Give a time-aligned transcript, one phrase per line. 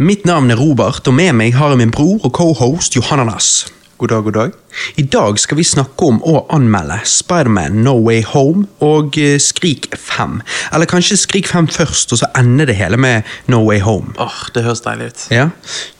[0.00, 3.66] Mitt navn er Robert, og med meg har jeg min bror og cohost Johannanas.
[4.00, 4.52] God dag, god dag.
[4.96, 9.90] I dag skal vi snakke om å anmelde Spiderman No Way Home og eh, Skrik
[9.92, 10.38] 5.
[10.72, 14.14] Eller kanskje Skrik 5 først, og så ender det hele med No Way Home.
[14.16, 15.24] Åh, Det høres deilig ut.
[15.34, 15.50] Ja,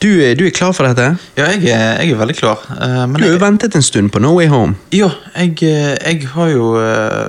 [0.01, 1.11] Du, eh, du er klar for dette?
[1.37, 2.63] Ja, jeg er, jeg er veldig klar.
[2.71, 4.79] eh, men Du har jo ventet en stund på No Way Home.
[4.97, 6.73] ja, jeg, jeg har jo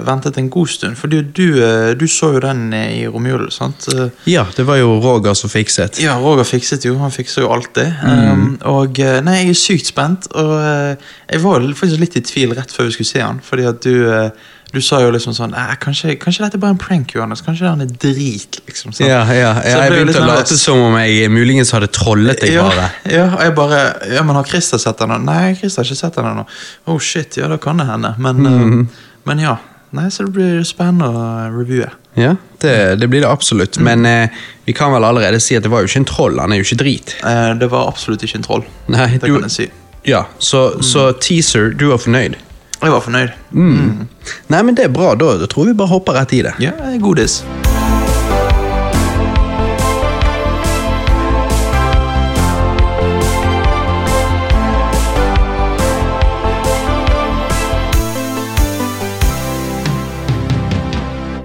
[0.07, 3.89] ventet en god stund, for du, du, så jo den i romjulen, sant?
[4.25, 5.99] Ja, det var jo Roger som fikset.
[5.99, 6.95] Ja, Roger fikset jo.
[7.03, 7.91] Han fikser jo alltid.
[8.07, 10.31] Um, og nei, jeg er sykt spent.
[10.31, 13.39] Og jeg var faktisk litt i tvil rett før vi skulle se han.
[13.45, 14.29] Fordi at du, eh,
[14.71, 17.41] du sa jo liksom sånn eh, kanskje, kanskje dette er bare en prank, Johannes.
[17.45, 18.93] Kanskje han er drit, liksom.
[18.95, 19.07] Sånn.
[19.09, 22.89] Ja, ja, ja jeg begynte å late som om jeg muligens hadde trollet deg bare.
[23.17, 23.81] Ja, og jeg bare
[24.15, 25.17] Ja, men har Christer sett den?
[25.27, 26.47] Nei, Christer har ikke sett den ennå.
[26.87, 28.15] Oh shit, ja, da kan det hende.
[28.17, 28.79] Men, Mhm.
[28.85, 29.57] uh, men ja.
[29.91, 31.89] Nei, Så det blir spennende å reviewe.
[32.15, 33.77] Ja, det, det blir det absolutt.
[33.83, 34.29] Men eh,
[34.65, 36.63] vi kan vel allerede si at det var jo ikke en troll, han er jo
[36.63, 37.13] ikke drit.
[37.27, 38.63] Eh, det var absolutt ikke en troll.
[38.91, 39.67] Nei, Det du, kan jeg si.
[40.03, 42.37] Ja, så, så teaser, du var fornøyd?
[42.81, 43.35] Jeg var fornøyd.
[43.53, 46.55] Nei, men det er bra, da, da tror vi bare hopper rett i det.
[46.63, 47.43] Ja, godis.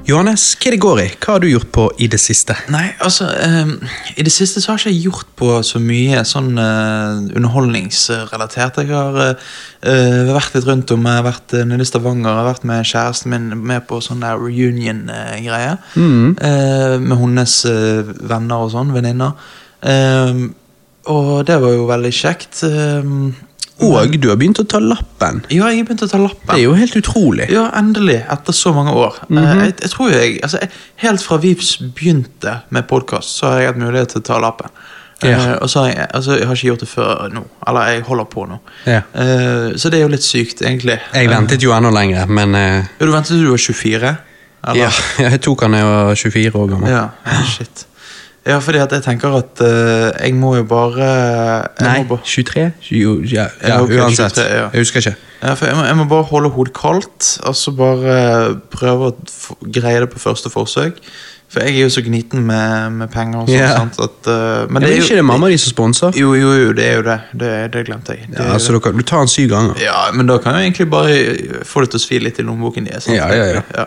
[0.07, 1.07] Johannes, hva det går i?
[1.19, 2.55] Hva har du gjort på i det siste?
[2.71, 3.73] Nei, altså ehm,
[4.15, 8.79] I det siste så har jeg ikke gjort på så mye sånn eh, underholdningsrelatert.
[8.85, 9.49] Jeg har eh,
[9.91, 11.09] eh, vært litt rundt om.
[11.11, 12.29] Jeg har vært eh, nede i Stavanger.
[12.31, 15.75] Jeg har vært med kjæresten min med på sånn der reunion-greie.
[15.99, 18.95] Eh, med hennes eh, venner og sånn.
[18.95, 19.35] Venninner.
[19.91, 20.47] Ehm,
[21.11, 22.63] og det var jo veldig kjekt.
[22.71, 23.33] Ehm,
[23.85, 25.43] Og du har begynt å ta lappen.
[25.53, 26.49] ja, jeg har begynt å ta lappen.
[26.49, 27.49] Det er jo helt utrolig.
[27.53, 29.19] Ja, endelig, etter så mange år.
[29.29, 30.71] Eh, jeg, jeg tror jeg, altså, jeg,
[31.03, 34.73] Helt fra Vips begynte med podkast, så har jeg hatt mulighet til å ta lappen.
[35.25, 35.37] Ja.
[35.37, 37.43] Uh, og så har jeg, altså, jeg har ikke gjort det før nå.
[37.69, 38.59] Eller jeg holder på nå.
[38.85, 39.01] Ja.
[39.17, 40.99] Uh, så det er jo litt sykt, egentlig.
[41.13, 42.65] Jeg ventet jo enda lenger, men uh...
[42.81, 44.15] Eh, du ventet til du var 24?
[44.67, 44.81] Eller?
[44.81, 44.91] ja,
[45.31, 46.93] jeg tok han da jeg var 24 år gammel.
[46.93, 47.05] Ja,
[47.53, 47.87] shit.
[48.47, 52.23] Ja, fordi at jeg tenker at uh, jeg må jo bare jeg Nei, må bare,
[52.25, 52.67] 23?
[52.95, 54.39] Jo, ja, ja, Ja, ok, uansett.
[54.39, 54.67] 23, ja.
[54.73, 55.17] Jeg husker ikke.
[55.43, 58.21] ja, for jeg, må, jeg må bare holde hodet kaldt, og så bare
[58.71, 61.03] prøve å greie det på første forsøk.
[61.51, 63.77] For jeg er jo så gniten med, med penger og sånt, yeah.
[63.79, 66.17] sant, at, uh, men ja, det er jo, ikke det mamma di som sponser?
[66.19, 67.19] Jo, jo, jo, det er jo det.
[67.43, 68.31] Det, det glemte jeg.
[68.31, 69.79] Det, Ja, så du, du tar den syv ganger.
[69.83, 72.91] ja, Men da kan jeg egentlig bare få det til å svi litt i lommeboken
[72.91, 73.87] Ja, Ja, ja, ja.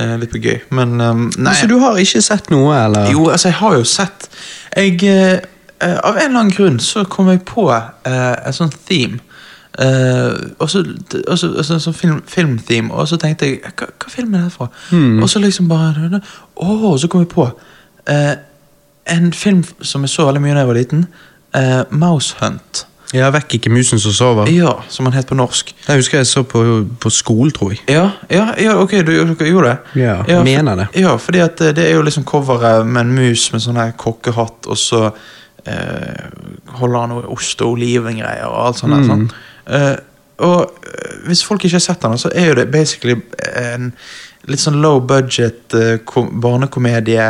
[0.00, 0.60] Eh, Litt gøy.
[0.72, 1.52] Men um, nei.
[1.58, 3.10] Så du har ikke sett noe, eller?
[3.12, 4.28] Jo, altså, jeg har jo sett
[4.76, 5.34] Jeg eh,
[5.84, 9.18] eh, Av en eller annen grunn så kom jeg på eh, et sånt theme.
[9.78, 10.82] Eh, og så,
[11.28, 14.46] og så, og så, sånn film, filmtheme, og så tenkte jeg hva, hva film er
[14.48, 14.66] det fra?
[15.22, 17.46] Og så liksom bare Å, så kom jeg på
[18.12, 18.34] eh,
[19.12, 21.06] en film som jeg så veldig mye da jeg var liten.
[21.56, 22.84] eh, Mouse Hunt.
[23.12, 24.48] Ja, vekk ikke musen som sover.
[24.48, 25.74] Ja, som han het på norsk.
[25.88, 26.62] Jeg husker jeg så på,
[27.00, 27.82] på skolen, tror jeg.
[27.92, 30.00] Ja, ja, ja ok, du, du gjorde det?
[30.02, 30.86] Ja, for- mener det.
[31.02, 33.92] Ja, fordi at eh, det er jo liksom coveret med en mus med sånn her
[34.00, 35.02] kokkehatt, og så
[35.66, 36.24] eh,
[36.80, 38.96] holder han noe ost og olivengreier og alt sånt.
[38.96, 39.28] der, Mm.
[39.66, 39.96] Eh,
[40.42, 43.14] og eh, hvis folk ikke har sett den, så er jo det basically
[43.60, 43.92] en
[44.50, 47.28] litt sånn low budget eh, kom, barnekomedie.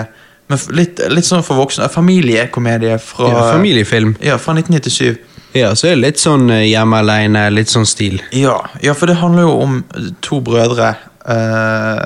[0.48, 1.90] Men f- litt, litt sånn for voksne.
[1.92, 4.14] Familiekomedie fra Ja, familiefilm.
[4.24, 5.18] Ja, fra 1997.
[5.56, 8.20] Ja, så er det litt sånn eh, hjemme alene, litt sånn stil.
[8.36, 9.80] Ja, ja, for det handler jo om
[10.24, 10.94] to brødre.
[11.22, 12.00] Uh,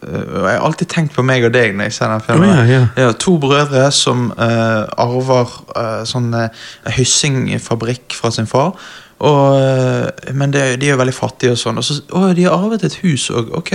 [0.00, 2.52] jeg har alltid tenkt på meg og deg når jeg ser den filmen.
[2.54, 3.10] Oh, ja, ja.
[3.20, 6.30] to brødre som uh, arver uh, sånn
[6.96, 8.72] hyssingfabrikk fra sin far.
[9.22, 11.78] Og, eh, men det, de er jo veldig fattige og sånn.
[11.78, 13.52] Og så, å, de har arvet et hus òg.
[13.58, 13.74] Ok.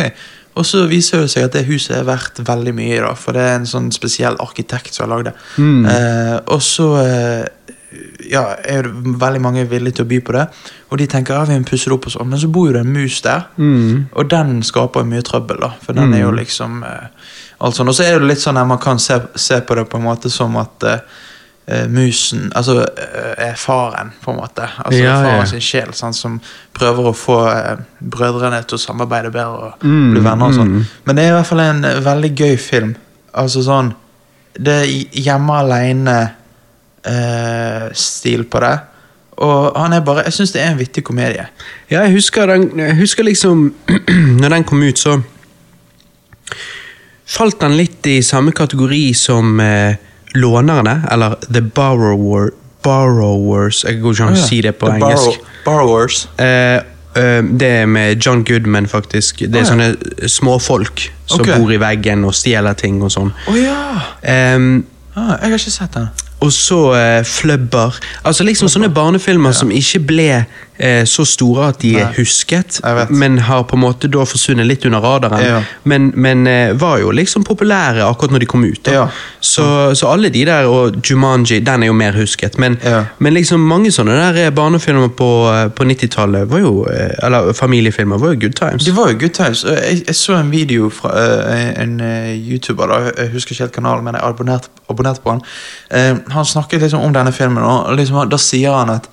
[0.57, 3.43] Og så viser det seg at det huset er verdt veldig mye, da, for det
[3.45, 5.35] er en sånn spesiell arkitekt som har lagd det.
[5.61, 5.85] Mm.
[5.91, 7.43] Eh, og så eh,
[8.29, 10.45] ja, er veldig mange villige til å by på det.
[10.91, 12.73] Og de tenker ja, vi må pusse det opp og sånn, men så bor jo
[12.75, 13.45] det en mus der.
[13.57, 14.07] Mm.
[14.13, 15.71] Og den skaper mye trøbbel, da.
[15.85, 17.07] For den er jo liksom eh,
[17.63, 17.87] alt sånn.
[17.91, 20.07] Og så er det litt sånn at man kan se, se på det på en
[20.09, 20.99] måte som at eh,
[21.67, 24.67] eh, musen altså eh, er faren, på en måte.
[24.83, 25.45] Altså Ja, faren ja.
[25.53, 26.39] sin sjel, sant, som
[26.75, 30.73] prøver å få eh, brødrene til å samarbeide bedre og Mm, bli venner og sånn.
[30.75, 30.83] mm.
[31.07, 32.95] Men det er i hvert fall en eh, veldig gøy film.
[33.37, 33.93] Altså sånn
[34.57, 34.91] Det er
[35.21, 35.57] hjemme
[37.07, 38.75] aleine-stil på det.
[39.37, 41.43] Og han er bare Jeg syns det er en vittig komedie.
[41.91, 43.73] Ja, jeg husker, den, jeg husker liksom
[44.41, 45.19] Når den kom ut, så
[47.27, 49.95] falt den litt i samme kategori som eh,
[50.37, 52.49] Lånerne, eller The Borrower,
[52.85, 55.39] Borrowers Jeg går ikke an å si det på The engelsk.
[55.41, 56.21] Borrow- Borrowers.
[56.39, 56.77] Eh,
[57.19, 59.41] eh, det er med John Goodman, faktisk.
[59.45, 59.71] Det er Ah, ja.
[59.73, 61.49] sånne småfolk som Ok.
[61.57, 63.33] bor i veggen og stjeler ting og sånn.
[63.47, 63.81] Å ja!
[64.23, 64.85] Em,
[65.17, 66.09] Ah, jeg har ikke sett den.
[66.39, 67.97] Og så uh, Flubber.
[68.23, 70.29] Altså liksom sånne barnefilmer som ikke ble
[70.77, 72.79] eh, så store at de er husket,
[73.09, 75.43] men har på en måte da forsvunnet litt under radaren.
[75.45, 75.61] Ja.
[75.83, 78.87] Men, men eh, var jo liksom populære akkurat når de kom ut.
[78.91, 79.07] Ja.
[79.39, 82.57] Så, så alle de der, og Jumanji, den er jo mer husket.
[82.57, 83.03] Men, Ja.
[83.19, 87.53] men liksom mange sånne der eh, barnefilmer på, eh, på 90-tallet, var jo, eh, eller
[87.53, 88.85] familiefilmer, var jo good times.
[88.85, 89.63] Det var jo good times.
[89.63, 93.11] Jeg, jeg så en video fra uh, en uh, YouTuber, da.
[93.17, 95.41] jeg husker ikke helt kanalen, men jeg abonnerte, abonnerte på han.
[95.91, 99.09] Uh, han snakket liksom om denne filmen, og liksom, da sier han at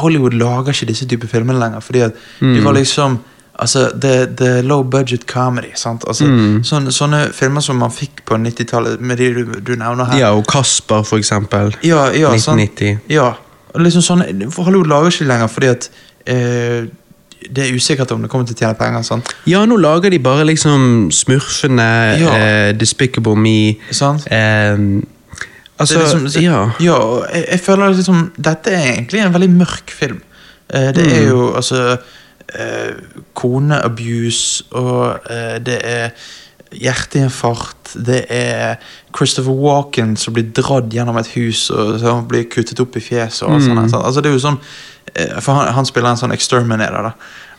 [0.00, 3.18] Hollywood lager ikke disse typer filmer lenger, fordi at de var liksom
[3.60, 5.72] Altså, det, det low budget comedy.
[5.74, 6.04] sant?
[6.06, 6.24] Altså,
[6.62, 10.18] sånne, sånne filmer som man fikk på 90-tallet, med de du, du nevner her.
[10.20, 11.72] Ja, og Kasper, for eksempel.
[11.82, 12.60] Ja, ja, sant?
[12.62, 13.00] 1990.
[13.10, 13.32] Ja,
[13.74, 15.88] liksom sånne, Hollywood lager ikke lenger fordi at
[16.30, 16.86] eh,
[17.50, 19.02] det er usikkert om det kommer til å tjene penger.
[19.10, 19.34] sant?
[19.50, 21.90] Ja, nå lager de bare liksom Smurfene,
[22.22, 22.36] Ja.
[22.38, 24.22] eh, Despicable Me sant?
[24.30, 24.78] eh,
[25.78, 26.70] Altså, liksom, så- ja.
[26.80, 26.98] ja
[27.32, 30.20] jeg, jeg føler liksom Dette er egentlig en veldig mørk film.
[30.74, 31.96] Eh, det er jo altså
[32.54, 32.92] eh,
[33.34, 36.10] Koneabuse, og eh, det er
[36.72, 37.94] hjerteinfarkt.
[38.06, 38.76] Det er
[39.16, 43.46] Christopher Walken som blir dratt gjennom et hus og så blir kuttet opp i fjeset.
[43.48, 44.04] Og sånn, sant?
[44.04, 44.60] altså, det er jo sånn
[45.40, 47.08] For han, han spiller en sånn exterminator.
[47.08, 47.14] da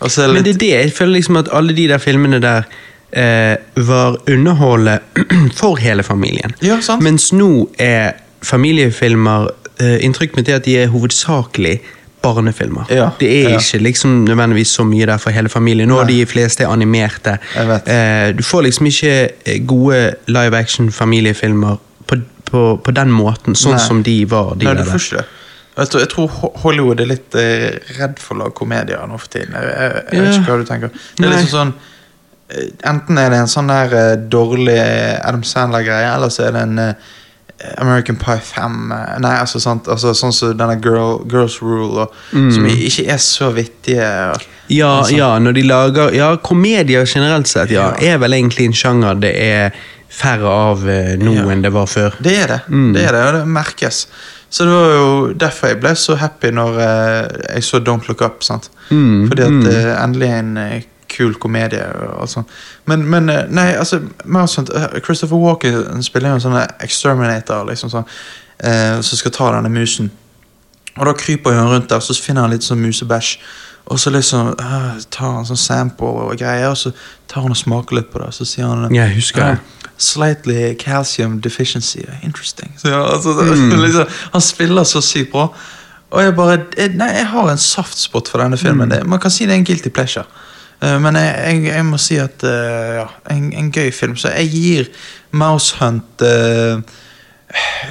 [0.06, 2.68] det Men det er det, jeg føler liksom at alle de der filmene der
[3.12, 5.02] var underholdet
[5.60, 6.54] for hele familien.
[6.62, 7.02] Ja, sant.
[7.04, 9.50] Mens nå er familiefilmer
[9.82, 11.80] eh, Inntrykk mitt er at de er hovedsakelig
[12.22, 12.86] barnefilmer.
[12.92, 13.58] Ja, Det er ja.
[13.60, 15.88] ikke liksom nødvendigvis så mye der for hele familien.
[15.90, 17.38] Nå er de fleste er animerte.
[17.56, 19.14] Eh, du får liksom ikke
[19.46, 21.78] eh, gode live action familiefilmer
[22.08, 22.16] på,
[22.52, 23.86] på, på den måten, sånn Nei.
[23.88, 24.56] som de var.
[24.60, 25.28] De Nei, du får ikke det.
[25.80, 26.28] Jeg tror,
[26.60, 29.56] Hollywood er litt eh, redd for å lage komedier nå for tiden.
[29.56, 30.92] Jeg, jeg, jeg vet ikke hva du tenker.
[31.16, 31.96] Det er liksom sånn eh,
[32.90, 34.78] Enten er det en sånn der eh, dårlig
[35.22, 36.94] Adam Sandler-greie, eller så er det en eh,
[37.78, 38.78] American Pie 5.
[38.96, 43.22] eh, Nei, altså, sant, altså sånn som denne girl, Girls Rule, og, som ikke er
[43.22, 44.08] så vittige.
[44.34, 45.16] og- Ja, Altså.
[45.18, 49.36] ja, når de lager Ja, komedier generelt sett, ja, er vel egentlig en sjanger det
[49.36, 49.72] er
[50.10, 51.46] færre av eh, nå Ja.
[51.50, 52.14] enn det var før.
[52.22, 52.62] Det er det.
[52.70, 52.94] Mm.
[52.94, 54.08] Det er det, og det merkes.
[54.50, 58.22] Så det var jo derfor jeg ble så happy når eh, jeg så Don't Look
[58.22, 58.42] Up.
[58.44, 58.70] sant?
[58.90, 59.68] Mm, Fordi at mm.
[59.68, 62.54] eh, endelig er en eh, kul komedie og alt.
[62.86, 64.02] Men, men eh, nei, altså
[64.48, 68.06] sånt, eh, Christopher Walken spiller jo en sånn exterminator liksom sånn,
[68.64, 70.12] eh, som skal ta denne musen.
[70.98, 73.38] Og da kryper han rundt der, så finner han litt sånn musebæsj.
[73.90, 76.92] Og så liksom uh, tar han sånn sample og greier, og så
[77.32, 78.28] tar han og smaker litt på det.
[78.36, 79.58] Så sier han jeg husker det.
[79.58, 82.04] "Ah, Slightly calcium deficiency.
[82.24, 82.72] Interesting.
[82.78, 83.80] Så, ja, altså, Mm.
[83.86, 85.48] liksom, han spiller så sykt bra.
[86.12, 88.88] Og jeg bare jeg, Nei, jeg har en softspot for denne filmen.
[88.90, 88.96] Mm.
[88.96, 90.26] Det, man kan si det er en guilty pleasure.
[90.82, 94.18] Eh, men jeg, jeg, jeg må si at eh, ja, en, en gøy film.
[94.20, 94.92] Så jeg gir
[95.32, 96.80] Mouse Hunt eh,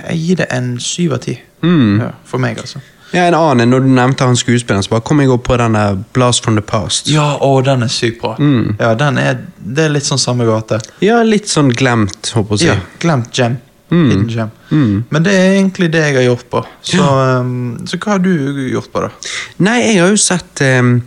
[0.08, 1.38] Jeg gir det en syv av ti.
[1.62, 1.98] Mm.
[2.00, 2.80] Ja, for meg, altså.
[3.08, 5.82] Ja, en annen, når du nevnte han skuespilleren, så bare kom jeg opp på denne
[6.12, 7.08] Blast from the Past.
[7.08, 8.34] Ja, å, den er sykt bra.
[8.36, 8.76] Mm.
[8.76, 10.80] Ja, den er, Det er litt sånn samme gate.
[11.04, 12.68] Ja, litt sånn glemt, håper jeg å si.
[12.68, 13.56] Ja, glemt gem.
[13.88, 14.08] Mm.
[14.10, 14.50] Hidden gem.
[14.68, 15.04] Mm.
[15.08, 16.62] Men det er egentlig det jeg har gjort på.
[16.84, 17.04] Så,
[17.40, 18.34] um, så hva har du
[18.68, 19.30] gjort på, da?
[19.64, 20.98] Nei, jeg har jo sett um,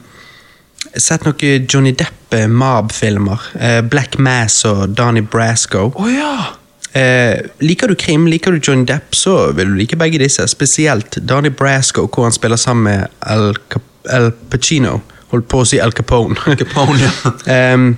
[0.97, 3.39] Sett noen Johnny Depp-Mab-filmer.
[3.59, 5.91] Eh, Black Mass og Donnie Brasco.
[5.95, 6.33] Oh, ja!
[6.93, 10.43] Eh, liker du krim, liker du Johnny Depp, så vil du like begge disse.
[10.51, 14.97] Spesielt Donnie Brasco, hvor han spiller sammen med Al, Cap Al Pacino.
[15.31, 16.35] Holdt på å si Al Capone.
[16.45, 17.31] Al Capone, ja.
[17.71, 17.93] Em,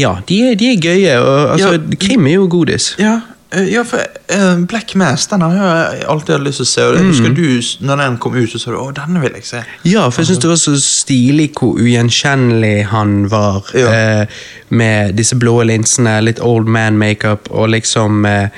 [0.00, 1.18] ja, de er, de er gøye.
[1.20, 1.98] Og, altså, Ja.
[2.00, 2.94] Krim er jo godis.
[2.96, 3.33] Ja, eh,
[3.70, 4.00] ja for
[4.32, 6.84] uh, Black Mass den har jeg alltid hatt lyst til å se.
[6.88, 7.08] Og Mm.
[7.10, 9.64] husker du, når den kom ut, så sa du 'Å, denne vil jeg se'.
[9.84, 13.62] Ja, for jeg syns det var så stilig hvor ugjenkjennelig han var.
[13.74, 14.22] Ja.
[14.22, 14.26] Uh,
[14.70, 18.48] med disse blå linsene, litt old man makeup og liksom uh,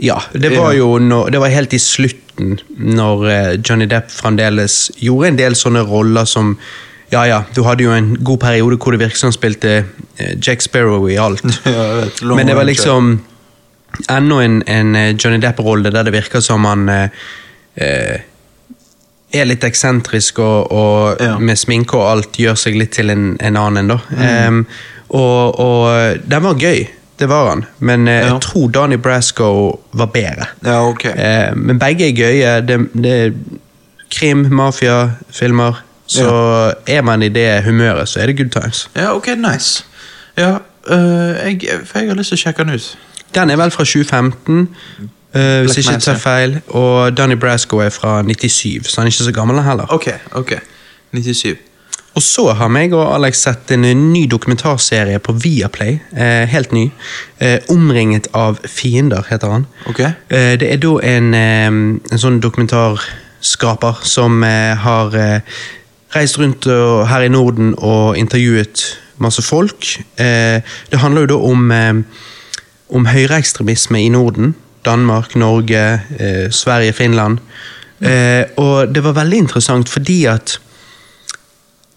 [0.00, 4.90] Ja, det var jo når, Det var helt i slutten, når eh, Johnny Depp fremdeles
[5.02, 6.56] gjorde en del sånne roller som
[7.10, 9.84] Ja ja, du hadde jo en god periode hvor det virket som han spilte
[10.18, 11.42] eh, Jack Sparrow i alt.
[11.66, 13.20] Ja, vet, Men det var liksom
[14.08, 17.08] enda en, en eh, Johnny Depp-rolle der det virker som han eh,
[17.76, 18.20] eh,
[19.34, 21.34] er litt eksentrisk og, og Ja.
[21.36, 21.42] Mm.
[21.50, 23.88] med sminke og alt gjør seg litt til en, en annen.
[23.90, 23.98] da.
[24.24, 24.62] Em,
[25.10, 26.86] og, og den var gøy,
[27.18, 27.64] det var han.
[27.80, 28.32] Men eh, Ja.
[28.32, 29.50] jeg tror Donnie Brasco
[29.92, 30.46] var bedre.
[30.64, 31.04] Ja, ok.
[31.12, 32.54] Eh, men begge er gøye.
[32.68, 33.32] Det, det er
[34.14, 35.84] krim, mafiafilmer.
[36.08, 36.28] Så
[36.88, 38.86] er man i det humøret, så er det good times.
[38.96, 39.84] Ja, ok, nice.
[40.38, 40.54] Ja,
[40.88, 42.86] øh, jeg, for jeg har lyst til å sjekke den ut.
[43.34, 44.58] Den er vel fra 2015,
[45.34, 46.60] uh, hvis jeg ikke tar feil.
[46.68, 49.86] Og Danny Brasco er fra 97, så han er ikke så gammel heller.
[49.88, 50.52] Ok, ok.
[51.12, 51.56] 97.
[52.14, 55.98] Og så har meg og Alex sett en ny dokumentarserie på Viaplay.
[56.12, 56.90] Uh, helt ny.
[57.42, 59.66] Uh, 'Omringet av fiender' heter han.
[59.86, 60.00] Ok.
[60.00, 65.40] Eh, det er da en, um, en sånn dokumentarskraper som eh, har eh,
[66.16, 66.64] reist rundt
[67.08, 69.86] her i Norden og intervjuet masse folk.
[70.18, 71.94] Eh, det handler jo da om, eh,
[72.94, 74.54] om høyreekstremisme i Norden.
[74.86, 77.38] Danmark, Norge, eh, Sverige, Finland.
[78.00, 80.58] Eh, og det var veldig interessant fordi at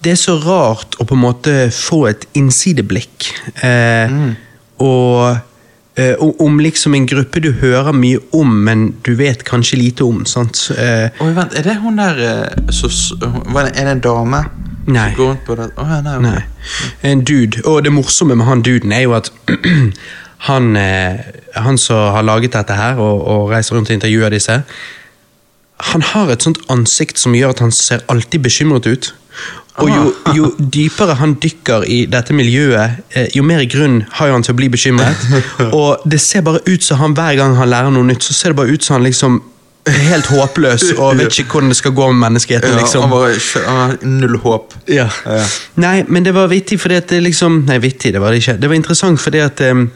[0.02, 3.28] det er så rart å på en måte få et innsideblikk.
[3.62, 4.16] Eh,
[4.82, 5.38] og
[5.96, 10.26] eh, om liksom en gruppe du hører mye om, men du vet kanskje lite om.
[10.26, 10.72] sant?
[10.74, 12.90] Eh, Oi, vent, er det hun der eh, så,
[13.22, 14.42] Er det en dame?
[14.90, 15.12] Nei.
[15.14, 16.24] Å, ja, nei, okay.
[16.26, 16.42] Nei.
[17.06, 17.62] En dude.
[17.70, 19.30] Og det morsomme med han duden er jo at
[20.48, 21.20] han, eh,
[21.56, 24.62] han som har laget dette her, og, og reiser rundt og intervjuer disse,
[25.92, 29.14] han har et sånt ansikt som gjør at han ser alltid bekymret ut.
[29.82, 30.02] Og jo,
[30.36, 34.60] jo dypere han dykker i dette miljøet, eh, jo mer grunn har han til å
[34.60, 35.24] bli bekymret.
[35.78, 38.54] Og det ser bare ut som han hver gang han lærer noe nytt, så ser
[38.54, 39.40] det bare ut som han liksom
[39.90, 42.76] er helt håpløs og vet ikke hvordan det skal gå med menneskeheten.
[42.76, 43.08] Ja, liksom.
[43.08, 44.76] han, bare, han har null håp.
[44.92, 45.08] Ja.
[45.26, 45.48] Ja.
[45.82, 48.60] Nei, men det var vittig fordi at det liksom Nei, vittig, det var det ikke.
[48.62, 49.88] Det var interessant fordi at um,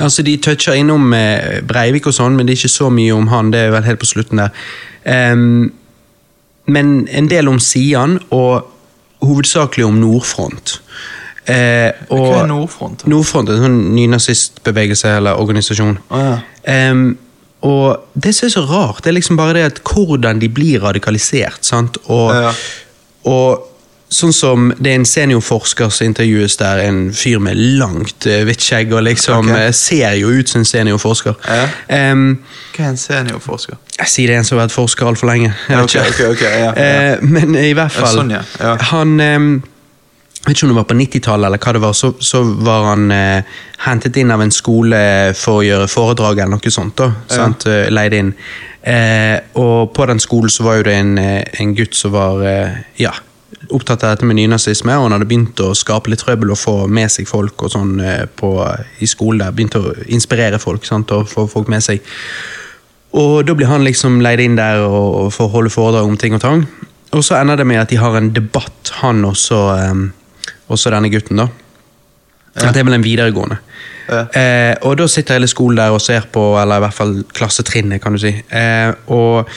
[0.00, 3.26] Altså, De toucher innom eh, Breivik og sånn, men det er ikke så mye om
[3.32, 3.50] han.
[3.50, 4.52] Det er vel helt på slutten der.
[5.32, 5.72] Um,
[6.70, 8.68] men en del om Sian, og
[9.22, 10.76] hovedsakelig om Nordfront.
[11.50, 13.02] Eh, og Hva er Nordfront?
[13.10, 15.96] Nordfront er en sånn nynazistbevegelse eller organisasjon.
[16.14, 16.36] Oh, ja.
[16.70, 17.16] Em,
[17.66, 20.82] og det som er så rart, det er liksom bare det at hvordan de blir
[20.82, 21.64] radikalisert.
[21.66, 21.98] sant?
[22.06, 22.52] Og, Ja.
[23.24, 23.68] og
[24.12, 28.62] sånn som det er en seniorforsker som intervjues der, en fyr med langt eh, hvitt
[28.62, 29.56] skjegg og liksom Ok.
[29.58, 31.34] eh, ser jo ut som en seniorforsker.
[31.48, 31.66] Ja.
[32.12, 32.38] Um,
[32.76, 33.80] Hva er en seniorforsker?
[33.98, 35.52] jeg sier det er en som har vært forsker altfor lenge.
[35.68, 36.30] Ja, vet ok, ikke.
[36.30, 36.72] ok, ok, ja, ja.
[37.12, 38.42] Eh, men i hvert fall sånn, ja.
[38.60, 38.76] Ja.
[38.92, 39.52] Han um,
[40.42, 42.88] jeg vet ikke om det var på 90-tallet, eller hva det var, så, så var
[42.88, 44.98] han eh, hentet inn av en skole
[45.38, 46.96] for å gjøre foredrag eller noe sånt.
[46.98, 47.66] da, sant?
[47.70, 48.32] Eh, Leid inn.
[48.82, 52.80] Eh, og på den skolen så var jo det en, en gutt som var eh,
[52.98, 53.12] ja,
[53.74, 56.74] opptatt av dette med nynazisme, og han hadde begynt å skape litt trøbbel og få
[56.92, 58.54] med seg folk og sånn eh, på,
[59.02, 59.54] i skolen der.
[59.56, 62.04] Begynte å inspirere folk sant, og få folk med seg.
[63.18, 66.44] Og da blir han liksom leid inn der og, får holde foredrag om ting og
[66.44, 66.64] tang.
[67.12, 69.60] Og så ender det med at de har en debatt, han og så
[69.90, 70.06] um,
[70.72, 71.50] også denne gutten, da.
[72.56, 73.58] At det er vel en videregående.
[74.08, 74.24] Ja.
[74.36, 78.02] Eh, og da sitter hele skolen der og ser på, eller i hvert fall klassetrinnet,
[78.02, 78.32] kan du si.
[78.32, 79.48] Eh, og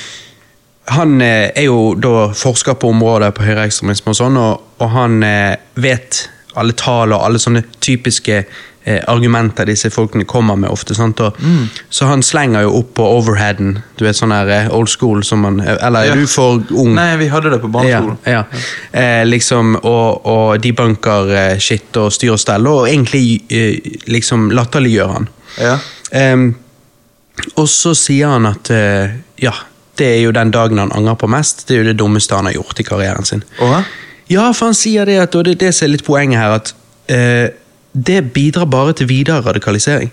[0.87, 5.23] han eh, er jo da forsker på området på høyreekstremisme og sånn, og, og han
[5.25, 8.37] eh, vet alle tall og alle sånne typiske
[8.85, 10.95] eh, argumenter disse folkene kommer med ofte.
[11.01, 11.41] Og,
[11.89, 15.41] Så han slenger jo opp på overheaden, du vet sånn her eh, old school som
[15.43, 16.13] man Eller Ja.
[16.13, 16.93] er du for ung?
[16.95, 18.17] Nei, vi hadde det på barneskolen.
[18.23, 18.63] Ja, ja.
[18.93, 24.51] Eh, liksom, og, og debunker eh, shit og styr og stell, og egentlig eh, liksom
[24.55, 25.27] latterliggjør han.
[25.59, 25.77] Ja.
[27.59, 28.69] Og så sier han at
[29.41, 29.51] ja,
[29.99, 31.67] det er jo den dagen han angrer på mest.
[31.67, 33.43] Det er jo det dummeste han har gjort i karrieren sin.
[33.63, 33.83] Oha?
[34.31, 36.73] Ja, for han sier det, at, og det det som er litt poenget her, at
[37.13, 37.53] eh,
[37.93, 40.11] det bidrar bare til videre radikalisering.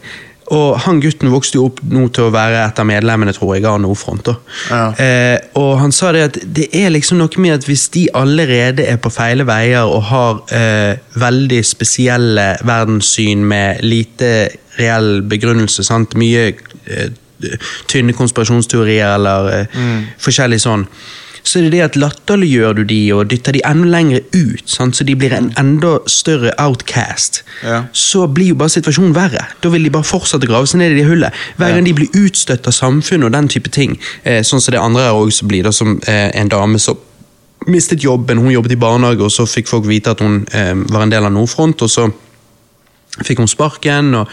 [0.53, 3.65] Og han gutten vokste jo opp nå til å være et av medlemmene tror jeg,
[3.69, 4.29] av Nordfront.
[4.69, 4.83] Ja.
[5.01, 8.85] Eh, og han sa det at det er liksom noe med at hvis de allerede
[8.85, 14.33] er på feile veier og har eh, veldig spesielle verdenssyn med lite
[14.81, 16.17] reell begrunnelse, sant?
[16.19, 17.09] mye eh,
[17.91, 19.99] tynne konspirasjonsteorier eller mm.
[20.23, 20.87] forskjellig sånn,
[21.43, 24.97] så er det det at latterliggjør du de og dytter de enda lenger ut, sant?
[24.97, 27.85] så de blir en enda større outcast, Ja.
[27.93, 29.47] så blir jo bare situasjonen verre.
[29.63, 31.35] Da vil de bare fortsette å grave seg ned i det hullet.
[31.59, 34.81] Hver gang de blir utstøtt av samfunnet og den type ting, eh, sånn som det
[34.81, 36.99] andre her også blir, da, som eh, en dame som
[37.67, 41.03] mistet jobben, hun jobbet i barnehage, og så fikk folk vite at hun eh, var
[41.03, 42.09] en del av Nordfront, og så
[43.21, 44.31] fikk hun sparken, og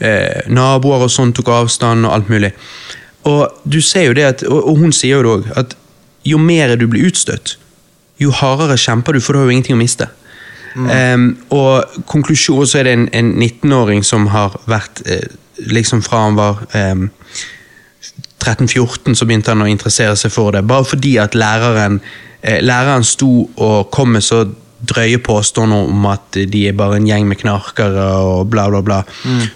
[0.00, 2.52] eh, naboer og sånn tok avstand, og alt mulig.
[3.28, 5.76] Og du ser jo det at, og, og hun sier jo det òg, at
[6.26, 7.56] jo mer du blir utstøtt,
[8.22, 10.08] jo hardere kjemper du, for du har jo ingenting å miste.
[10.72, 15.26] Em, og konklusjon så er det en, en 19-åring som har vært eh,
[15.68, 17.10] liksom fra han var em,
[18.42, 22.00] 13-14 så begynte han å interessere seg for det, bare fordi at læreren,
[22.40, 24.46] eh, læreren sto og kom med så
[24.88, 29.00] drøye påstander om at de er bare en gjeng med knarkere og bla, bla, bla.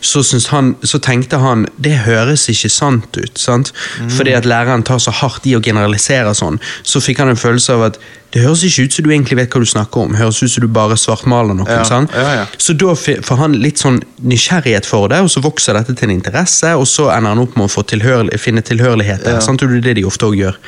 [0.00, 3.40] Så, han, så tenkte han det høres ikke sant ut.
[3.40, 3.72] sant?
[4.16, 6.60] Fordi at læreren tar så hardt i å generalisere sånn.
[6.86, 8.00] Så fikk han en følelse av at
[8.34, 10.16] det høres ikke ut som du egentlig vet hva du snakker om.
[10.18, 11.70] høres ut som du bare svartmaler noen.
[11.70, 12.14] Ja, sant?
[12.14, 12.46] ja, ja.
[12.60, 16.16] Så da får han litt sånn nysgjerrighet for det, og så vokser dette til en
[16.18, 19.38] interesse, og så ender han opp med å få tilhør, finne tilhørigheter.
[19.44, 19.62] Sant?
[19.62, 20.58] Og det er det de ofte òg gjør.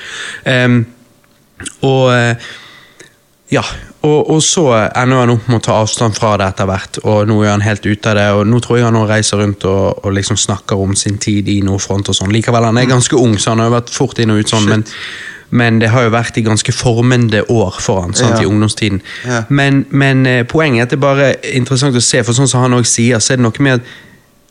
[0.46, 0.80] Um,
[1.82, 2.48] og eh,
[3.52, 3.64] ja,
[4.08, 4.64] og, og så
[4.96, 7.64] ender han opp med å ta avstand fra det etter hvert, og nå er han
[7.64, 8.26] helt ute av det.
[8.38, 11.48] og Nå tror jeg han nå reiser rundt og, og liksom snakker om sin tid
[11.52, 12.32] i Nordfront og sånn.
[12.34, 14.84] Likevel, han er ganske ung, så han har vært fort inn og ut sånn, men,
[15.50, 18.44] men det har jo vært i ganske formende år for han, sant, Ja.
[18.44, 19.00] i ungdomstiden.
[19.28, 19.44] Ja.
[19.48, 22.66] Men, men eh, poenget er at det er bare interessant å se, for sånn som
[22.66, 23.96] han også sier, så er det noe med at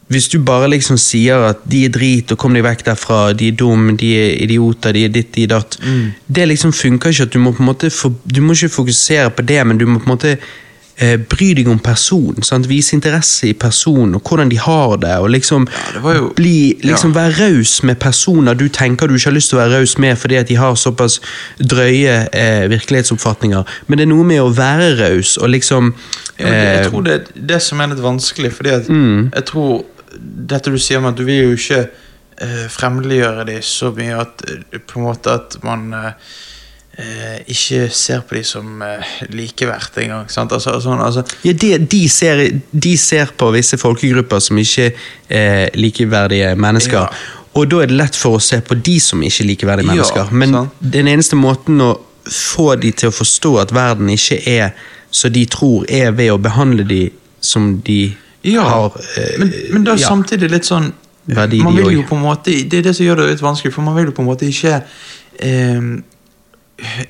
[0.07, 3.49] hvis du bare liksom sier at de er drit, og kom deg vekk derfra, de
[3.51, 5.75] er dum, de er idioter, de er ditt, de er datt
[6.27, 7.23] Det liksom funker ikke.
[7.27, 7.89] at Du må på en måte
[8.25, 10.37] Du må ikke fokusere på det, men du må på en måte
[10.99, 12.41] eh, bry deg om personen.
[12.41, 12.65] Sant?
[12.71, 15.11] Vise interesse i personen, og hvordan de har det.
[15.21, 17.19] Og liksom, det jo- bli, liksom ja.
[17.19, 20.17] være raus med personer du tenker du ikke har lyst til å være raus med
[20.17, 21.19] fordi at de har såpass
[21.59, 23.63] drøye eh, virkelighetsoppfatninger.
[23.87, 25.93] Men det er noe med å være raus og liksom
[26.39, 29.29] Ja, det, jeg eh, tror det er det som er litt vanskelig, fordi at Mm.
[29.35, 29.85] jeg tror
[30.17, 31.79] Dette du sier om at du vil jo ikke
[32.41, 36.11] eh, fremmedliggjøre dem så mye at eh, på en måte at man eh,
[36.97, 40.29] eh, ikke ser på dem som eh, likeverd engang.
[40.33, 40.53] sant?
[40.55, 44.91] Altså, sånn, altså, Ja, de, de, ser, de ser på visse folkegrupper som ikke
[45.29, 47.05] er likeverdige mennesker.
[47.07, 47.33] Ja.
[47.57, 49.93] Og da er det lett for å se på de som ikke er likeverdige Ja,
[49.95, 50.29] mennesker.
[50.31, 50.83] Men sant.
[50.93, 51.95] den eneste måten å
[52.27, 54.73] få de til å forstå at verden ikke er
[55.09, 57.01] som de tror, er ved å behandle de
[57.41, 58.11] som de
[58.53, 60.07] ja, har eh, men, men da ja.
[60.07, 60.93] samtidig litt sånn
[61.27, 63.73] Verdi, Man vil jo på en måte Det er det som gjør det litt vanskelig,
[63.75, 64.77] for man vil jo på en måte ikke
[65.43, 65.89] eh,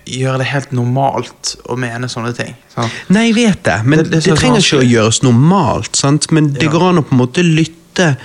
[0.07, 2.55] gjøre det helt normalt å mene sånne ting.
[2.73, 2.93] sant?
[3.13, 5.95] Nei, jeg vet det, men Det- det, det er trenger ikke å gjøres normalt.
[5.95, 6.31] Sant?
[6.31, 6.71] Men det Ja.
[6.71, 8.17] går an å på en måte lytte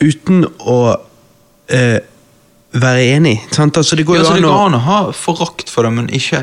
[0.00, 0.96] uten å
[1.68, 2.00] eh,
[2.72, 3.38] være enig.
[3.54, 3.76] Sant?
[3.76, 5.92] Altså, det går Ja, jo så det an å an å ha forakt for det,
[5.92, 6.42] men ikke,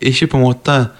[0.00, 0.90] ikke på en måte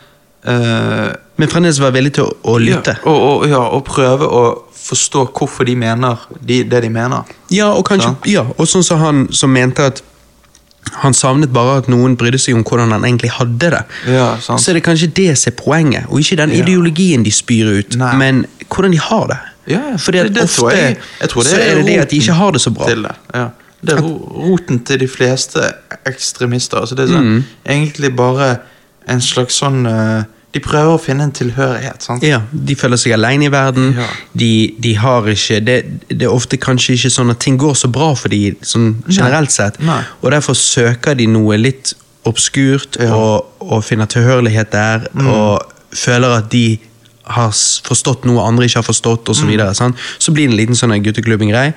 [0.44, 2.96] Men fremdeles være villig til å, å lytte.
[2.98, 4.42] Ja, og, og, ja, og prøve å
[4.80, 7.28] forstå hvorfor de mener de, det de mener.
[7.52, 8.30] Ja, og kanskje så.
[8.32, 10.02] Ja, og sånn som han som mente at
[11.04, 13.82] han savnet bare at noen brydde seg om hvordan han egentlig hadde det.
[14.10, 14.62] Ja, sant.
[14.64, 17.96] Så er det kanskje det som er poenget, og ikke den ideologien de spyr ut,
[18.00, 18.14] Nei.
[18.18, 18.40] men
[18.72, 19.38] hvordan de har det.
[19.70, 22.10] Ja, Fordi det- det ofte tror jeg- jeg tror det er er det det at
[22.10, 22.86] de ikke har det så bra.
[22.88, 23.14] Til det.
[23.34, 23.48] Ja.
[23.84, 25.60] det er roten til de fleste
[26.06, 26.80] ekstremister.
[26.80, 27.44] Altså det er sånn, Mm.
[27.66, 28.58] egentlig bare
[29.08, 30.22] en slags sånn eh,
[30.52, 32.02] De prøver å finne en tilhørighet.
[32.02, 32.22] sant?
[32.26, 33.92] Ja, De føler seg alene i verden.
[33.96, 34.06] Ja.
[34.34, 35.76] De, de har ikke det,
[36.10, 39.50] det er ofte kanskje ikke sånn at ting går så bra for de sånn generelt
[39.54, 39.78] sett.
[39.80, 40.00] Nei.
[40.24, 41.94] Og derfor søker de noe litt
[42.26, 43.06] obskurt Ja.
[43.06, 43.14] Mm.
[43.14, 45.06] og, og finner tilhørighet der.
[45.22, 45.62] Og
[45.94, 46.78] føler at de
[47.30, 47.50] har
[47.86, 49.38] forstått noe andre ikke har forstått, osv.
[49.38, 49.50] Så, Mm.
[49.54, 49.96] videre, sant?
[50.18, 51.74] så blir det en liten sånn gutteklubbing-greie.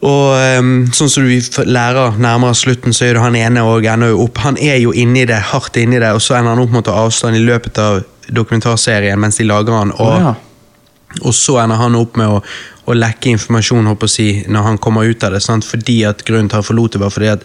[0.00, 4.14] Og ehm, sånn som du lærer nærmere slutten, så er det han ene og ender
[4.14, 4.38] jo opp.
[4.46, 6.86] Han er jo inni det, hardt inni det, og så ender han opp med å
[6.88, 8.00] ta avstand i løpet av
[8.32, 9.92] dokumentarserien mens de lager han.
[9.98, 10.34] Og, Ja.
[11.20, 12.40] og så ender han opp med å,
[12.86, 15.42] å lekke informasjon håper å si, når han kommer ut av det.
[15.42, 15.64] Sant?
[15.68, 17.44] Fordi at Grunnen til at han forlot det, var fordi at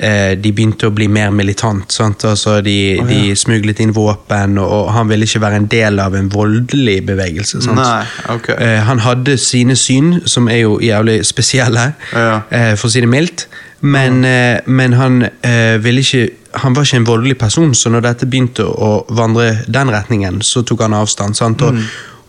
[0.00, 1.86] eh, de begynte å bli mer militant.
[2.00, 3.06] Altså, de, oh, ja.
[3.10, 6.98] de smuglet inn våpen, og, og han ville ikke være en del av en voldelig
[7.08, 7.62] bevegelse.
[7.76, 8.56] Nei, okay.
[8.56, 12.42] Eh, han hadde sine syn, som er jo jævlig spesielle, Ja.
[12.50, 13.46] eh, for å si det mildt.
[13.80, 16.28] Men, eh, men han eh, ville ikke
[16.60, 20.64] Han var ikke en voldelig person, så når dette begynte å vandre den retningen, så
[20.66, 21.36] tok han avstand.
[21.38, 21.62] Sant?
[21.62, 21.78] Og,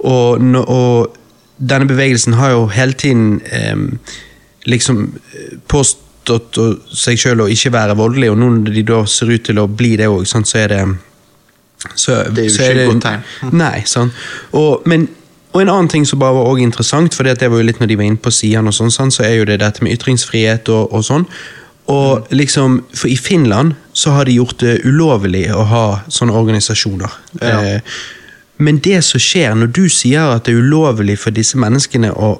[0.06, 1.18] og, og, og
[1.58, 3.82] denne bevegelsen har jo hele tiden eh,
[4.70, 5.02] liksom
[5.34, 5.58] eh,
[6.22, 6.58] påstått
[6.96, 9.68] seg sjøl å ikke være voldelig, og nå når de da ser ut til å
[9.68, 10.84] bli det òg, så er det
[11.96, 13.24] så, Det er jo ikke et godt tegn.
[13.64, 14.12] Nei, sånn.
[14.54, 15.08] Og, men,
[15.52, 17.90] og en annen ting som bare var også interessant, for det var jo litt når
[17.90, 20.70] de var inne på sidene, og sånn, sant, så er jo det dette med ytringsfrihet
[20.70, 21.26] og, og sånn.
[21.92, 27.18] Og liksom, for I Finland så har de gjort det ulovlig å ha sånne organisasjoner.
[27.42, 27.58] Ja.
[27.58, 27.98] Eh,
[28.62, 32.36] men det som skjer når du sier at det er ulovlig for disse menneskene å,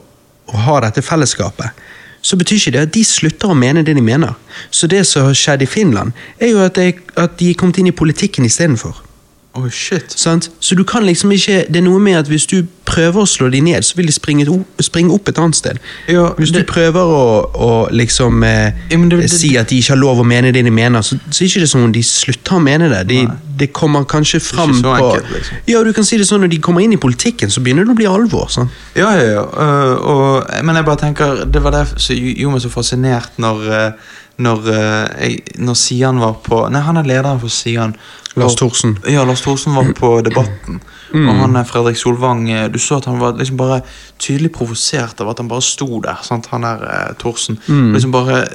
[0.54, 1.74] å ha dette fellesskapet,
[2.22, 4.34] så betyr ikke det at de slutter å mene det de mener.
[4.70, 7.82] Så det som har skjedd i Finland, er jo at, det, at de er kommet
[7.82, 9.00] inn i politikken istedenfor.
[9.54, 10.14] Oh, shit.
[10.16, 10.46] Sant?
[10.64, 13.50] Så du kan liksom ikke Det er noe med at hvis du prøver å slå
[13.52, 14.46] dem ned, så vil de springe,
[14.80, 15.78] springe opp et annet sted.
[16.12, 19.94] Ja, hvis du prøver å, å liksom eh, Ja, det- det- si at de ikke
[19.94, 22.04] har lov å mene det de mener, så, så er ikke sånn som om de
[22.04, 23.02] slutter å mene det.
[23.08, 23.20] De,
[23.60, 25.58] det kommer kanskje fram på enkelt, liksom.
[25.68, 27.92] Ja, du kan si det sånn når de kommer inn i politikken, så begynner det
[27.92, 28.48] å bli alvor.
[28.50, 28.72] Sant?
[28.96, 29.44] Ja, ja, ja.
[29.52, 33.68] Uh, og, men jeg bare tenker Det var det som gjorde meg så fascinert når
[33.72, 33.92] øh,
[34.42, 37.96] når, øh, når Sian var på Nei, han er lederen for Sian.
[38.40, 38.98] Lars Thorsen.
[39.10, 40.80] Ja, Lars Thorsen var på Debatten.
[41.12, 41.26] Mm.
[41.28, 43.82] Og han Fredrik Solvang øh, Du så at han var liksom bare
[44.20, 46.22] tydelig provosert av at han bare sto der.
[46.24, 46.48] Sant?
[46.54, 47.60] Han er eh, Thorsen.
[47.68, 47.92] Mm.
[47.94, 48.46] Liksom bare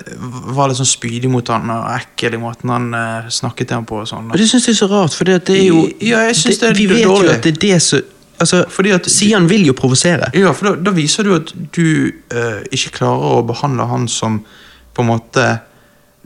[0.57, 3.89] var litt sånn spydig mot han og ekkel i måten han eh, snakket til ham
[3.89, 4.01] på.
[4.01, 4.31] og sånn.
[4.33, 6.71] Og det syns jeg er så rart, for det er jo Ja, jeg synes det
[6.71, 9.73] er Vi vet jo at det er det som Altså, Fordi at- Sian vil jo
[9.73, 10.29] provosere.
[10.35, 14.43] Ja, for da, da viser du at du eh, ikke klarer å behandle han som
[14.93, 15.45] på en måte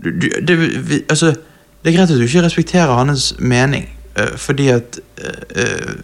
[0.04, 0.56] du, du, det,
[0.88, 1.34] vi, altså,
[1.82, 5.94] det er greit at du ikke respekterer hans mening, uh, fordi at uh,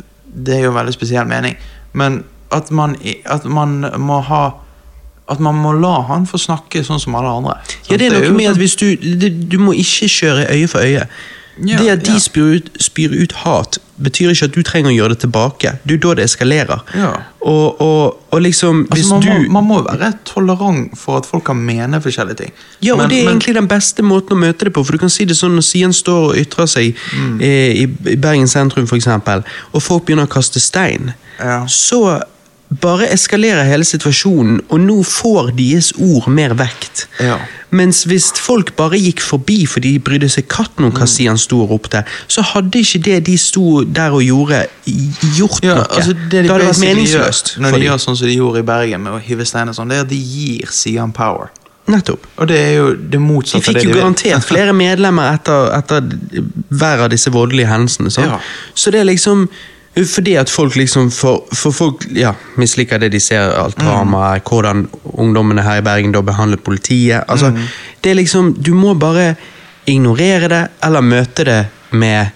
[0.47, 1.57] Det er jo en veldig spesiell mening,
[1.93, 4.51] men at man, at man må ha
[5.29, 7.55] At man må la han få snakke sånn som alle andre.
[7.67, 7.91] sant?
[7.91, 10.69] Ja, det er noe med at sånn- hvis du du, Du må ikke kjøre øye
[10.69, 11.07] for øye.
[11.65, 12.19] Ja, det at de ja.
[12.21, 15.71] spyr ut, spyr ut hat, betyr ikke at du trenger å gjøre det tilbake.
[15.85, 16.83] Det er jo da det eskalerer.
[16.95, 17.13] Ja.
[17.41, 21.45] Og, og, og liksom Altså, man, du må, man må være tolerant for at folk
[21.49, 22.53] kan mene forskjellige ting.
[22.85, 24.85] Ja, og Men- det er men- egentlig den beste måten å møte det på.
[24.85, 27.41] For du kan si det sånn når Sian står og ytrer seg Mm.
[27.41, 29.43] eh, i, i Bergen sentrum, for eksempel,
[29.73, 31.65] og folk begynner å kaste stein, Ja.
[31.67, 32.21] så
[32.83, 37.07] bare eskalerer hele situasjonen, og nå får deres ord mer vekt.
[37.23, 37.37] Ja.
[37.71, 40.97] Mens hvis folk bare gikk forbi fordi de brydde seg katten om Mm.
[40.99, 44.67] hva Sian sto og ropte, så hadde ikke det de sto der og gjorde,
[45.37, 45.85] gjort Ja, noe.
[45.91, 47.55] altså det de det hadde vært meningsløst.
[47.57, 49.73] Gjør, når de, de gjør sånn som de gjorde i Bergen med å hive steiner
[49.73, 51.51] sånn, det er at de gir Sian power.
[51.87, 52.25] Nettopp.
[52.39, 54.01] Og det er jo det De motsatte av fikk det jo vil.
[54.01, 56.03] garantert flere medlemmer etter, etter
[56.71, 58.11] hver av disse voldelige hendelsene.
[58.11, 58.27] sant?
[58.27, 58.41] Ja.
[58.75, 59.49] Så det er liksom
[60.05, 63.85] fordi at folk liksom For, for folk ja, misliker det de ser, alt Mm.
[63.87, 67.25] dramaet, hvordan ungdommene her i Bergen da behandler politiet.
[67.29, 67.63] altså, Mm.
[68.05, 69.35] det er liksom, Du må bare
[69.87, 72.27] ignorere det, eller møte det med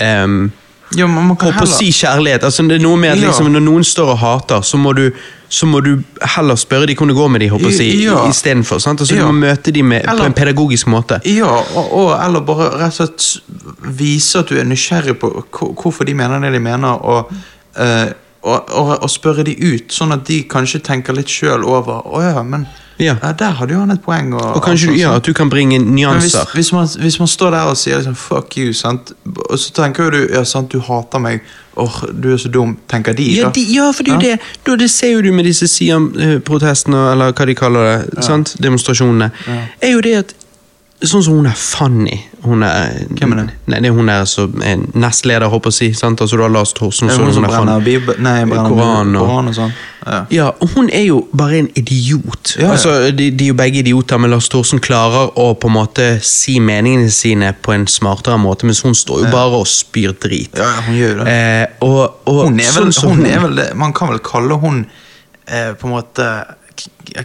[0.00, 0.50] um,
[0.96, 2.42] Ja, men man kan og på si kjærlighet.
[2.44, 5.10] altså det er noe med at liksom, Når noen står og hater, så må du
[5.50, 5.96] så må du
[6.36, 8.20] heller spørre de hvordan det går med de, håper jeg si, Ja.
[8.30, 8.78] istedenfor.
[8.78, 9.00] sant?
[9.02, 9.24] Altså, Ja.
[9.26, 11.18] Du må møte de med, på en pedagogisk måte.
[11.26, 13.42] Ja, og, og, eller bare rett og slett
[13.98, 15.30] vise at du er nysgjerrig på
[15.74, 17.32] hvorfor de mener det de mener, og,
[17.80, 18.06] uh,
[18.42, 22.22] og, og, og spørre de ut, sånn at de kanskje tenker litt sjøl over Å
[22.22, 22.66] ja, men
[23.00, 23.16] Ja.
[23.22, 24.34] ja, der hadde jo han et poeng.
[24.34, 26.44] Og, Og kanskje du, ja, at du kan bringe nyanser.
[26.54, 29.12] hvis, hvis, man, hvis man står der og sier liksom, 'fuck you', sant?
[29.50, 31.40] og så tenker du ja, sant, 'du hater meg',
[31.76, 33.24] åh, du er så dum, tenker de.
[33.36, 34.38] Ja, de, ja, for det er jo det.
[34.66, 38.56] Da, det ser jo du med disse Siam-protestene, eller hva de kaller det, sant?
[38.62, 39.30] demonstrasjonene.
[39.80, 40.34] er jo det at
[41.00, 42.16] Sånn som hun er Fanny.
[42.44, 43.44] Hun er, Hvem er det?
[43.72, 45.88] Nei, det er hun der som er nestleder, håper jeg å si.
[45.96, 46.20] sant?
[46.20, 47.76] Altså, du har Lars Thorsen, så det hun er Fanny.
[47.86, 49.72] Bibel, nei, brenner Koran og- Koran og sånn?
[50.06, 50.18] Ja.
[50.30, 52.54] Ja, hun er jo bare en idiot.
[52.58, 52.70] Ja, ja.
[52.72, 56.08] Altså, de, de er jo begge idioter, men Lars Thorsen klarer å på en måte
[56.22, 60.52] si meningene sine på en smartere måte, mens hun står jo bare og spyr drit.
[60.60, 61.28] Ja, hun gjør det.
[61.32, 64.20] Eh, og, og Hun er, vel, sånn hun, hun er vel det Man kan vel
[64.24, 64.82] kalle hun
[65.48, 66.28] eh, på en måte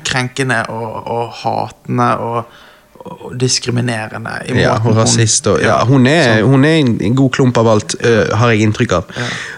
[0.04, 2.62] krenkende og, og hatende og
[3.40, 4.32] diskriminerende.
[4.60, 6.50] Ja, og rasist og ja, hun, er, sånn.
[6.56, 9.12] hun er en god klump av alt, øh, har jeg inntrykk av.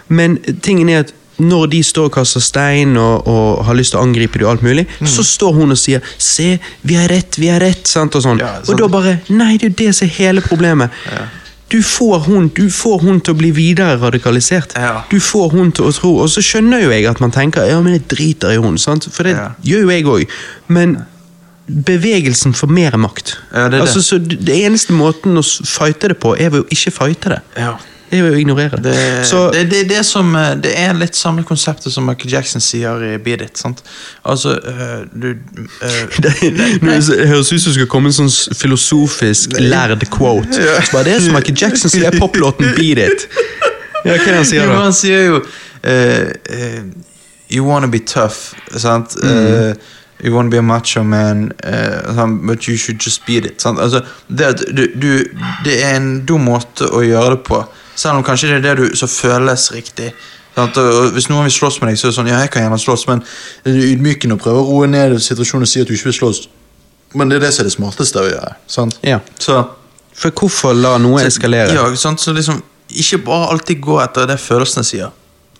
[0.10, 4.00] Men tingen er at når de står og kaster stein og, og har lyst til
[4.00, 5.08] å angripe deg, og alt mulig, Mm.
[5.08, 8.40] så står hun og sier 'se, vi har rett, vi har rett', sant, og sånn.
[8.40, 10.90] Ja, og da bare Nei, det er jo det som er hele problemet.
[11.70, 14.74] Du får, hun, du får hun til å bli videre radikalisert.
[14.76, 15.04] Ja.
[15.12, 17.82] Du får hun til å tro Og så skjønner jo jeg at man tenker ja,
[17.82, 19.08] men jeg driter i hun, sant?
[19.12, 19.50] for det Ja.
[19.64, 20.28] gjør jo jeg òg.
[20.70, 21.06] Men
[21.68, 23.38] bevegelsen for mer makt.
[23.52, 23.82] Ja, det det.
[23.82, 27.40] altså, så det eneste måten å fighte det på, er ved å ikke fighte det.
[27.60, 27.76] Ja.
[28.08, 28.94] Det er å ignorere det.
[28.96, 32.64] Det, så, det, det, det, som, eh, det er litt samme konseptet som Michael Jackson
[32.64, 33.60] sier i Beat It.
[33.60, 33.82] Sant?
[34.24, 35.34] Altså, uh, du
[35.84, 40.56] uh, det, høres ut som det skal komme en sånn filosofisk lærd quote.
[40.56, 43.28] Så bare det som Michael Jackson sier i poplåten 'Beat It'.
[44.06, 44.80] Ja, hva er det han sier da?
[44.86, 46.88] han sier jo uh,
[47.52, 49.20] You wanna be tough, sant?
[49.24, 49.76] Mm.
[50.24, 53.66] You wanna be a macho man, uh, but you should just beat it.
[53.66, 55.24] Altså, det, at du, du,
[55.66, 57.60] det er en dum måte å gjøre det på,
[57.96, 60.14] selv om kanskje det er det du som føles riktig.
[60.58, 63.04] Hvis noen vil slåss med deg, så er det sånn Ja, jeg kan gjerne slåss,
[63.08, 63.20] men
[63.66, 66.18] det er ydmykende å prøve å roe ned situasjonen og si at du ikke vil
[66.18, 66.40] slåss.
[67.14, 68.56] Men det er det som er det smarteste å gjøre.
[68.68, 68.98] Sant?
[69.06, 69.20] Ja.
[69.38, 69.60] Så
[70.18, 71.76] For hvorfor la noe eskalere?
[71.78, 72.20] ja, sant?
[72.20, 75.14] Så liksom, ikke bare alltid gå etter det følelsene sier.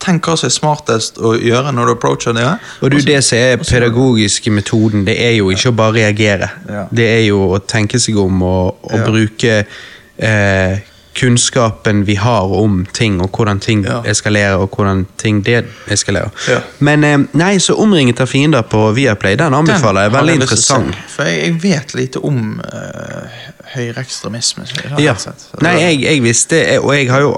[0.08, 2.46] Tenk hva som er smartest å gjøre når du approacher det.
[2.80, 6.48] Og du, det som er pedagogiske metoden, det er jo ikke å bare reagere.
[6.90, 10.78] Det er jo å tenke seg om og, og bruke eh,
[11.18, 14.00] kunnskapen vi har om ting, og hvordan ting Ja.
[14.06, 16.30] eskalerer, og hvordan ting det eskalerer.
[16.48, 16.60] Ja.
[16.78, 20.12] Men eh, nei, så Omringet av fiender på Viaplay, den anbefaler jeg.
[20.16, 20.96] Veldig interessant.
[21.16, 23.28] For jeg, jeg vet lite om uh,
[23.74, 24.64] høyreekstremisme.
[24.98, 25.14] Ja.
[25.62, 27.32] Nei, jeg, jeg visste, og jeg har, jo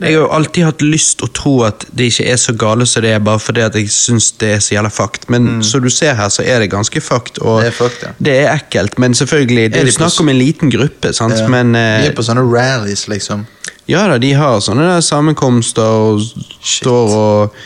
[0.00, 3.04] jeg har jo alltid hatt lyst å tro at det ikke er så gale som
[3.04, 5.28] det er, bare fordi at jeg syns det er så jævla fucked.
[5.32, 7.42] Men som du ser her, så er det ganske fucked.
[7.42, 7.62] Og Mm.
[7.62, 8.10] Det er fucked, ja.
[8.26, 11.38] det er ekkelt, men selvfølgelig, det Er er de snakk om en liten gruppe, sant.
[11.38, 11.48] Ja.
[11.48, 13.46] Men De eh, er på sånne rallies, liksom.
[13.86, 16.22] ja da, de har sånne der sammenkomster og
[16.62, 17.58] står og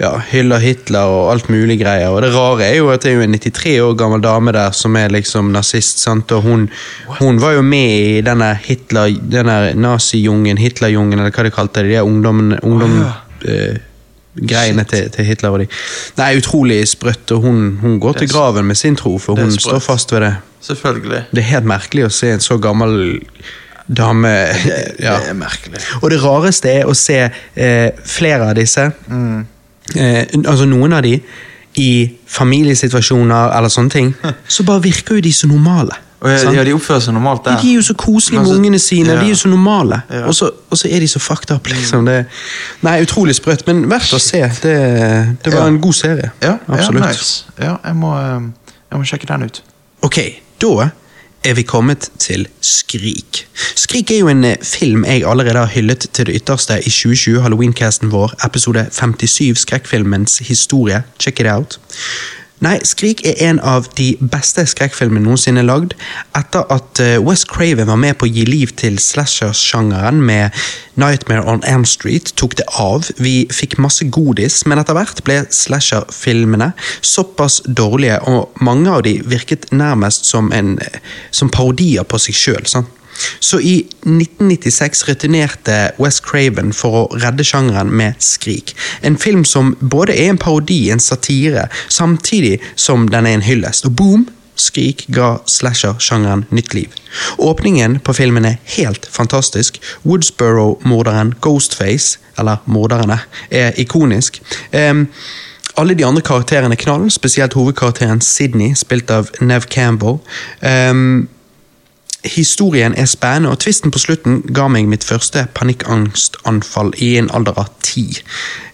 [0.00, 2.08] ja, hyller Hitler og alt mulig greier.
[2.08, 4.72] Og det rare er jo at det er jo en 93 år gammel dame der
[4.72, 6.64] som er liksom nazist, sant, og hun,
[7.18, 11.92] hun var jo med i denne Hitler, denne nazijungen, Hitlerjungen, eller hva de kalte det,
[11.98, 12.96] de ungdommen, ungdom...
[13.44, 13.78] eh,
[14.40, 15.66] Greiene til, til Hitler og de.
[16.16, 19.82] Nei, utrolig sprøtt, og hun, hun går til graven med sin tro, for hun står
[19.82, 20.34] fast ved det.
[20.64, 21.24] Selvfølgelig.
[21.34, 23.18] Det er helt merkelig å se en så gammel
[23.96, 24.28] dame...
[25.00, 25.16] Ja.
[25.18, 25.80] Det er merkelig.
[26.02, 29.46] Og det rareste er å se eh, flere av disse, Mm.
[29.96, 31.16] eh, altså noen av de,
[31.80, 31.90] i
[32.26, 34.12] familiesituasjoner eller sånne ting,
[34.54, 35.96] så bare virker jo de så normale.
[36.20, 37.60] Og ja, de oppfører seg normalt der.
[37.62, 39.20] De er jo så koselige med ungene sine, ja.
[39.22, 40.02] de er jo så normale.
[40.12, 40.26] Ja.
[40.28, 42.04] Og, så, og så er de så fucked up, liksom.
[42.04, 42.18] Det,
[42.84, 44.42] nei, utrolig sprøtt, men verdt å se.
[44.60, 44.74] Det,
[45.40, 45.70] det var Ja.
[45.72, 46.28] en god serie.
[46.44, 47.06] Ja, Absolutt.
[47.06, 47.70] Ja, nice.
[47.86, 49.62] jeg, må, eh, jeg må sjekke den ut.
[50.04, 50.18] Ok,
[50.60, 50.90] da
[51.44, 53.46] er vi kommet til Skrik.
[53.76, 57.40] Skrik er jo en eh, film jeg allerede har hyllet til det ytterste i 2020,
[57.42, 61.02] Halloween-casten vår, episode 57, skrekkfilmens historie.
[61.18, 61.80] Check it out.
[62.60, 65.94] Nei, Skrik er en av de beste skrekkfilmene noensinne lagd,
[66.36, 70.52] etter at West Wes Craven var med på å gi liv til slashers-sjangeren med
[71.00, 73.08] Nightmare on Elm Street, tok det av.
[73.16, 79.16] Vi fikk masse godis, men etter hvert ble slasher-filmene såpass dårlige, og mange av de
[79.24, 81.00] virket nærmest som, en, eh,
[81.32, 82.68] som parodier på seg sjøl.
[83.40, 88.74] Så i 1996 returnerte Wes Craven for å redde sjangeren med Skrik.
[89.02, 93.88] En film som både er en parodi, en satire, samtidig som den er en hyllest.
[93.88, 94.28] Og boom!
[94.60, 96.96] Skrik ga slasher-sjangeren nytt liv.
[97.40, 99.80] Åpningen på filmen er helt fantastisk.
[100.04, 104.42] Woodsboro-morderen Ghostface, eller morderne, er ikonisk.
[104.72, 105.06] Um,
[105.80, 110.18] alle de andre karakterene er knall, spesielt hovedkarakteren Sydney, spilt av Nev Campbell.
[110.60, 111.28] Em,
[112.24, 117.56] Historien er spennende, og tvisten på slutten ga meg mitt første panikkangstanfall i en alder
[117.62, 118.04] av ti.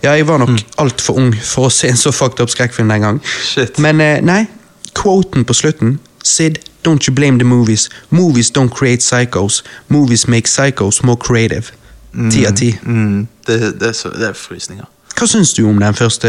[0.02, 3.06] Ja, jeg var nok altfor ung for å se en så fucked up skrekkfilm den
[3.06, 3.20] gang.
[3.22, 3.78] Shit.
[3.78, 4.46] Men eh, nei,
[4.98, 7.88] quoten på slutten Sid, don't you blame the movies.
[8.10, 9.62] Movies don't create psychos.
[9.88, 11.70] Movies make psychos more creative.
[12.32, 12.72] Ti av ti.
[12.82, 14.86] Mm, det, er er frysninger.
[15.16, 16.28] Hva syns du om den første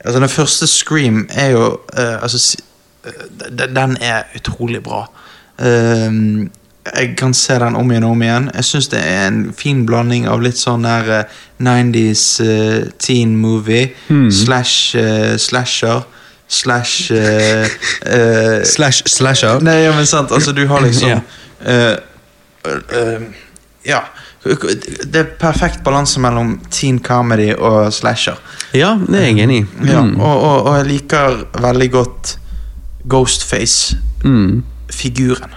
[0.00, 1.64] Altså, den første Scream er jo
[1.98, 2.56] uh, Altså,
[3.04, 5.04] eh, den er utrolig bra.
[5.60, 6.50] Ehm,
[6.96, 8.46] jeg kan se den om igjen og om igjen.
[8.56, 11.24] Jeg syns det er en fin blanding av litt sånn der uh,
[11.60, 13.90] 90s eh, teen movie
[14.32, 16.00] slash eh, slasher
[16.48, 17.68] slash eh,
[18.06, 19.60] eh, Slash slasher?
[19.62, 21.20] Nei, ja, men sant, altså du har liksom
[23.84, 24.00] Ja.
[24.42, 28.40] Det er perfekt balanse mellom teen comedy og slasher.
[28.76, 29.66] Ja, det er jeg enig i.
[29.92, 30.16] Ja, Mm.
[30.20, 32.38] og, og, og jeg liker veldig godt
[33.08, 34.00] Ghostface-figuren.
[34.24, 34.64] Mm.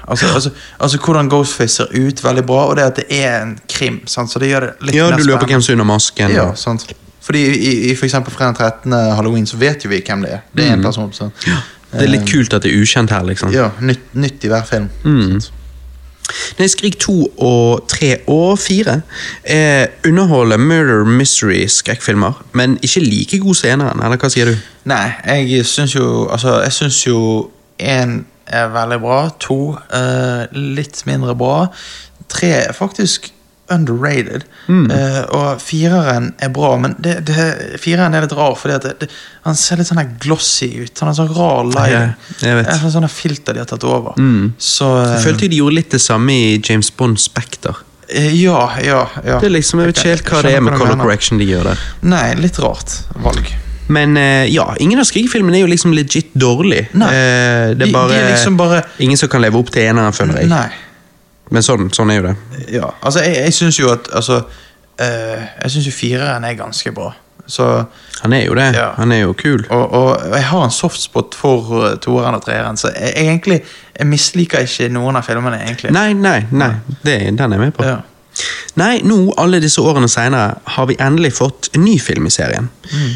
[0.08, 3.56] Altså, altså, altså hvordan Ghostface ser ut, veldig bra, og det at det er en
[3.69, 4.02] krim.
[4.08, 4.32] Sant?
[4.32, 6.32] Så det gjør det litt Ja, du lurer på hvem som er under masken.
[6.32, 6.88] Ja, sant.
[7.24, 8.93] Fordi i, i for eksempel fredag 13.
[9.15, 10.46] halloween så vet jo vi hvem det er.
[10.52, 11.13] Det er en person.
[11.48, 11.62] ja.
[11.93, 13.52] Det er litt kult at det er ukjent her, liksom.
[13.54, 14.88] Ja, nytt, nytt i hver film.
[15.06, 15.38] Mm.
[16.58, 18.96] Nei, Skrik 2 og 3 og 4
[19.54, 24.56] er underholder murder mystery skrekkfilmer, men ikke like god som eneren, eller hva sier du?
[24.89, 27.19] Nei, jeg syns jo Altså, jeg syns jo
[27.80, 29.21] én er veldig bra.
[29.47, 31.67] To uh, litt mindre bra.
[32.32, 33.32] Tre er faktisk
[33.71, 34.43] underrated.
[34.67, 34.91] Mm.
[34.91, 37.45] Uh, og fireren er bra, men det, det,
[37.82, 39.10] fireren er litt rar, fordi at det,
[39.47, 40.93] han ser litt sånn her glossy ut.
[40.99, 42.03] Han har sånn rar line.
[42.43, 44.19] Ja, jeg er sånn filter de har tatt over.
[44.19, 44.53] Mm.
[44.62, 47.75] Så uh, Jeg følte de gjorde litt det samme i James Bond Spectre.
[48.10, 49.39] eh, Ja, ja, ja.
[49.39, 51.71] Det er liksom, Jeg vet ikke helt hva det er med color correction de gjør
[51.71, 51.86] der.
[52.01, 53.47] Nei, litt rart valg.
[53.88, 56.86] Men eh, ja, ingen av Skrik-filmene er jo liksom legit dårlig.
[56.93, 57.10] Nei.
[57.12, 59.82] Eh, det er er de de er liksom bare- ingen som kan leve opp til
[59.84, 60.48] eneren, føler jeg.
[60.50, 60.69] Nei.
[61.52, 62.36] Men sånn, sånn er jo det.
[62.72, 64.43] Ja, altså jeg, jeg syns jo at altså,
[65.00, 67.12] eh, Jeg syns jo fireren er ganske bra.
[67.46, 67.65] Så,
[68.22, 68.69] Han er jo det.
[68.74, 68.93] Ja.
[68.96, 69.65] Han er jo kul.
[69.69, 73.62] og, og jeg har en softspot for toeren og treeren, så jeg, jeg egentlig
[74.00, 75.91] Jeg misliker ikke noen av filmene, egentlig.
[75.91, 76.72] Nei, nei, nei.
[77.04, 77.84] Det, den er jeg med på.
[77.84, 77.98] Ja.
[78.80, 82.69] Nei, nå, alle disse årene senere, har vi endelig fått en ny film i serien.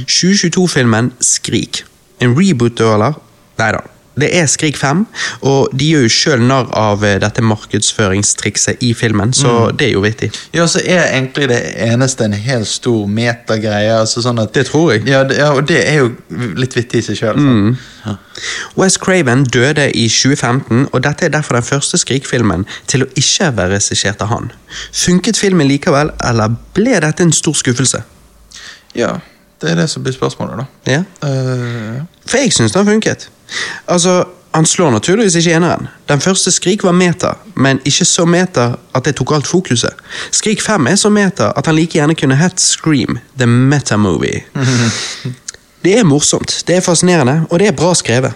[0.05, 1.83] 2022-filmen Skrik.
[2.21, 3.17] En reboot, eller?
[3.57, 3.81] Nei da.
[4.19, 5.03] Det er Skrik 5,
[5.45, 9.93] og de gjør jo sjøl narr av eh, dette markedsføringstrikset i filmen, så det er
[9.93, 10.31] jo vittig.
[10.53, 13.93] ja, så er egentlig det eneste en helt stor metagreie.
[13.99, 15.05] Altså sånn at Det tror jeg.
[15.07, 16.09] Ja, det, ja, og det er jo
[16.57, 17.39] litt vittig i seg sjøl.
[18.07, 18.15] Ja.
[18.77, 23.51] Wes Craven døde i 2015, og dette er derfor den første Skrik-filmen til å ikke
[23.57, 24.51] være regissert av han.
[24.93, 28.03] Funket filmen likevel, eller ble dette en stor skuffelse?
[28.97, 29.17] ja,
[29.61, 30.91] det er det som blir spørsmålet, da.
[30.91, 30.99] Ja.
[31.27, 33.27] Eh, For jeg syns den funket.
[33.85, 35.87] Altså, Han slår naturligvis ikke eneren.
[36.09, 38.63] Den første Skrik var meta, men ikke så meta
[38.95, 39.93] at det tok alt fokuset.
[40.31, 44.41] Skrik 5 er så meta at han like gjerne kunne hett Scream, the meta-movie.
[45.83, 48.33] Det er morsomt, det er fascinerende, og det er bra skrevet.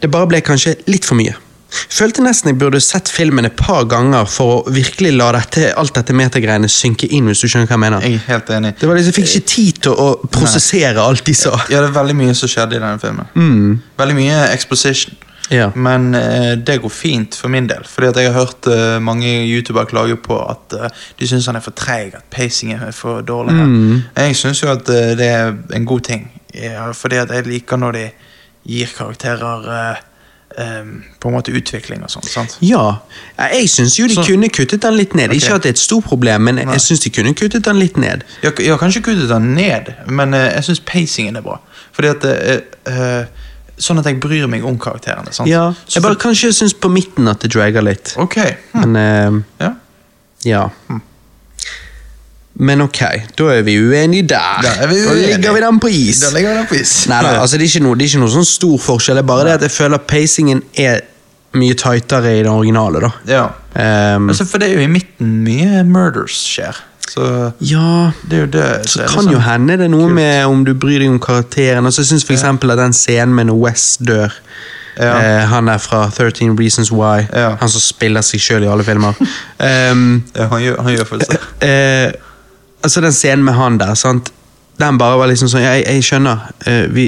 [0.00, 1.34] Det bare ble kanskje litt for mye.
[1.70, 5.94] Følte nesten jeg burde sett filmen et par ganger for å virkelig la dette, alt
[5.98, 8.06] dette metagreiene synke inn, hvis du skjønner hva jeg mener.
[8.06, 8.72] jeg er helt enig.
[8.80, 11.54] Det var liksom, Jeg fikk ikke tid til å prosessere alt de sa.
[11.72, 13.30] Ja, det er veldig mye som skjedde i denne filmen.
[13.34, 13.80] Mm.
[13.98, 15.16] Veldig mye exposition.
[15.50, 15.68] Ja.
[15.74, 17.84] Men eh, det går fint for min del.
[17.86, 21.58] Fordi at jeg har hørt eh, mange youtubere klage på at eh, de syns han
[21.58, 23.54] er for treig, at pacingen er for dårlig.
[23.54, 24.02] Mm.
[24.16, 26.26] Jeg syns jo at eh, det er en god ting.
[26.54, 28.04] Ja, fordi at jeg liker når de
[28.66, 30.02] gir karakterer
[30.58, 30.84] eh,
[31.20, 32.22] på en måte utvikling og sånn.
[32.28, 32.56] sant?
[32.60, 32.98] Ja.
[33.38, 35.30] Jeg syns jo de Så- kunne kuttet den litt ned.
[35.30, 35.36] Okay.
[35.40, 37.96] Ikke at det er et stort problem, men jeg syns de kunne kuttet den litt
[37.96, 38.24] ned.
[38.42, 41.58] Jeg, jeg kanskje kuttet den ned, men uh, jeg syns pacingen er bra.
[41.92, 43.24] Fordi at uh, uh,
[43.78, 45.32] Sånn at jeg bryr meg om karakterene.
[45.36, 45.48] sant?
[45.50, 48.14] Ja, Så Jeg bare for- kanskje syns på midten at det drager litt.
[48.16, 48.36] Ok.
[48.72, 48.92] Hm.
[48.92, 49.74] Men Ja.
[50.44, 50.68] ja.
[52.58, 53.00] Men ok,
[53.36, 54.62] da er vi uenige der.
[54.64, 56.20] Da er vi Da ligger vi den på is.
[56.24, 56.94] Da legger vi den på is.
[57.10, 59.16] Nei da, altså, det, er noe, det er ikke noe sånn stor forskjell.
[59.20, 61.00] Det er bare det at jeg føler pacingen er
[61.56, 63.00] mye tightere i den originale.
[63.00, 63.10] da.
[63.28, 63.44] Ja.
[64.16, 66.76] Um, Altså, for det er jo i midten mye murders skjer.
[67.06, 70.08] Så ja, det er jo det så litt kan jo sånn- hende det er noe
[70.08, 70.14] kult.
[70.14, 71.84] med om du bryr deg om karakteren.
[71.86, 74.32] Altså, jeg syns for eksempel at den scenen med når West dør
[74.98, 75.12] Ja.
[75.20, 77.26] eh, Han er fra 13 Reasons Why.
[77.32, 77.54] Ja.
[77.60, 79.12] Han som spiller seg sjøl i alle filmer.
[79.60, 81.38] Um, Ja, han gjør, han gjør følelser.
[81.60, 81.68] det.
[81.68, 82.12] eh,
[82.82, 84.32] altså den scenen med han der, sant?
[84.76, 86.40] Den bare var liksom sånn Jeg, jeg skjønner.
[86.68, 87.06] Eh, vi,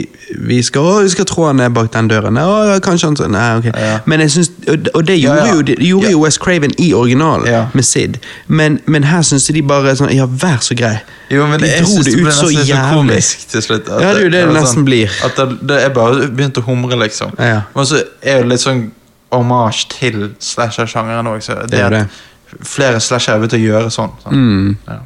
[0.48, 2.38] vi, skal, å, vi skal tro han er bak den døren.
[2.40, 3.66] Å, kanskje han sånn, Nei, ok.
[3.76, 3.98] Ja.
[4.08, 5.50] Men jeg synes, og, og det gjorde, ja.
[5.52, 6.12] jo, det gjorde Ja.
[6.14, 7.66] jo West Craven i originalen, Ja.
[7.76, 8.16] med Sid.
[8.46, 10.94] Men, men her syns de bare sånn Ja, vær så grei.
[11.28, 12.94] Jo, men de dro det ut så jævlig.
[12.94, 13.92] komisk til slutt.
[13.92, 15.12] Ja, det er jo det det nesten nesten blir.
[15.28, 17.36] At det, det er bare begynt å humre, liksom.
[17.36, 17.60] Ja.
[17.76, 18.86] Men så er det litt sånn
[19.30, 21.44] hommage til slasher-sjangeren òg.
[21.44, 22.64] Det, Det er at det.
[22.64, 24.16] Flere slasher er begynt å gjøre sånn.
[24.24, 24.32] sånn.
[24.32, 25.04] Mm.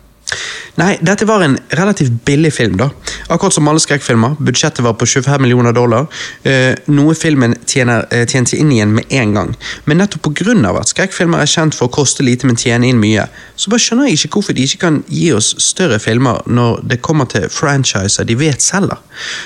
[0.80, 2.88] Nei, dette var en relativt billig film, da.
[3.28, 4.38] Akkurat som alle skrekkfilmer.
[4.40, 6.06] Budsjettet var på 25 millioner dollar.
[6.48, 9.56] Eh, noe filmen tjener, eh, tjente inn igjen med en gang.
[9.84, 10.80] Men nettopp pga.
[10.80, 14.08] at skrekkfilmer er kjent for å koste lite, men tjene inn mye, så bare skjønner
[14.08, 18.24] jeg ikke hvorfor de ikke kan gi oss større filmer når det kommer til franchiser
[18.24, 18.98] de vet selger.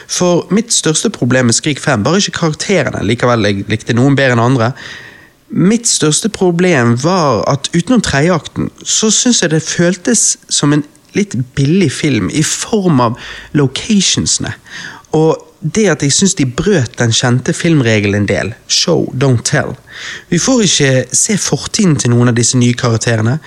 [0.07, 4.33] For mitt største problem med Skrik 5 var ikke karakterene, likevel jeg likte noen bedre
[4.33, 4.73] enn andre.
[5.49, 10.83] Mitt største problem var at utenom tredjeakten, så syns jeg det føltes som en
[11.17, 13.21] litt billig film i form av
[13.57, 14.53] locationsene.
[15.17, 19.75] Og det at jeg syns de brøt den kjente filmregelen en del, show, don't tell.
[20.29, 23.39] Vi får ikke se fortiden til noen av disse nye karakterene,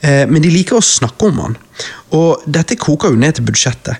[0.00, 1.58] eh, men de liker å snakke om han.
[2.14, 3.98] Og dette koker jo ned til budsjettet.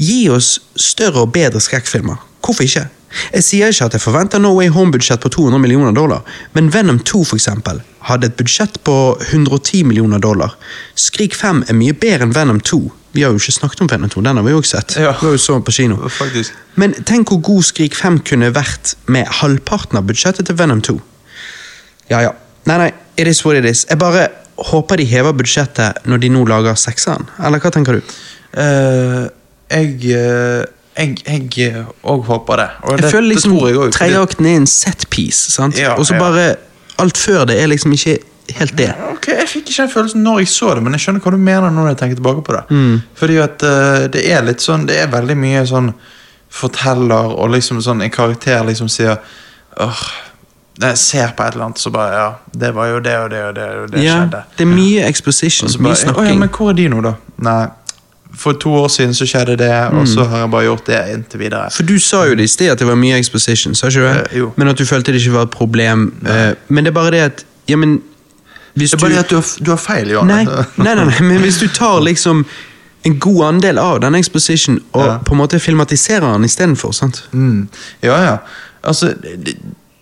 [0.00, 2.20] Gi oss større og bedre skrekkfilmer.
[2.44, 2.86] Hvorfor ikke?
[3.34, 6.22] Jeg sier ikke at jeg forventer No Way Home-budsjett på 200 millioner dollar,
[6.54, 8.96] men Venom 2 for eksempel, hadde et budsjett på
[9.28, 10.54] 110 millioner dollar.
[10.94, 12.80] Skrik 5 er mye bedre enn Venom 2.
[13.12, 14.96] Vi har jo ikke snakket om Venom 2, den har vi jo ikke sett.
[14.96, 15.14] Ja.
[15.18, 15.98] Vi har jo så på kino.
[16.08, 16.54] Faktisk.
[16.78, 20.96] Men tenk hvor god Skrik 5 kunne vært med halvparten av budsjettet til Venom 2.
[22.12, 22.36] Ja, ja.
[22.68, 23.86] Nei, nei, it is what it is.
[23.90, 24.28] Jeg bare
[24.70, 27.26] håper de hever budsjettet når de nå lager sekseren.
[27.42, 28.16] Eller hva tenker du?
[28.54, 29.26] Uh,
[29.70, 30.64] jeg eh,
[30.96, 32.68] jeg òg håper det.
[32.82, 35.78] Og Jeg det, føler liksom jeg også, tredjeakten er en set piece, sant?
[35.78, 36.54] Ja, og så bare
[36.98, 38.18] alt før det er liksom ikke
[38.58, 38.88] helt det.
[39.12, 41.36] Ok, Jeg fikk ikke den følelsen når jeg så det, men jeg skjønner hva du
[41.36, 42.62] mener når jeg tenker tilbake på det.
[42.70, 42.96] Mm.
[43.14, 45.92] Fordi at uh, det er litt sånn Det er veldig mye sånn
[46.50, 49.18] forteller og liksom sånn en karakter liksom sier
[49.78, 50.02] åh,
[50.82, 53.42] Jeg ser på et eller annet, så bare Ja, det var jo det og det
[53.44, 54.42] og det, og det Ja, skjedde.
[54.56, 56.24] det er mye exposition, Bare, mye snakking.
[56.24, 57.14] «Å ja, men hvor er de nå, da?
[57.38, 57.66] Nei.
[58.34, 61.40] For to år siden så skjedde det, og så har jeg bare gjort det inntil
[61.40, 61.70] videre.
[61.74, 64.38] For du sa jo det i sted at det var mye exposition, sa ikke du
[64.38, 64.52] jo.
[64.56, 66.06] Men at du følte det ikke var et problem.
[66.22, 68.02] Uh, men det er bare det at Ja, men
[68.74, 70.26] Det er du bare det at du har, du har feil, Johan.
[70.26, 72.44] nei, nei, nei, nei, men hvis du tar liksom
[73.04, 75.18] en god andel av denne exposition og Ja.
[75.18, 77.22] på en måte filmatiserer den istedenfor, sant?
[77.32, 77.68] Mm.
[78.02, 78.36] Ja, ja.
[78.84, 79.56] Altså, det,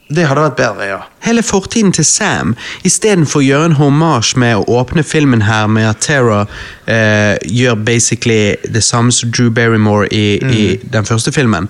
[0.08, 0.98] det hadde vært bedre, ja.
[1.26, 2.54] Hele fortiden til Sam,
[2.88, 6.46] istedenfor å gjøre en hommage med å åpne filmen her med at Tara
[6.88, 10.88] eh, gjør basically det samme som Drew Barrymore i, i Mm.
[10.90, 11.68] den første filmen.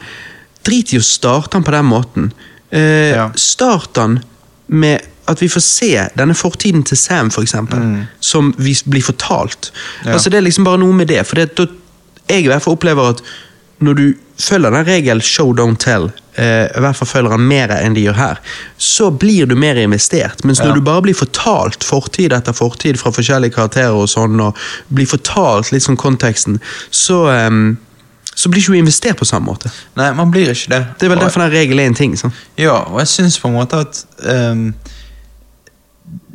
[0.65, 2.31] Drit i å starte han på den måten.
[2.71, 3.31] Eh, Ja.
[3.35, 4.21] Start han
[4.69, 9.73] med at vi får se denne fortiden til Sam, for eksempel, som vi blir fortalt.
[9.73, 10.07] Mm.
[10.07, 10.13] Ja.
[10.13, 11.27] Altså Det er liksom bare noe med det.
[11.27, 11.67] For det, da,
[12.29, 13.23] jeg i hvert fall opplever at
[13.81, 14.07] når du
[14.39, 18.05] følger den regelen show, don't tell, eh, i hvert fall følger han mer enn de
[18.07, 18.41] gjør her,
[18.79, 20.45] så blir du mer investert.
[20.45, 20.75] Mens når Ja.
[20.75, 24.57] du bare blir fortalt fortid etter fortid fra forskjellige karakterer, og sånn, og
[24.93, 26.61] blir fortalt litt sånn konteksten,
[26.91, 27.75] så, eh,
[28.35, 29.71] så blir ikke du investert på samme måte.
[29.97, 30.87] Nei, man blir ikke det.
[30.99, 32.15] Det er vel Og- derfor den regelen er en ting.
[32.17, 32.33] Sånn.
[32.57, 34.75] Ja, og jeg syns på en måte at um,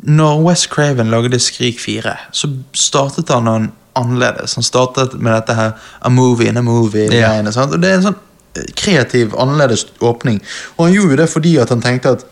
[0.05, 4.55] Når West Craven lagde Skrik 4, så startet han han annerledes.
[4.55, 5.71] Han startet med dette her
[6.01, 7.51] A movie in a movie-greiene.
[7.53, 7.73] sant?
[7.73, 8.19] Og Det er en sånn
[8.57, 10.41] eh, kreativ, annerledes åpning.
[10.77, 12.25] Og han gjorde det fordi at han tenkte at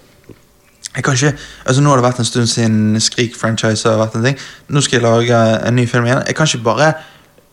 [0.91, 4.25] jeg kan ikke, altså Nå har det vært en stund siden Skrik-franchise har vært en
[4.27, 4.37] ting.
[4.67, 5.37] Nå skal jeg lage
[5.67, 6.23] en ny film igjen.
[6.27, 6.93] Jeg kan ikke bare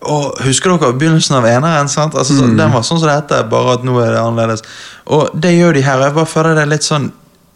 [0.09, 1.89] og Husker dere begynnelsen av eneren?
[1.91, 2.15] sant?
[2.15, 2.57] Altså, mm.
[2.59, 4.63] Den var sånn som det heter, bare at nå er det annerledes.
[5.07, 5.99] Og det gjør de her.
[5.99, 7.09] og Jeg bare føler det er litt sånn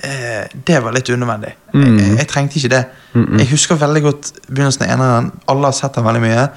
[0.02, 1.52] eh, det var litt unødvendig.
[1.74, 1.98] Mm.
[1.98, 2.82] Jeg, jeg trengte ikke det.
[3.14, 5.30] Jeg husker veldig godt begynnelsen av eneren.
[5.52, 6.48] Alle har sett den veldig mye.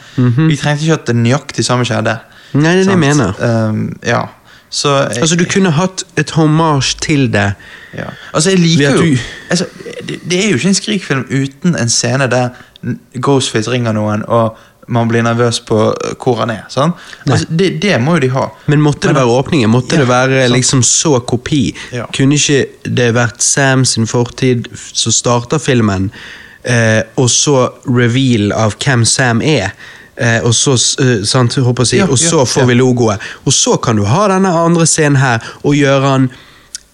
[0.50, 2.18] Vi trengte ikke at det nøyaktig samme skjedde.
[2.56, 3.34] Nei, det er det jeg mener.
[3.70, 4.22] Um, ja.
[4.76, 7.54] Så jeg, Altså, du kunne hatt et hommage til det.
[7.96, 8.08] ja.
[8.34, 9.18] Altså, jeg liker jo du-
[9.50, 9.66] altså,
[10.08, 12.50] det, det er jo ikke en skrikfilm uten en scene der
[13.22, 14.58] Ghostface ringer noen, og
[14.88, 15.78] man blir nervøs på
[16.22, 16.66] hvor han er.
[16.70, 18.46] Altså, det, det må jo de ha.
[18.70, 19.70] Men måtte det være åpningen?
[19.74, 20.54] Måtte Ja, det være sant.
[20.56, 21.76] liksom så kopi?
[21.92, 22.06] Ja.
[22.14, 26.12] Kunne ikke det vært Sam sin fortid som starter filmen,
[26.64, 29.72] eh, og så reveal av hvem Sam er?
[30.18, 30.74] Eh, og så,
[31.04, 33.20] eh, sant, si, Ja, og så får vi logoet.
[33.46, 36.30] Og så kan du ha denne andre scenen her, og gjøre den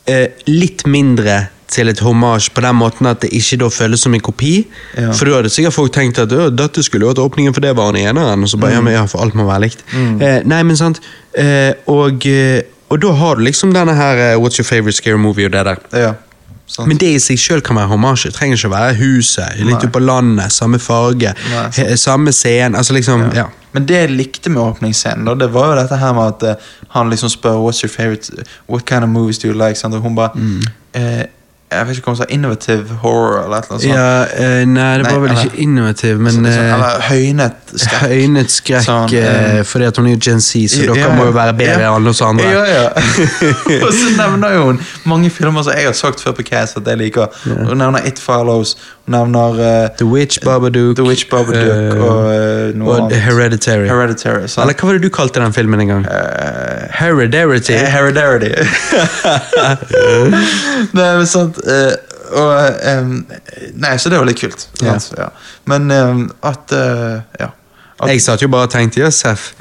[0.07, 4.13] eh, litt mindre til et hommage på den måten at det ikke da føles som
[4.13, 4.67] en kopi.
[4.97, 5.11] Ja.
[5.15, 7.95] For da hadde sikkert folk tenkt at dette skulle jo vært åpningen, for det var
[7.95, 8.43] i eneren.
[8.43, 8.61] Og så Mm.
[8.65, 9.83] bare, ja, men ja, for alt må være likt.
[9.95, 10.99] Eh, nei, men sant.
[11.33, 12.61] Eh, og, eh,
[12.91, 15.63] og da har du liksom denne her eh, What's your favorite scary movie og det
[15.65, 15.77] der.
[15.93, 16.13] Ja,
[16.67, 16.87] sant.
[16.87, 18.23] Men det i seg sjøl kan være hommage.
[18.27, 22.75] Det trenger ikke å være huset, litt ute på landet, samme farge, Nei, samme scene.
[22.77, 23.45] Altså liksom, ja.
[23.73, 26.71] Men det jeg likte med åpningsscenen, da, det var jo dette her med at uh,
[26.89, 29.75] han liksom spør What's your favorite What kind of movies do you like?
[29.79, 29.95] Sant?
[29.95, 30.61] Og hun bare Mm.
[30.93, 31.23] eh,
[31.71, 32.25] Jeg vet ikke hva hun sa.
[32.35, 33.85] Innovative horror eller noe sånt.
[33.87, 38.01] ja eh, nei, det Nei, var vel eller- ikke innovativ, men sånn, eller høynet skrekk.
[38.11, 41.15] Høynet skrekk, Sånn, eh, eh, fordi at hun er jo Gen Z, så Ja, dere
[41.15, 41.93] må jo være bedre ja.
[41.95, 42.49] enn oss andre.
[42.51, 42.87] Ja, ja.
[43.85, 46.85] og så nevner jo hun mange filmer som jeg har sagt før på Cast at
[46.91, 47.31] jeg liker.
[47.45, 48.75] Hun nevner It Follows,
[49.07, 53.15] hun nevner uh, The Witch, Babadook, The Witch Babadook uh, og uh, noe og annet.
[53.23, 53.87] Hereditary.
[53.87, 54.43] Hereditary.
[54.43, 56.05] Eller hva var det du kalte den filmen en gang?
[56.99, 57.61] Hereditary.
[57.71, 58.51] Eh, Hereditary.
[60.97, 61.60] nei, men sant
[62.31, 62.51] og,
[62.87, 63.25] em,
[63.75, 64.67] Nei, så det var litt kult.
[65.69, 65.91] Men
[66.43, 67.51] at eh, Ja.
[68.07, 69.51] Jeg satt jo bare og tenkte ja, Seff.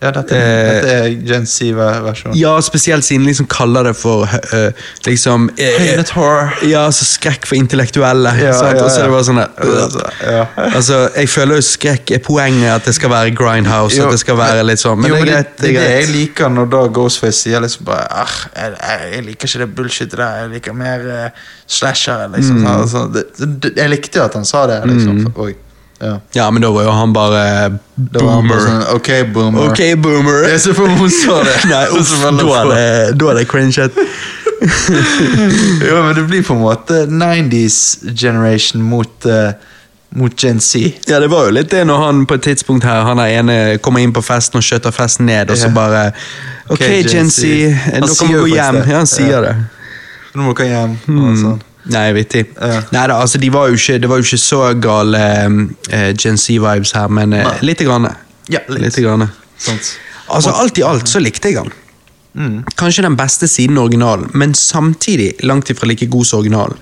[0.00, 0.06] Ja.
[0.06, 2.36] ja dette, Eh, dette er Gen Z-versjonen.
[2.38, 8.34] Ja, spesielt siden liksom kaller det for uh, liksom uh, Ja, altså skrekk for intellektuelle.
[8.40, 8.78] Ja, sant?
[8.78, 9.14] ja, Og så er det ja.
[9.14, 10.44] bare sånn der, Ja.
[10.66, 13.96] Altså, Jeg føler jo skrekk er poenget at det skal være grindhouse.
[13.96, 15.92] Jo, at det skal være litt sånn Men jo, det er det, det er det
[15.96, 18.76] jeg liker når da Ghostface sier liksom bare ah, jeg,
[19.16, 22.26] jeg, liker ikke det bullshitet der, jeg liker mer uh, slasher.
[22.36, 22.88] Liksom, Mm.
[22.90, 23.22] Sånn, det,
[23.62, 24.78] det, jeg likte jo at han sa det.
[24.88, 25.54] Liksom, for, oi,
[26.00, 26.18] ja.
[26.34, 27.42] Ja, men da var jo han bare
[27.96, 28.48] boomer.
[28.48, 29.70] bare sånn, ok, boomer.
[29.70, 30.42] Ok, boomer.
[30.50, 31.54] Jeg ser for meg hun sa det.
[31.72, 32.28] Nei, uff, da
[32.60, 33.96] er det, da hadde jeg cringet.
[35.88, 39.50] Jo, men det blir på en måte 90s generation mot, uh,
[40.16, 40.78] mot Gen Z.
[41.10, 43.56] Ja, det var jo litt det når han på et tidspunkt her Han er ene
[43.84, 46.06] kommer inn på festen og skjøtter festen ned, og så bare
[46.72, 47.42] Ok, Gen Gen Z.
[47.92, 48.80] Dere sier jo gå hjem.
[48.88, 49.40] Ja, han sier Ja.
[49.44, 49.54] det.
[50.36, 50.96] Nå må dere hjem.
[51.04, 51.36] og Mm.
[51.42, 51.60] sånn.
[51.92, 52.48] Nei, vittig.
[52.58, 52.80] Uh.
[52.94, 56.94] Nei da, altså, de var ikke, det var jo ikke så gale uh, Gen Z-vibes
[56.96, 57.56] her, men uh, Nei.
[57.70, 58.08] lite grann.
[58.50, 58.88] Ja, litt.
[58.88, 59.28] Lite grann.
[59.58, 59.96] Sånt.
[60.26, 61.72] Altså, alt i alt så likte jeg han.
[62.36, 62.64] Mm.
[62.76, 66.78] Kanskje den beste siden originalen, men samtidig langt ifra like god som originalen.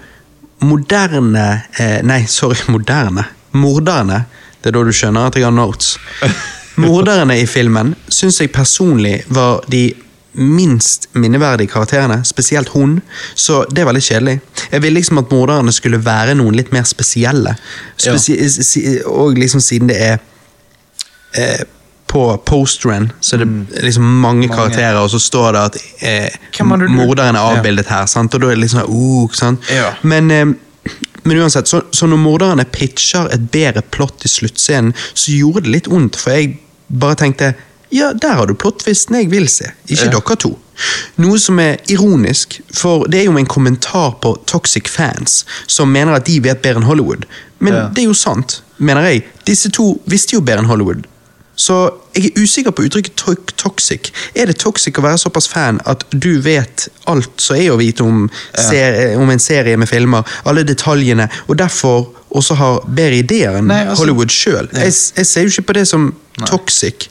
[0.64, 3.24] Moderne eh, Nei, sorry, moderne.
[3.50, 4.24] Morderne.
[4.60, 5.98] Det er da du skjønner at jeg har notes.
[6.82, 9.86] Morderne i filmen syns jeg personlig var de
[10.34, 12.98] minst minneverdige karakterene, spesielt hun,
[13.34, 14.40] så det var litt kjedelig.
[14.70, 17.54] Jeg ville liksom at morderne skulle være noen litt mer spesielle.
[17.96, 20.18] Spesi si- og liksom siden det er
[21.38, 21.64] eh,
[22.14, 24.54] på posteren så er det liksom mange, Mange.
[24.54, 26.28] karakterer, og så står det at eh,
[26.60, 28.34] er morderen er avbildet her, sant?
[28.34, 29.70] og da er det liksom sånn, uh, sant?
[29.74, 29.88] Ja.
[30.02, 30.92] Men, eh,
[31.24, 35.74] men uansett, så, så når morderne pitcher et bedre plott i sluttscenen, så gjorde det
[35.74, 37.54] litt ondt, for jeg bare tenkte
[37.94, 40.10] ja, der har du plottvisten jeg vil se, ikke Ja.
[40.18, 40.58] dere to.
[41.22, 46.16] Noe som er ironisk, for det er jo en kommentar på Toxic fans, som mener
[46.18, 47.26] at de vet bedre enn Hollywood.
[47.60, 47.88] Men Ja.
[47.88, 49.24] det er jo sant, mener jeg.
[49.46, 51.06] Disse to visste jo bedre enn Hollywood.
[51.56, 51.76] Så
[52.16, 54.10] jeg er usikker på uttrykket to toxic.
[54.34, 58.02] Er det toxic å være såpass fan at du vet alt som er å vite
[58.02, 58.28] om,
[58.58, 59.16] ja.
[59.16, 63.84] om en serie med filmer, alle detaljene, og derfor også har bedre ideer enn Nei,
[63.84, 64.68] altså- Hollywood sjøl?
[64.72, 66.14] Jeg, jeg ser jo ikke på det som
[66.46, 67.08] toxic.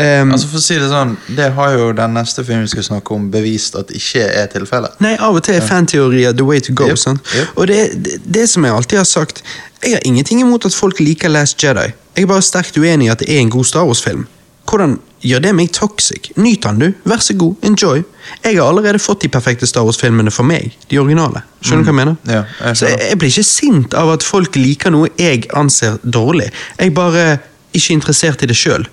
[0.00, 2.86] Um, Altså For å si det sånn, det har jo den neste filmen vi skal
[2.86, 4.98] snakke om, bevist at ikke er tilfellet.
[5.04, 6.88] Nei, av og til er fanteorier the way to go.
[6.90, 7.34] Yep, sant?
[7.36, 7.54] yep.
[7.56, 9.44] Og det, det, det som jeg alltid har sagt,
[9.84, 11.90] jeg har ingenting imot at folk liker Last Jedi.
[12.16, 14.26] Jeg er bare sterkt uenig i at det er en god Star Wars-film.
[14.70, 16.30] Hvordan gjør det meg toxic?
[16.36, 16.92] Nyt den, du.
[17.08, 17.54] Vær så god.
[17.66, 18.02] Enjoy.
[18.44, 20.76] Jeg har allerede fått de perfekte Star Wars-filmene for meg.
[20.90, 21.42] De originale.
[21.64, 22.18] Skjønner du hva jeg mener?
[22.30, 25.98] Ja, jeg så jeg, jeg blir ikke sint av at folk liker noe jeg anser
[26.04, 26.50] dårlig.
[26.78, 27.24] Jeg bare
[27.72, 28.86] ikke interessert i det sjøl.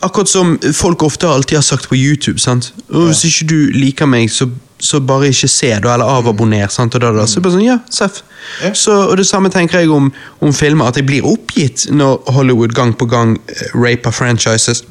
[0.00, 2.38] akkurat som folk ofte alltid har sagt på YouTube.
[2.40, 2.72] sant?
[2.88, 4.48] Og Hvis ikke du liker meg, så,
[4.78, 6.68] så bare ikke se, da, eller avabonner.
[6.68, 6.94] sant?
[6.94, 7.26] Og da, da.
[7.26, 8.22] Så bare sånn, ja, seff.
[8.64, 8.72] Ja.
[8.74, 10.08] Så, og Det samme tenker jeg om,
[10.40, 14.84] om filmer, at jeg blir oppgitt når Hollywood gang på gang eh, raper franchises.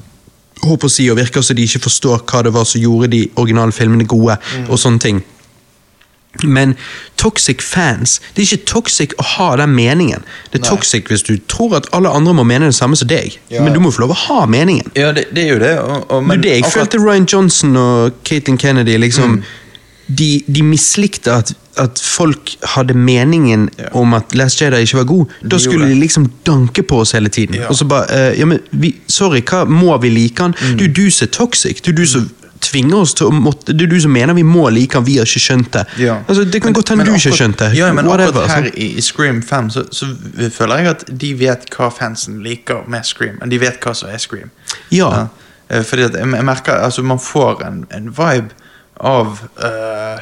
[0.62, 3.26] Håper å si, og virker som de ikke forstår hva det var som gjorde de
[3.40, 4.38] originale filmene gode.
[4.68, 5.24] og sånne ting.
[6.44, 6.76] Men
[7.18, 10.22] toxic fans Det er ikke toxic å ha den meningen.
[10.52, 10.70] Det er Nei.
[10.70, 13.40] toxic hvis du tror at alle andre må mene det samme som deg.
[13.52, 13.64] Ja.
[13.66, 14.92] Men du må få lov å ha meningen.
[14.96, 15.74] Ja, det, det er jo det.
[15.80, 19.42] Og, og, Men det jeg akkurat- følte Ryan Johnson og Caitlin Kennedy liksom
[20.10, 23.90] De, de mislikte at, at folk hadde meningen Ja.
[23.94, 25.26] om at Last Jedi ikke var god.
[25.52, 27.56] Da skulle de liksom danke på oss hele tiden.
[27.56, 27.68] Ja.
[27.70, 30.56] Og så bare uh, ja, men vi, Sorry, hva må vi like han?
[30.62, 30.80] Mm.
[30.82, 31.82] Jo du som er toxic.
[31.88, 32.30] Er du som
[32.62, 35.18] tvinger oss til å måtte Det er du som mener vi må like han, vi
[35.18, 35.84] har ikke skjønt det.
[36.04, 36.18] Ja.
[36.28, 37.70] Altså, det kan Men- godt hende du ikke har skjønt det.
[37.78, 38.78] Ja, men Whatever, akkurat her altså.
[38.78, 40.06] i, i Scream 5 så, så
[40.52, 43.38] føler jeg at de vet hva fansen liker med Scream.
[43.40, 44.50] Men de vet hva som er Scream.
[44.92, 45.10] Ja.
[45.70, 45.84] ja.
[45.84, 48.50] Fordi at jeg merker altså Man får en, en vibe
[49.00, 49.28] av
[49.64, 50.20] uh,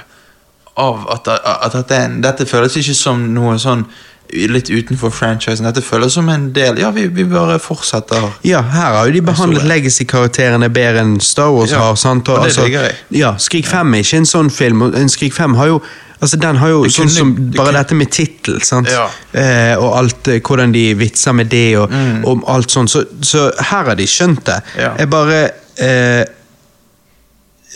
[0.78, 3.86] Av at, at, at det en, dette føles ikke som noe sånn
[4.34, 5.66] litt utenfor franchisen.
[5.66, 8.26] Dette føles som en del Ja, vi, vi bare fortsetter.
[8.44, 11.96] Ja, her har jo de behandlet legacy-karakterene bedre enn Star Wars Ja, har.
[11.96, 12.28] sant?
[12.30, 12.96] og det digger jeg.
[13.22, 14.82] Ja, Skrik 5 er ikke en sånn film.
[14.96, 15.82] En Skrik 5 har jo
[16.20, 18.88] Altså, Den har jo Det sånn kunne- som bare kunne- dette med tittel, sant?
[18.90, 19.08] Ja.
[19.40, 22.26] Eh, og alt, eh, hvordan de vitser med det, og, Mm.
[22.26, 22.90] og alt sånt.
[22.90, 24.64] Så, så her har de skjønt det.
[24.80, 24.96] Ja.
[24.98, 26.26] Jeg bare eh,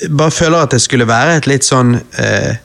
[0.10, 2.56] Bare føler at det skulle være et litt sånn eh,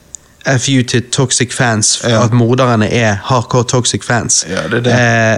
[0.59, 2.23] FU til toxic fans, Ja.
[2.23, 4.45] at morderne er hardcore toxic fans.
[4.49, 4.93] Ja, det er det.
[4.93, 5.37] Eh,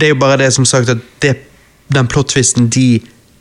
[0.00, 1.36] det er jo bare det som sagt at det,
[1.94, 3.00] den plot-twisten de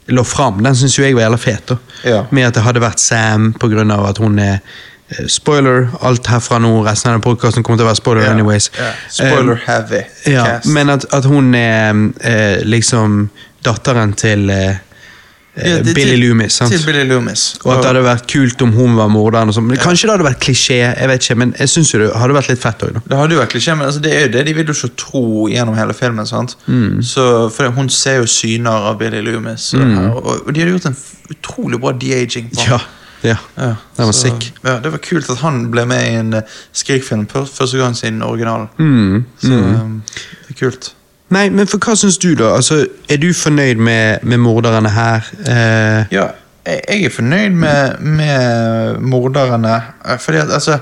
[0.09, 1.71] lå fram, den syns jo jeg var jævla fet.
[2.05, 2.23] Ja.
[2.31, 3.55] Med at det hadde vært Sam
[3.91, 4.57] av at hun er
[5.11, 8.71] eh, Spoiler, alt herfra nå, resten av podkasten kommer til å være spoiler Ja, anyways.
[8.77, 8.91] ja.
[9.09, 10.01] Spoiler Eh, heavy.
[10.27, 13.29] ja, men at, at hun er eh, liksom
[13.65, 14.75] datteren til eh,
[15.65, 16.53] Ja, det- Billy Loomis.
[16.53, 16.71] sant?
[16.71, 17.55] Til Billy Loomis.
[17.65, 19.53] Og at det hadde vært kult om hun var morderen.
[19.53, 19.69] sånn.
[19.77, 22.59] Kanskje det hadde vært klisjé, jeg vet ikke, men jeg syns det hadde vært litt
[22.59, 23.01] fett òg.
[23.07, 24.95] Det hadde jo vært klisjé, men altså, det er jo det de vil jo ikke
[24.95, 26.25] tro gjennom hele filmen.
[26.25, 26.55] sant?
[26.67, 27.01] Mm.
[27.03, 29.81] Så, for Hun ser jo syner av Billy Loomis, og,
[30.25, 30.97] og, og de hadde gjort en
[31.29, 32.49] utrolig bra de-aging.
[32.67, 32.79] Ja,
[33.23, 33.35] ja.
[33.57, 34.51] Ja, det var sick.
[34.63, 36.41] Ja, Det var kult at han ble med i en uh,
[36.73, 38.69] Skrik-film første gang siden originalen.
[38.79, 39.75] Mm, Så mm.
[39.81, 40.01] um,
[40.47, 40.93] det er kult.
[41.29, 42.55] Nei, men for hva syns du, da?
[42.57, 45.27] Altså, Er du fornøyd med, med morderne her?
[45.45, 46.27] Eh, Ja,
[46.65, 49.75] jeg, er fornøyd med, med morderne.
[50.05, 50.79] eh, Fordi at, altså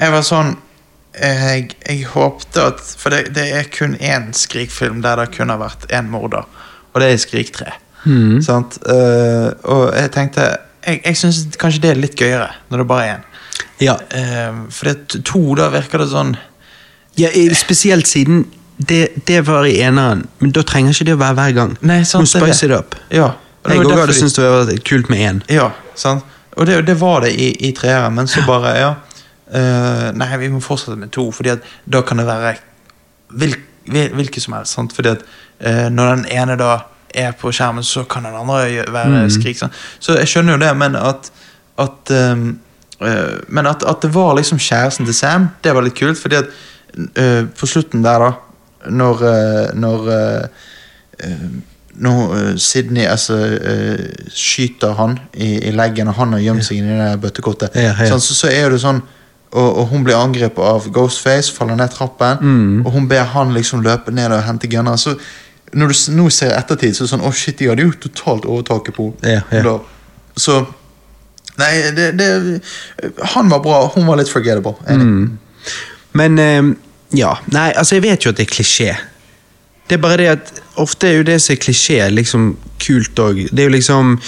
[0.00, 0.56] Jeg var sånn
[1.20, 5.58] Jeg, jeg håpte at For det, det er kun én Skrik-film der det kun har
[5.62, 6.44] vært én morder,
[6.92, 7.72] og det er Skrik 3.
[8.04, 8.38] Mm.
[8.42, 8.78] Sant?
[8.88, 10.44] Eh, og jeg tenkte
[10.86, 13.26] Jeg, jeg syns kanskje det er litt gøyere når det bare er én.
[13.80, 13.96] ja.
[14.12, 16.36] Uh, for det to, da virker det sånn
[17.18, 17.28] ja,
[17.58, 18.44] spesielt siden
[18.88, 21.76] det, det var i eneren, men da trenger ikke det å være hver gang.
[21.80, 22.96] Nei, sant, det opp spice it up.
[23.12, 23.26] Ja.
[23.64, 25.40] og det Jeg òg hadde syntes det var kult med én.
[25.52, 26.24] Ja, sant?
[26.56, 28.94] Og det, det var det i, i treeren, men så bare, ja
[29.50, 32.52] Uh, Nei, vi må fortsette med to, Fordi at da kan det være
[33.34, 33.56] hvil,
[33.90, 34.76] hvil, hvilket som helst.
[34.76, 34.92] Sant?
[34.94, 35.24] Fordi at
[35.66, 36.76] uh, når den ene da
[37.10, 39.30] er på skjermen, så kan den andre være Mm.
[39.34, 39.58] skrik.
[39.58, 39.72] Sant?
[39.98, 41.32] Så jeg skjønner jo det, men at
[41.82, 42.60] at, um,
[43.48, 46.18] men at, at det var liksom kjæresten til Sam, det var litt kult.
[46.22, 46.46] Fordi at
[47.58, 48.30] på slutten der, da,
[48.88, 50.66] når, eh, når eh,
[51.26, 51.46] eh,
[52.00, 53.36] når Sydney altså,
[54.32, 58.06] skyter han i, i leggen, og han har gjemt seg inni det bøttekottet, Ja, ja.
[58.08, 59.02] Sånn, så, så er det sånn
[59.50, 62.86] og, og hun blir angrepet av Ghostface, faller ned trappen, Mm.
[62.86, 64.96] og hun ber han liksom løpe ned og hente gunner.
[64.96, 65.16] Så
[65.74, 68.46] når du nå ser ettertid, så er det sånn Å, shit, de hadde jo totalt
[68.46, 69.62] overtaket på Ja, ja.
[69.66, 69.74] da.
[70.38, 70.60] Så
[71.58, 72.28] Nei, det, det
[73.34, 74.76] Han var bra, hun var litt forgettable.
[74.88, 75.38] Mm.
[76.16, 76.70] Men eh,
[77.16, 78.90] ja, nei, altså jeg vet jo at det er klisjé.
[79.90, 82.50] Det er bare det at ofte er jo det som er klisjé, liksom
[82.82, 83.46] kult òg.
[83.50, 84.18] Det er jo liksom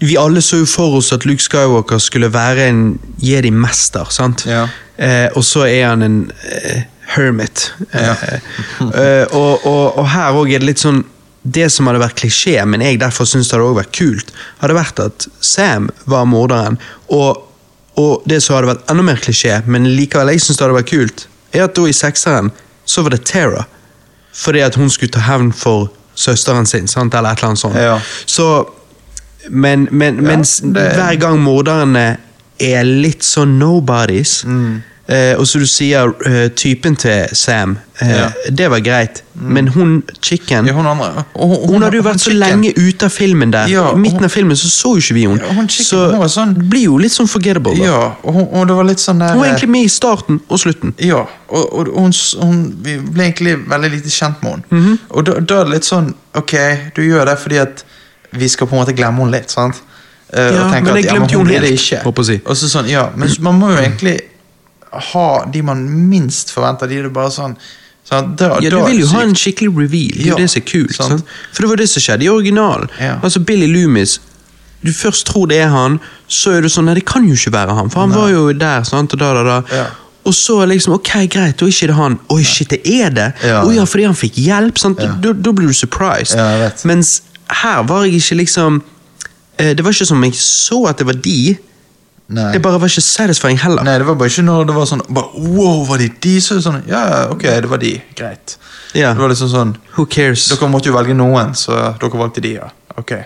[0.00, 2.84] Vi alle så jo for oss at Luke Skywalker skulle være en
[3.20, 4.46] jedi-mester, sant?
[4.48, 4.62] Ja.
[4.96, 6.14] Eh, og så er han en
[6.48, 7.66] eh, hermit.
[7.92, 8.14] Ja.
[8.80, 11.02] Eh, og, og, og her òg er det litt sånn
[11.42, 14.76] Det som hadde vært klisjé, men jeg derfor syns det hadde også vært kult, hadde
[14.76, 16.76] vært at Sam var morderen.
[17.16, 17.44] Og,
[18.00, 20.92] og det som hadde vært enda mer klisjé, men likevel jeg syns det hadde vært
[20.92, 22.50] kult, er at da i sekseren
[22.84, 23.64] så var det Tara.
[24.34, 27.14] Fordi at hun skulle ta hevn for søsteren sin, sant?
[27.14, 27.76] eller et eller annet sånt.
[27.76, 28.00] Ja.
[28.26, 28.68] Så
[29.48, 32.16] men, men Ja, mens det- hver gang morderne
[32.60, 34.82] er litt sånn nobodies Mm.
[35.10, 38.28] Eh, Og så du sier eh, typen til Sam, eh, Ja.
[38.50, 39.22] det var greit.
[39.34, 43.04] Men hun chicken Ja, hun andre og hun, hadde jo vært så chicken- lenge ute
[43.06, 43.66] av filmen der.
[43.68, 45.40] Ja, I midten hun- av filmen så så jo ikke vi henne.
[45.54, 47.76] Hun chicken, så hun sånn- blir jo litt sånn forgettable.
[47.78, 47.84] Da.
[47.84, 50.40] Ja, og, hun, og det var litt sånn der Hun var egentlig med i starten
[50.48, 50.94] og slutten.
[50.98, 54.64] Ja, og, og hun, hun, vi ble egentlig veldig lite kjent med henne.
[54.70, 54.98] Mhm.
[55.10, 56.52] Og da, da er det litt sånn Ok,
[56.94, 57.84] du gjør det fordi at
[58.32, 59.50] vi skal på en måte glemme henne litt.
[59.50, 59.74] sant?
[60.32, 62.06] Uh, Ja, men jeg glemte jo hun henne helt, ikke.
[62.46, 64.20] Og så sånn, ja, Men man må jo egentlig
[64.92, 66.88] ha de man minst forventer.
[66.90, 67.56] De er det bare sånn,
[68.08, 70.16] sånn da, Ja, Du vil jo ha en skikkelig reveal.
[70.16, 70.94] Det er jo Ja, det som er kult.
[70.96, 71.08] sant.
[71.08, 71.24] Sant?
[71.52, 72.88] For det var det som skjedde i originalen.
[73.00, 73.18] Ja.
[73.22, 74.18] Altså Billy Loomis
[74.82, 77.52] du først tror det er han, så er du sånn Nei, det kan jo ikke
[77.52, 78.82] være han, for han var jo der.
[78.88, 79.76] sant, og da, da, da.
[79.76, 79.86] Ja.
[80.24, 82.18] Og så liksom, ok, greit, da er ikke det han.
[82.32, 83.26] Oi, shit, det er det!
[83.44, 83.60] Ja.
[83.62, 84.78] Å ja, fordi han fikk hjelp.
[84.80, 84.96] sant?
[84.96, 86.36] Da, da blir du surprised.
[86.88, 87.20] Mens
[87.60, 88.82] her var jeg ikke liksom
[89.58, 91.58] eh, Det var ikke som jeg så at det var de.
[92.30, 92.52] Nei.
[92.54, 93.82] Det bare var ikke satisfying heller.
[93.82, 96.36] Nei, det var bare ikke når det var sånn bare, Wow, var det de?
[96.44, 97.96] Så sånn, ja, ok, det var de.
[98.18, 98.54] Greit.
[98.94, 99.12] Ja.
[99.14, 100.46] Det var liksom sånn Who cares?
[100.52, 102.70] Dere måtte jo velge noen, så dere valgte de, ja.
[103.00, 103.16] Ok.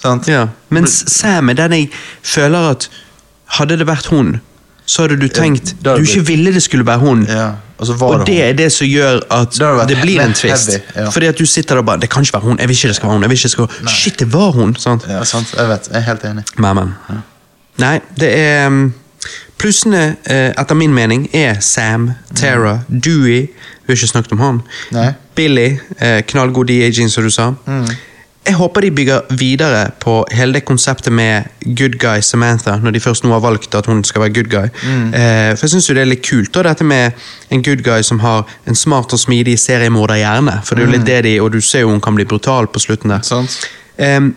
[0.00, 0.28] Sant?
[0.28, 0.46] Ja.
[0.72, 1.90] Mens Sam er den jeg
[2.24, 2.88] føler at
[3.56, 4.40] Hadde det vært hun,
[4.86, 7.22] så hadde du tenkt ja, du ikke ville det skulle være hun.
[7.30, 10.32] Ja, Og så Og det det er det som gjør at Det det blir en
[10.34, 10.72] twist.
[10.72, 11.10] heavy, ja.
[11.10, 12.58] Fordi at du sitter der og bare Det kan ikke være hun.
[12.58, 13.22] Jeg vil ikke det skal være hun.
[13.22, 13.68] Jeg vil ikke det skal.
[13.88, 14.74] Shit, det var hun!
[14.76, 15.06] sant?
[15.08, 15.54] Ja, sant.
[15.56, 15.88] Jeg vet.
[15.92, 16.44] Jeg er helt enig.
[16.56, 17.22] Men, men.
[17.78, 18.94] Nei, det er um,
[19.56, 24.58] Plussene, eh, etter min mening, er Sam, Tara, Dewey Vi har ikke snakket om han.
[24.92, 25.12] Nei.
[25.34, 27.52] Billy, eh, knallgod de-aging, som du sa.
[28.46, 33.00] Jeg håper de bygger videre på hele det konseptet med good guy Samantha, når de
[33.00, 34.68] først nå har valgt at hun skal være good guy.
[34.86, 37.12] Eh, for jeg syns det er litt kult, da, dette med
[37.50, 40.60] en good guy som har en smart og smidig seriemorderhjerne.
[40.64, 42.66] For det er jo litt det de, og du ser jo hun kan bli brutal
[42.66, 43.22] på slutten der.
[43.26, 43.48] Sånn.
[43.98, 44.34] Ehm,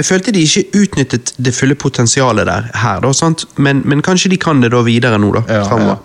[0.00, 3.32] jeg følte de ikke utnyttet det fulle potensialet der her, da?
[3.60, 5.42] Men, men kanskje de kan det da videre nå, da.
[5.48, 6.00] Ja, fremover.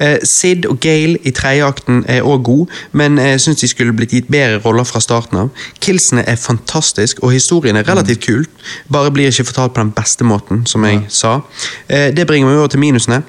[0.00, 4.14] Eh, Sid og Gale i tredjeakten er òg gode, men jeg syns de skulle blitt
[4.16, 5.50] gitt bedre roller fra starten av.
[5.80, 8.46] Killsene er fantastisk, og historien er relativt kul,
[8.92, 11.40] bare blir ikke fortalt på den beste måten, som jeg sa.
[11.88, 13.22] Eh, det bringer meg over til minusene.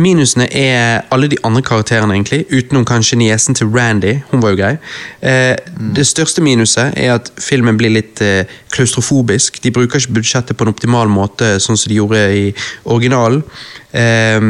[0.00, 4.14] Minusene er alle de andre karakterene, egentlig, utenom kanskje niesen til Randy.
[4.30, 4.72] Hun var jo grei.
[5.20, 5.56] Eh,
[5.96, 9.60] Det største minuset er at filmen blir litt eh, klaustrofobisk.
[9.62, 12.46] De bruker ikke budsjettet på en optimal måte, sånn som de gjorde i
[12.84, 13.42] originalen.
[13.92, 14.40] Eh,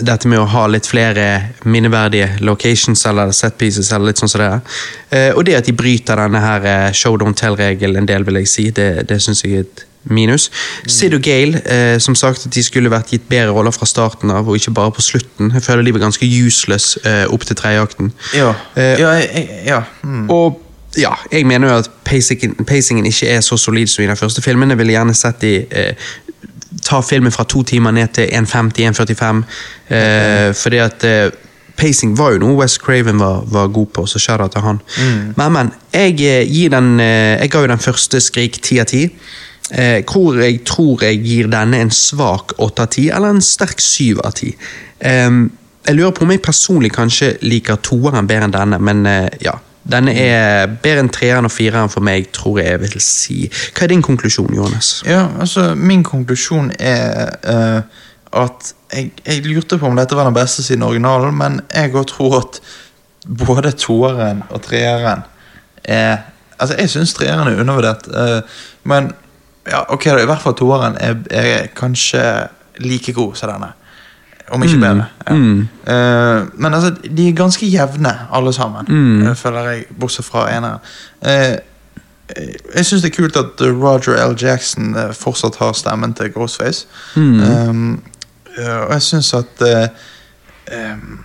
[0.00, 1.26] dette med å ha litt flere
[1.64, 4.78] minneverdige locations eller set pieces, eller litt sånn som det er.
[5.10, 8.42] Eh, og det at de bryter denne her eh, show don't tell-regelen en del, vil
[8.42, 10.50] jeg si, det, det syns jeg er et minus.
[10.86, 14.30] Sid og Gale, eh, som sagt at de skulle vært gitt bedre roller fra starten
[14.30, 15.52] av, og ikke bare på slutten.
[15.54, 18.12] Jeg føler de var ganske useless eh, opp til tredjeakten.
[18.34, 18.52] Ja.
[18.76, 19.16] Eh, ja,
[19.66, 19.82] ja.
[20.02, 20.30] Mm.
[20.30, 20.62] Og
[20.96, 24.42] ja, jeg mener jo at pacingen, pacingen ikke er så solid som i den første
[24.42, 24.70] filmen.
[24.70, 26.12] Jeg ville gjerne sett de eh,
[26.86, 29.42] ta filmen fra to timer ned til 1.50-1.45,
[29.94, 31.30] eh, fordi at eh,
[31.76, 34.78] Pacing var jo noe West Craven var, var god på, så skjer det til han.
[35.36, 38.86] Men, men, jeg, eh, gir den, eh, jeg ga jo den første Skrik 10 av
[38.86, 39.10] 10.
[39.70, 43.80] Eh, hvor jeg tror jeg gir denne en svak 8 av 10, eller en sterk
[43.82, 44.52] 7 av 10.
[45.00, 45.30] Eh,
[45.86, 49.58] jeg lurer på om jeg personlig kanskje liker toeren bedre enn denne, men eh, ja.
[49.86, 53.36] Denne er bedre enn treeren og fireren for meg, tror jeg jeg vil si.
[53.70, 54.88] Hva er din konklusjon, Johannes?
[55.06, 58.00] Ja, altså, min konklusjon er uh,
[58.34, 62.08] at jeg, jeg lurte på om dette var den beste siden originalen, men jeg òg
[62.10, 62.58] tror at
[63.26, 65.22] både toeren og treeren
[65.84, 69.10] er Altså, jeg syns treeren er undervurdert, uh, men
[69.70, 72.22] ja, ok, da, i hvert fall toeren er, er kanskje
[72.82, 73.72] like god som denne.
[74.48, 75.06] Om ikke bedre.
[75.26, 75.34] Ja.
[75.34, 80.78] Eh, men altså, de er ganske jevne, alle sammen, eh, føler jeg, bortsett fra eneren.
[81.22, 81.56] Eh,
[82.74, 84.34] jeg syns det er kult at Roger L.
[84.42, 86.86] Jackson uh, fortsatt har stemmen til Ghostface.
[87.16, 88.02] Um,
[88.58, 89.86] uh, og jeg syns at uh,
[90.74, 91.24] um,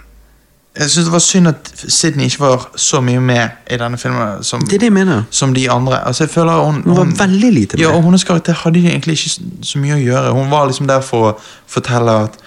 [0.82, 4.44] Jeg syns det var synd at Sydney ikke var så mye med i denne filmen
[4.48, 5.24] som, Det er det jeg mener.
[5.30, 6.00] som de andre.
[6.08, 7.84] Altså jeg føler hun, Hun var veldig lite med.
[7.86, 9.30] Ja, og hennes karakter hadde egentlig ikke
[9.62, 10.34] så- mye å gjøre.
[10.34, 12.38] Hun var liksom der for å fortelle at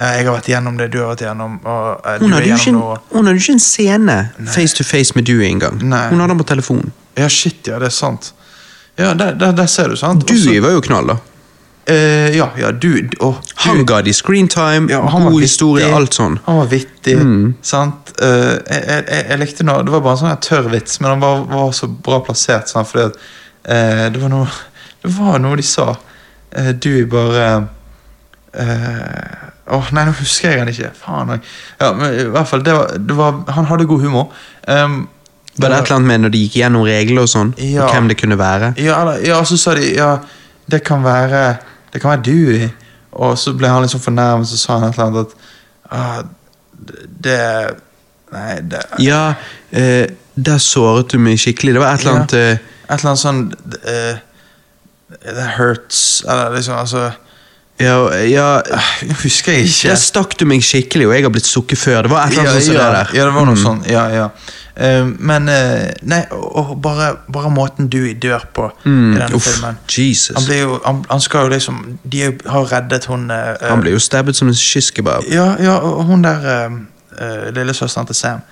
[0.00, 2.98] 'Jeg har vært igjennom det du har vært igjennom', og eh, Hun hadde, igjennom en,
[3.12, 5.80] hun hadde jo ikke en scene face to face med du engang.
[5.82, 6.08] Nei.
[6.10, 6.92] Hun hadde den på telefon.
[7.16, 8.32] Ja, shit, ja, det er sant.
[8.98, 10.26] Ja, der, der, der ser du, sant?
[10.28, 11.16] Dewey var jo knall, da.
[11.86, 16.34] Eh, ja, ja, du, oh, Han ga de screentime, ja, god historie, alt sånn.
[16.48, 17.14] Han var vittig,
[17.62, 18.10] sant?
[18.18, 21.22] Uh, jeg, jeg, jeg, likte noe, Det var bare en sånn tørr vits, men han
[21.22, 22.72] var, var så bra plassert.
[22.72, 22.90] Sant?
[22.90, 23.20] Fordi at
[23.70, 24.48] uh, det, var noe,
[25.04, 25.92] det var noe de sa.
[26.80, 27.46] Du bare
[28.56, 30.88] Åh, Nei, nå husker jeg han ikke.
[30.96, 31.34] Faen.
[31.34, 31.48] òg.
[31.82, 34.30] Ja, men i hvert fall, det var, det var, Han hadde god humor.
[34.64, 35.02] Um,
[35.58, 37.52] Var det et eller annet med når de gikk gjennom regler og sånn?
[37.60, 37.84] Ja.
[37.84, 38.72] Og hvem det kunne være?
[38.80, 40.10] Ja, ja, så sa de ja,
[40.70, 41.42] det kan være
[41.96, 42.68] Det kan være Dewey.
[43.16, 45.36] Og så ble han liksom fornærmet, så sa han et eller annet at
[45.90, 46.22] ah,
[47.24, 47.40] det
[48.34, 49.22] Nei, det Ja,
[49.72, 51.72] eh, der såret du meg skikkelig.
[51.76, 52.40] Det var et eller annet Ja.
[52.52, 53.38] eh, Et eller annet sånn
[53.88, 54.18] uh,
[55.16, 57.06] It hurts Eller liksom, altså
[57.78, 58.44] Ja, ja
[59.22, 59.88] husker jeg ikke.
[59.90, 62.02] Der stakk du meg skikkelig, og jeg har blitt sukket før.
[62.06, 63.10] Det var et eller annet ja, ja, der.
[63.18, 63.64] ja, det var noe Mm.
[63.64, 63.82] sånn.
[63.90, 64.28] Ja, ja.
[64.76, 69.46] Uh, men uh, Nei, og, bare, bare måten Dewey dør på Mm, i denne uff,
[69.48, 70.36] filmen Jesus.
[70.36, 73.92] Han blir jo Han, han skal jo liksom De har reddet hun uh, Han blir
[73.96, 75.24] jo stabbet som en kysskebab.
[75.32, 78.44] Ja, ja, og hun der uh, lillesøsteren til Sam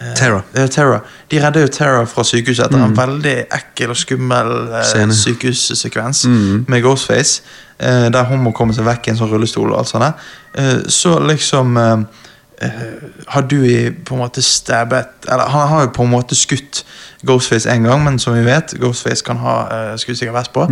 [0.00, 0.42] eh, Tara.
[0.54, 5.12] eh, De redder jo Terra fra sykehuset etter en veldig ekkel og skummel eh, Scene.
[5.14, 6.24] sykehussekvens
[6.68, 7.42] med Ghostface.
[7.80, 9.70] Der hun må komme seg vekk i en sånn rullestol.
[9.72, 10.14] og alt sånt.
[10.92, 11.78] så liksom
[13.26, 13.56] har du
[14.04, 16.84] på en måte stabbet Eller han har jo på en måte skutt
[17.26, 20.62] Ghostface en gang, men som vi vet, Ghostface kan ha uh, skuddsikker vest på.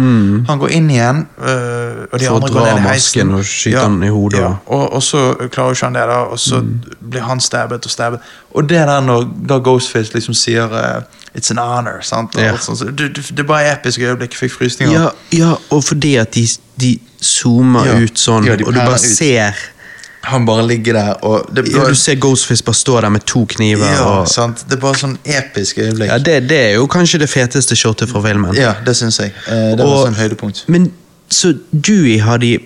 [0.48, 3.32] Han går inn igjen, uh, og de For å andre går ned i heisen.
[3.36, 6.40] og skyte han i hodet, Ja, og, og så klarer ikke han det, da, og
[6.40, 6.62] så
[7.00, 8.24] blir han stabbet og stabbet.
[8.56, 11.02] Og det der når da Ghostface liksom sier uh,
[11.36, 12.34] 'It's an honor', sant?
[12.40, 12.56] Ja.
[12.56, 14.34] sånt, så det, er bare episke øyeblikk.
[14.34, 15.00] Fikk frysninger.
[15.02, 16.48] Ja, ja, og fordi at de,
[16.80, 18.00] de zoomer Ja.
[18.00, 19.00] ut sånn, Ja, og du bare ut.
[19.00, 19.52] ser
[20.22, 23.44] Han bare ligger der, og det, ja, Du ser Ghostface bare stå der med to
[23.46, 23.86] kniver.
[23.86, 24.64] ja, og, sant?
[24.68, 26.10] det er bare sånn episk øyeblikk.
[26.10, 28.54] ja, det, det er jo kanskje det feteste shotet fra filmen.
[28.56, 29.32] Ja, det syns jeg.
[29.48, 30.64] Eh, det var Og- sånn høydepunkt.
[30.68, 30.90] Men
[31.30, 32.58] så Dewey har de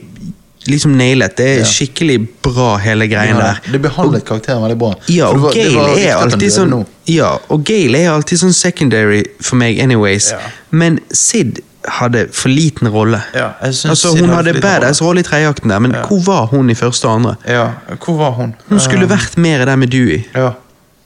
[0.66, 1.36] liksom nailet.
[1.36, 1.64] Det er Ja.
[1.64, 3.60] skikkelig bra, hele greien Ja, der.
[3.72, 4.94] det behandlet karakteren veldig bra.
[5.08, 6.86] Ja, og var- Gale er alltid sånn.
[7.06, 10.32] Ja, og Gale er alltid sånn secondary for meg anyways.
[10.70, 13.20] Men Sid hadde for liten rolle.
[13.34, 16.02] Ja, altså, hun hadde badass rolle i tredjeakten der, men Ja.
[16.06, 17.34] hvor var hun i første og andre?
[17.48, 17.68] Ja,
[18.04, 18.54] hvor var hun?
[18.68, 20.22] Hun skulle Eh, vært mer der med Dewey.
[20.34, 20.50] Ja.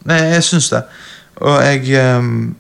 [0.05, 0.83] Nei, jeg syns det.
[1.37, 2.55] Og jeg um,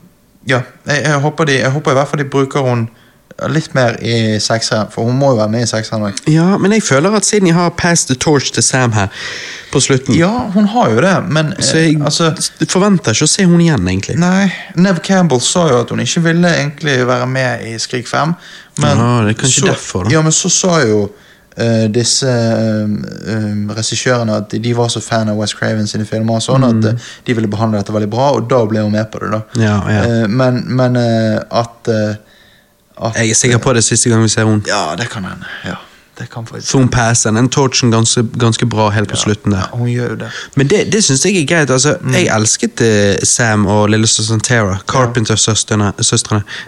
[0.48, 2.88] Ja, jeg, jeg, håper de, jeg håper i hvert fall de bruker hun
[3.52, 6.20] litt mer i sekseren, for hun må jo være med i sekseren òg.
[6.32, 9.08] Ja, men jeg føler at siden jeg har passed the torch til Sam her
[9.72, 10.14] på slutten.
[10.16, 12.30] Ja, hun har jo det, men Så eh, jeg altså
[12.68, 14.16] forventer ikke å se hun igjen, egentlig.
[14.22, 14.48] Nei,
[14.80, 18.32] Nev Campbell sa jo at hun ikke ville egentlig være med i Skrik 5.
[18.80, 20.16] Men Ja, det er kanskje så, derfor, da.
[20.16, 25.38] Ja, men så sa jo uh, disse uh, regissørene at de var så fan av
[25.40, 26.78] West Craven sine filmer sånn Mm.
[26.86, 29.30] at uh, de ville behandle dette veldig bra, og da ble hun med på det.
[29.36, 30.02] da Ja, ja.
[30.22, 32.16] Eh, Men, men eh, at, eh,
[33.02, 34.62] at Jeg er sikker på det siste gang vi ser henne.
[34.66, 35.44] Ja, det kan hende.
[35.64, 35.74] Ja,
[36.18, 39.58] det kan faktisk For hun passer den torchen ganske, ganske bra helt på slutten der.
[39.72, 40.30] ja, Hun gjør det.
[40.56, 41.70] Men det, det syns jeg er greit.
[41.70, 42.12] altså, Mm.
[42.14, 44.78] Jeg elsket uh, Sam og lillesøsteren Tara.
[44.88, 45.92] Carpenter-søstrene.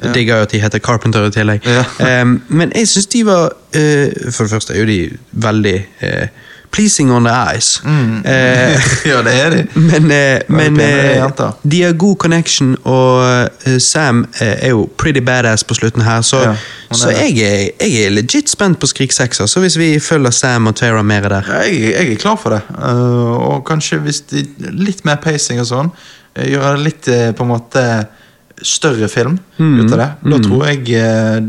[0.05, 0.13] Ja.
[0.13, 1.65] Digger jo at de heter Carpenter i tillegg.
[1.67, 2.21] Ja.
[2.21, 6.29] Em, men jeg syns de var uh, For det første er jo de veldig eh,
[6.71, 7.81] pleasing on the eyes.
[8.25, 9.63] Eh, ja, det er de.
[9.75, 11.25] men eh, men eh,
[11.63, 13.23] de har god connection, og
[13.67, 16.55] eh, Sam eh, er jo pretty badass på slutten her, så, Ja,
[16.93, 19.43] så jeg, er, jeg er legit spent på Skrik 6.
[19.47, 22.63] Så hvis vi følger Sam og Tara mer der Jeg, jeg er klar for det.
[22.79, 25.91] uh, og kanskje hvis de litt mer pacing og sånn,
[26.39, 27.85] gjøre det litt på en måte
[28.63, 29.81] større film Mm.
[29.85, 30.83] ut av det, da tror jeg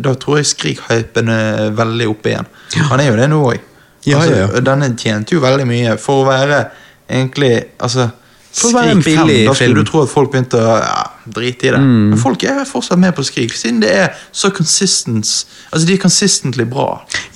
[0.02, 2.48] Da tror jeg Skrik-hypen er veldig oppe igjen.
[2.90, 3.60] Han er jo det nå òg.
[4.08, 4.64] Ja, ja, ja.
[4.64, 6.64] Denne tjente jo veldig mye for å være
[7.10, 8.06] egentlig Altså
[8.54, 9.76] For å være en Skrik 5, Da skulle.
[9.76, 9.80] Mm.
[9.80, 11.02] du tro at folk begynte å ja,
[11.36, 11.82] drite i det.
[11.84, 16.02] Men folk er fortsatt med på Skrik, siden det er så consistence Altså de er
[16.02, 16.88] consistently bra.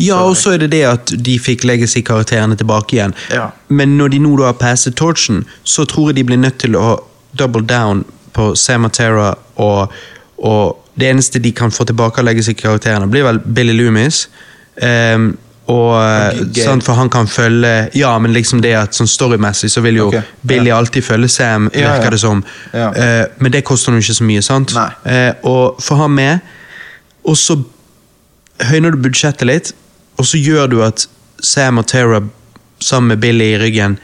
[0.02, 3.14] Ja, og så er det det at de fikk Legacy-karakterene tilbake igjen.
[3.34, 3.52] Ja.
[3.70, 6.80] Men når de nå da har passet torchen, så tror jeg de blir nødt til
[6.80, 6.96] å
[7.38, 8.04] double down
[8.34, 9.94] på Sam og og,
[10.38, 14.28] og det eneste de kan få tilbake av Legacy-karakterene, blir vel Billy Loomis.
[14.82, 15.36] Ehm,
[15.68, 15.94] og
[16.54, 16.64] Gale.
[16.66, 20.08] sant, For han kan følge Ja, men liksom det at sånn storymessig så vil jo
[20.10, 20.22] okay.
[20.46, 21.94] Billy alltid følge Sam, Ja, ja.
[21.94, 22.44] virker det som.
[22.74, 22.90] Ja.
[22.92, 24.74] Uh, men det koster nå ikke så mye, sant?
[25.06, 26.40] Eh, og få han med,
[27.26, 27.56] og så
[28.70, 29.72] høyner du budsjettet litt,
[30.20, 31.08] og så gjør du at
[31.42, 32.20] Sam og Tara
[32.84, 33.98] sammen med Billy i ryggen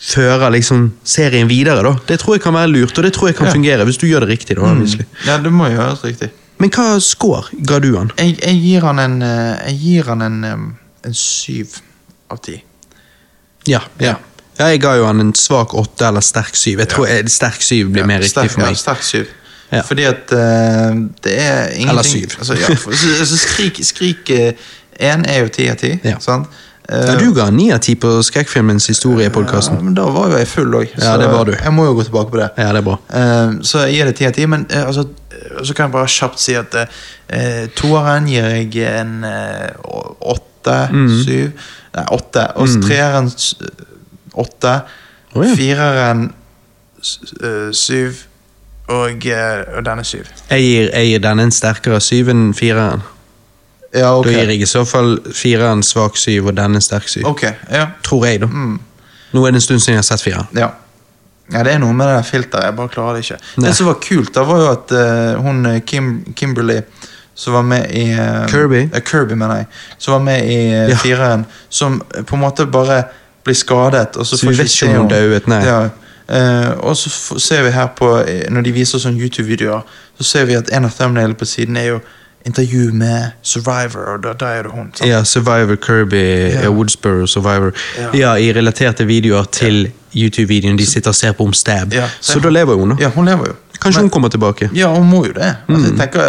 [0.00, 1.82] fører liksom serien videre.
[1.82, 1.94] da.
[2.08, 3.52] Det tror jeg kan være lurt, og det tror jeg kan Ja.
[3.52, 4.56] fungere hvis du gjør det riktig.
[4.56, 5.04] da, Mm.
[5.26, 6.30] Ja, det må gjøres riktig.
[6.58, 8.10] Men hva score ga du han?
[8.18, 11.78] Jeg, jeg gir han en eh, Jeg gir han en, en syv
[12.32, 12.58] av ti.
[13.66, 14.16] Ja, ja.
[14.58, 16.82] ja, Jeg ga jo han en svak åtte eller sterk syv.
[16.84, 18.76] Jeg tror eh, sterk syv blir mer riktig sterk, for meg.
[18.76, 19.32] Ja, sterk syv.
[19.88, 20.92] Fordi at uh,
[21.24, 22.36] det er ingenting Eller syv.
[22.38, 24.30] Altså, ja, for, så, så skrik Skrik
[25.02, 25.96] Én er jo ti av ti.
[26.04, 26.20] Ja.
[26.88, 30.38] Eh, du ga ni av ti på skrekkfilmens historie i ja, men da var jo
[30.38, 31.54] jeg full òg, Ja, det var du.
[31.56, 32.48] jeg må jo gå tilbake på det.
[32.58, 32.98] Ja, det er bra.
[33.08, 35.92] Eh, så jeg gir det ti av ti, men eh, altså, eh, så kan jeg
[35.92, 40.50] bare kjapt si at uh, toeren gir jeg en åtte.
[40.64, 41.22] Åtte, mm.
[41.24, 41.50] syv
[41.94, 42.44] Nei, åtte.
[42.58, 43.28] Og så treeren
[44.34, 44.80] åtte.
[45.34, 45.54] Oh, ja.
[45.54, 46.24] Fireren
[47.42, 48.24] eh, syv.
[48.90, 50.26] Og, eh, og denne syv.
[50.50, 53.04] Jeg gir, jeg gir denne en sterkere syv enn fireren.
[53.94, 54.26] Ja, ok.
[54.26, 57.28] Da gir jeg i så fall fireren svak syv og denne sterk syv.
[57.30, 57.86] Ok, ja.
[58.02, 58.50] Tror jeg, da.
[58.50, 58.80] Mm.
[59.34, 60.50] Nå er det en stund siden jeg har sett fireren.
[60.58, 60.72] Ja.
[61.54, 62.72] ja, det er noe med det filteret.
[62.72, 63.38] Jeg bare klarer det ikke.
[63.54, 63.68] Nei.
[63.68, 66.82] Det som var kult, da var jo at uh, hun Kim, Kimberly
[67.34, 68.82] som var med i eh, Kirby.
[68.94, 69.66] eh, Kirby, mener jeg.
[69.98, 70.96] Som var med i eh, Ja.
[70.96, 71.44] fireren.
[71.68, 73.02] Som eh, på en måte bare
[73.44, 74.16] blir skadet.
[74.16, 75.28] Og så, Så får vi vet ikke om hun døde.
[75.30, 75.64] dauet, nei.
[75.64, 75.88] Ja.
[76.28, 79.80] Eh, og så ser vi her på Når de viser sånne YouTube-videoer,
[80.18, 81.98] så ser vi at en av thumbnailene på siden er jo
[82.46, 84.90] intervju med Survivor, og da, da er det hun.
[84.94, 85.08] sant?
[85.08, 86.16] Ja, Survivor Kirby,
[86.52, 86.60] Ja.
[86.62, 86.68] ja.
[86.68, 87.72] Woodsboro Survivor.
[87.98, 88.08] Ja.
[88.14, 88.34] Ja.
[88.36, 91.92] i relaterte videoer til YouTube-videoen de sitter og ser på om stab.
[91.92, 92.96] Ja, så da lever hun, da.
[93.00, 93.52] Ja, hun lever jo.
[93.80, 94.70] Kanskje Men- hun kommer tilbake.
[94.74, 95.56] Ja, hun må jo det.
[95.68, 96.20] Altså, jeg tenker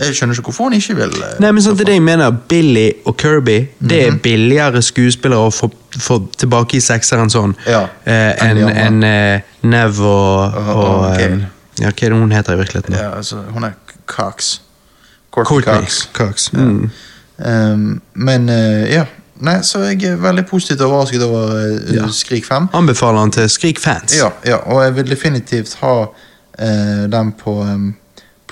[0.00, 2.30] Jeg skjønner ikke hvorfor hun ikke vil eh, Nei, men sånn, er det jeg mener.
[2.48, 4.16] Billy og Kirby Det Mhm.
[4.16, 9.02] er billigere skuespillere å få, få tilbake i sekseren sånn Ja, eh, enn en, en,
[9.04, 11.38] eh, Nev og, Og- og, og eh.
[11.80, 12.94] Ja, hva er det hun heter i virkeligheten?
[12.96, 13.72] Ja, altså, hun er
[14.06, 14.60] Cox.
[15.32, 16.08] Courtney Cox.
[16.12, 16.50] Cox.
[16.52, 16.90] Mm.
[17.38, 19.04] Um, men uh, ja.
[19.40, 22.06] Nei, så jeg er veldig positivt overrasket over uh, Ja.
[22.08, 22.68] Skrik 5.
[22.72, 24.14] Anbefaler han til Skrik-fans.
[24.16, 27.94] Ja, ja, og jeg vil definitivt ha uh, den på, um,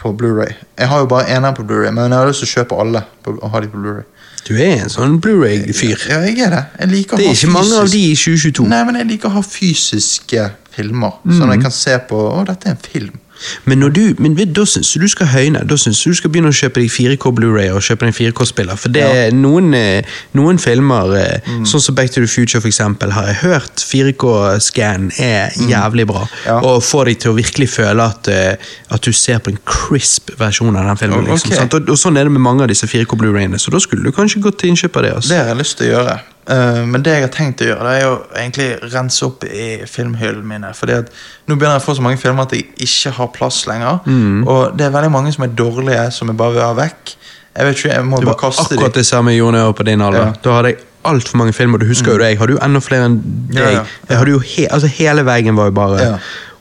[0.05, 2.55] på Blu-ray Jeg har jo bare eneren på Blu-ray men jeg har lyst til å
[2.59, 4.05] kjøpe alle på, og ha de på Blu-ray
[4.44, 6.02] Du er en sånn Blu-ray-fyr.
[6.11, 6.62] Ja, jeg er det.
[6.82, 8.66] Jeg liker Det er ikke mange av de i 2022.
[8.68, 11.32] Nei, men jeg liker å ha fysiske filmer, Mm.
[11.38, 13.18] sånn at jeg kan se på Å, dette er en film.
[13.64, 15.64] Men, du, men da syns du du skal høyne.
[15.68, 18.78] Da syns du du skal begynne å kjøpe deg 4K Blu-ray og kjøpe deg 4K-spiller.
[18.80, 21.64] For det er noen, eh, noen filmer, eh, Mm.
[21.66, 26.24] sånn som Back to the Future for eksempel, har jeg hørt 4K-scan er jævlig bra.
[26.24, 26.47] Mm.
[26.47, 26.59] Ja.
[26.61, 28.57] Og får deg til å virkelig føle at, eh,
[28.90, 31.26] at du ser på en crisp versjon av den filmen.
[31.26, 31.66] Liksom, okay.
[31.66, 34.12] og, og sånn er det med mange av disse 4K Blu-rayene, så da skulle du
[34.12, 35.14] kanskje gått til innkjøp av det.
[35.14, 35.28] Altså.
[35.34, 36.20] Det har jeg lyst til å gjøre.
[36.51, 39.68] Eh, men det jeg har tenkt å gjøre, det er å egentlig rense opp i
[39.88, 40.72] filmhyllene mine.
[40.76, 41.12] Fordi at
[41.49, 44.01] nå begynner jeg å få så mange filmer at jeg ikke har plass lenger.
[44.07, 44.42] Mm.
[44.45, 47.14] Og det er veldig mange som er dårlige, som jeg bare vil ha vekk.
[47.55, 48.99] Jeg vet ikke, jeg må Det bare kaste akkurat dem.
[48.99, 50.20] det samme gjorde jeg var på din alder.
[50.20, 50.32] Ja.
[50.34, 50.40] Mm.
[50.45, 51.78] Da hadde jeg altfor mange filmer.
[51.78, 53.61] Du husker jo det, jeg hadde jo enda flere enn deg.
[53.61, 53.84] Ja, ja, ja.
[54.09, 56.09] Jeg hadde jo he altså Hele veggen var jo bare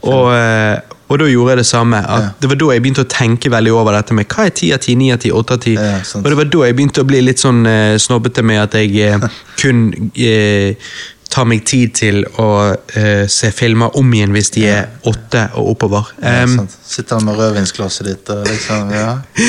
[0.03, 0.79] og, eh,
[1.11, 1.99] og da gjorde jeg det samme.
[1.99, 2.19] Ja.
[2.41, 4.83] Det var da jeg begynte å tenke veldig over dette med hva er 10 av
[4.85, 5.73] 10, 9 av 10, 8 av 10.
[5.75, 8.77] Ja, og det var da jeg begynte å bli litt sånn eh, snobbete med at
[8.79, 9.27] jeg eh,
[9.61, 9.83] kun
[10.15, 10.93] eh,
[11.33, 15.71] tar meg tid til å uh, se filmer om igjen hvis de er åtte og
[15.73, 16.11] oppover.
[16.21, 19.07] Um, ja, Sitter han med rødvinsglasset ditt og liksom Ja,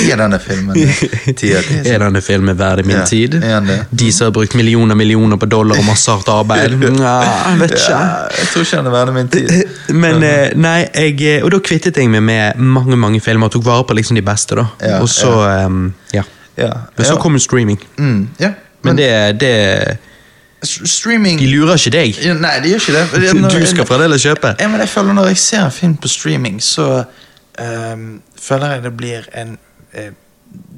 [0.09, 0.79] er denne filmen
[1.39, 1.81] tida di?
[1.93, 3.37] Er denne filmen verdig min Ja, tid?
[3.91, 6.79] De som har brukt millioner millioner på dollar og masse hardt arbeid?
[7.05, 7.15] Ja,
[7.51, 7.99] jeg vet ikke.
[8.39, 9.53] Jeg tror ikke han er verdig min tid.
[10.05, 13.59] Men uh, nei, jeg, eh, Og da kvittet jeg meg med mange mange filmer og
[13.59, 14.57] tok vare på liksom de beste.
[14.57, 15.35] da Og så,
[15.67, 16.25] um, ja.
[16.57, 17.81] Ja, Men så kom jo streaming.
[17.99, 18.55] mm, ja.
[18.85, 19.11] Men det,
[19.41, 19.55] det
[20.65, 22.19] Streaming De lurer ikke deg.
[22.25, 23.35] Ja, Nei, de gjør ikke det.
[23.43, 24.55] Når- Du skal fremdeles kjøpe.
[24.61, 27.05] Jeg, men jeg føler Når jeg ser en film på streaming, så
[27.95, 29.57] um, føler jeg det blir en
[29.99, 30.11] uh,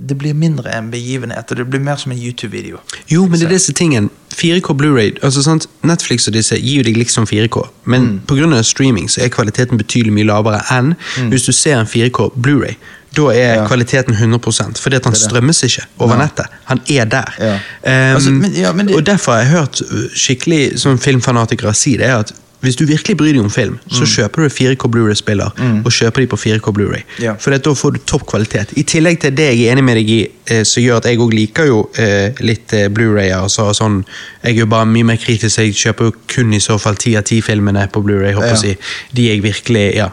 [0.08, 2.78] Det blir mindre en begivenhet, og det blir mer som en YouTube-video.
[3.12, 4.08] Jo, men det er disse tingene.
[4.36, 5.66] 4K Blu-ray altså sant?
[5.84, 8.52] Netflix og disse gir jo deg liksom 4K, men Mm.
[8.54, 10.94] av streaming så er kvaliteten betydelig mye lavere enn
[11.30, 12.76] hvis du ser en 4K Blu-ray.
[13.16, 13.66] Da er Ja.
[13.66, 16.46] kvaliteten 100 fordi at han strømmes ikke over nettet.
[16.64, 17.34] Han er der.
[17.40, 17.54] Ja.
[17.54, 22.06] Um, Altså, men- det- Og derfor har jeg hørt uh, skikkelig som filmfanatikere si det,
[22.06, 25.50] er at hvis du virkelig bryr deg om film, så kjøper du 4K Blu-ray-spiller
[25.84, 27.02] og kjøper de på 4K Blu-ray.
[27.22, 27.36] Yeah.
[27.38, 28.72] For da får du topp kvalitet.
[28.76, 31.18] I tillegg til det jeg er enig med deg i, eh, som gjør at jeg
[31.18, 33.36] òg liker jo eh, litt eh, Blu-rayer.
[33.44, 34.04] og så sånn,
[34.42, 37.16] jeg er jo bare mye mer kritisk, jeg kjøper jo kun i så fall 10
[37.16, 38.32] av 10-filmene på Blu-ray.
[38.34, 38.54] Ja.
[38.56, 38.76] si.
[39.14, 40.08] De jeg virkelig Ja.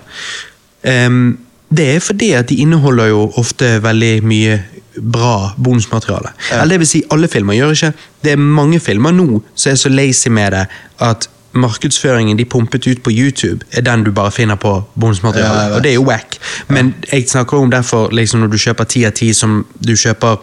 [0.83, 1.37] Ehm,
[1.78, 4.57] det er fordi at de inneholder jo ofte veldig mye
[5.01, 6.34] bra bonusmateriale.
[6.51, 6.61] Ja.
[6.61, 7.93] Eller det vil si, alle filmer gjør ikke.
[8.24, 10.65] Det er mange filmer nå som er så lazy med det
[11.01, 15.69] at markedsføringen de pumpet ut på YouTube, er den du bare finner på bonusmateriale.
[15.69, 16.38] Ja, og det er jo wack.
[16.67, 20.41] Men jeg snakker om derfor liksom når du kjøper 10 av 10 som du kjøper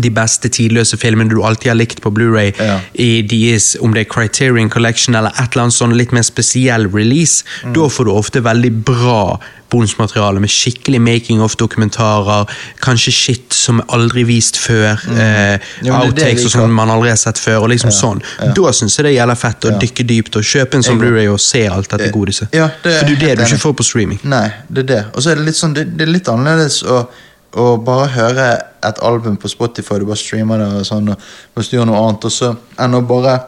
[0.00, 2.80] de beste tidløse filmene du alltid har likt på Blu-ray Ja.
[2.94, 6.88] i deres, om det er Criterion Collection eller et eller annet sånn litt mer spesiell
[6.92, 7.72] release, Mm.
[7.74, 9.38] da får du ofte veldig bra
[9.70, 12.46] bonusmateriale med skikkelig making of-dokumentarer,
[12.82, 15.18] kanskje shit som er aldri vist før, Mm.
[15.18, 18.22] eh, det outtakes og sånn man aldri har sett før, og liksom sånn.
[18.40, 18.52] ja.
[18.52, 19.78] Da syns jeg det gjelder fett å Ja.
[19.78, 22.48] dykke dypt og kjøpe en sånn Blu-ray og se alt dette Eh, godiset.
[22.52, 24.20] ja, det For det er det du ikke får på streaming.
[24.24, 25.04] Nei, det er det.
[25.14, 27.08] Og så er det litt sånn, det, det er litt annerledes å,
[27.56, 28.46] å bare høre
[28.84, 32.26] et album på Spotify, du bare streamer det og sånn, og du gjør noe annet,
[32.28, 33.38] og så enn å bare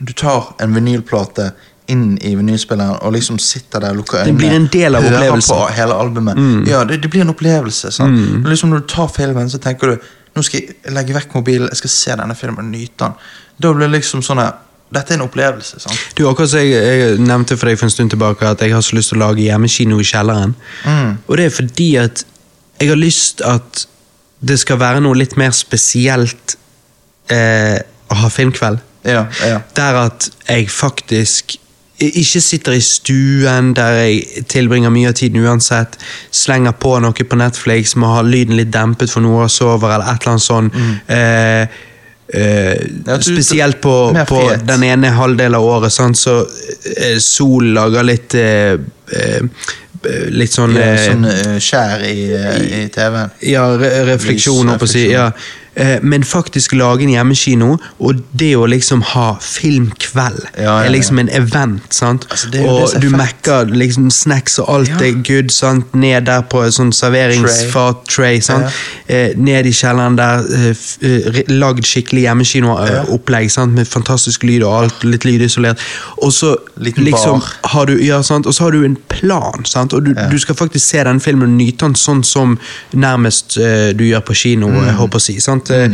[0.00, 1.50] Du tar en vinylplate
[1.92, 4.32] inn i vinylspilleren og liksom sitter der og lukker øynene.
[4.32, 5.56] Det blir en del av hører opplevelsen.
[5.56, 5.60] Mm.
[5.60, 6.40] på hele albumet.
[6.70, 7.90] Ja, det, det blir en opplevelse.
[7.92, 8.16] Sant?
[8.16, 8.46] Mm.
[8.48, 11.82] liksom Når du tar filmen, så tenker du nå skal jeg legge vekk mobilen, jeg
[11.82, 13.16] skal se denne filmen og nyte den.
[13.60, 14.44] Da blir det liksom sånn
[14.90, 15.78] Dette er en opplevelse.
[15.78, 15.98] sant?
[16.18, 18.96] Du, akkurat jeg, jeg nevnte for deg for en stund tilbake at jeg har så
[18.96, 20.56] lyst til å lage hjemmekino i kjelleren.
[20.82, 21.12] Mm.
[21.28, 22.24] Og det er fordi at
[22.80, 23.86] jeg har lyst at
[24.40, 26.56] det skal være noe litt mer spesielt
[27.32, 27.76] eh,
[28.10, 28.80] å ha filmkveld.
[29.04, 29.60] Ja, ja.
[29.76, 31.58] Der at jeg faktisk
[32.00, 35.98] ikke sitter i stuen der jeg tilbringer mye av tiden uansett,
[36.32, 40.08] slenger på noe på Netflix, må ha lyden litt dempet for noe og sover, eller
[40.08, 40.72] et eller annet sånn.
[41.06, 41.68] Eh, eh,
[42.30, 43.22] Mm.
[43.22, 46.18] Spesielt på, på den ene halvdelen av året, sant?
[46.18, 46.44] så
[46.96, 48.78] eh, sol lager litt eh,
[50.30, 53.30] litt sånn Ja, eh, sånn eh, skjær i, eh, i TV-en.
[53.40, 55.06] ja, re refleksjon, Lys, holdt på si.
[55.10, 55.30] Ja.
[55.80, 60.90] Eh, Men faktisk lage en hjemmekino, og det å liksom ha filmkveld, Ja, ja, er
[60.92, 61.82] liksom en event.
[61.94, 62.26] sant?
[62.30, 64.98] Altså, og du mekker liksom snacks og alt Ja.
[65.06, 65.94] er good, sant?
[65.94, 68.40] ned der på en sånn serveringsfat-tray.
[68.42, 68.66] sant?
[69.08, 73.72] Eh, ned i kjelleren der, eh, lagd skikkelig hjemmekino-opplegg sant?
[73.74, 75.78] med fantastisk lyd og alt, litt lydisolert.
[76.22, 78.46] Og så liksom har du, ja, sant?
[78.46, 79.92] Og så har du en plan, sant?
[79.94, 80.28] og du, Ja.
[80.28, 82.58] du skal faktisk se den filmen og nyte den sånn som
[82.94, 84.68] nærmest uh, du gjør på kino.
[84.68, 84.84] Mm.
[84.86, 85.69] jeg håper å si, sant?
[85.70, 85.90] Eh,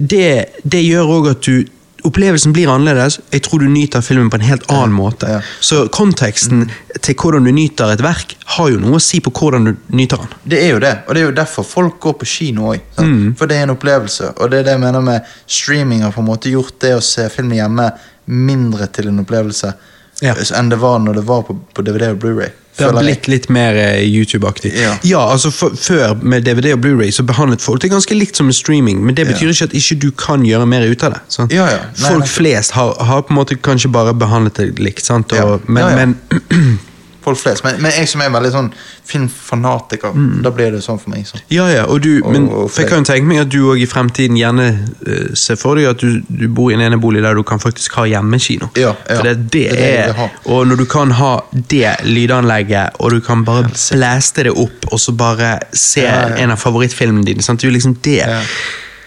[0.00, 1.64] Det, det gjør òg at du
[2.00, 3.18] Opplevelsen blir annerledes.
[3.28, 5.28] Jeg tror du nyter filmen på en helt annen måte.
[5.28, 5.40] ja.
[5.42, 5.48] Mm.
[5.60, 6.62] Så konteksten
[7.04, 10.16] til hvordan du nyter et verk, har jo noe å si på hvordan du nyter
[10.22, 10.30] den.
[10.48, 12.80] Det er jo det, og det er jo derfor folk går på kino òg.
[12.96, 13.34] Mm.
[13.36, 14.30] For det er en opplevelse.
[14.40, 17.02] Og det er det jeg mener med streaming har på en måte gjort det å
[17.04, 17.90] se film hjemme
[18.32, 19.74] mindre til en opplevelse
[20.22, 20.34] Ja.
[20.56, 22.48] enn det var når det var på, på DVD og Blu-ray.
[22.80, 24.72] Det har blitt litt mer eh, YouTube-aktig.
[25.04, 25.20] Ja.
[25.30, 28.56] altså for, Før med DVD og Blu-ray så behandlet folk det ganske likt som med
[28.58, 29.54] streaming, men det betyr Ja.
[29.54, 31.20] ikke at ikke du kan gjøre mer ut av det.
[31.54, 31.78] Ja, ja.
[31.94, 32.28] Nei, folk nei.
[32.34, 35.32] flest har, har på en måte kanskje bare behandlet det likt, sant?
[35.32, 35.96] Og, men, Ja, ja.
[36.06, 36.78] men
[37.30, 37.64] Folk flest.
[37.66, 38.72] Men, men jeg som er veldig sånn
[39.10, 40.14] filmfanatiker,
[40.44, 41.24] da blir det sånn for meg.
[41.28, 41.38] Så.
[41.52, 43.80] Ja, ja, og du, Og- men og jeg kan jo tenke meg at du òg
[43.82, 44.66] i fremtiden gjerne
[45.06, 47.94] uh, ser for deg at du, du bor i en enebolig der du kan faktisk
[48.00, 48.70] ha hjemmekino.
[48.78, 49.16] Ja, ja.
[49.16, 50.28] For det, det, Det er det jeg vil ha.
[50.56, 55.00] Og når du kan ha det lydanlegget, og du kan bare blæste det opp, og
[55.00, 56.36] så bare se Ja, ja.
[56.44, 57.60] en av favorittfilmene dine, sant?
[57.60, 58.18] det er jo liksom det.
[58.24, 58.40] Ja.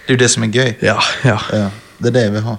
[0.04, 0.74] Det er jo det som er gøy.
[0.84, 1.38] Ja, ja.
[1.54, 1.70] Ja.
[2.04, 2.58] Det er det jeg vil ha.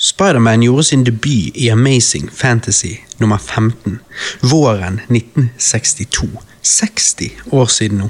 [0.00, 3.98] Spiderman gjorde sin debut i Amazing Fantasy nummer 15
[4.40, 6.26] våren 1962.
[6.62, 8.08] 60 år siden nå.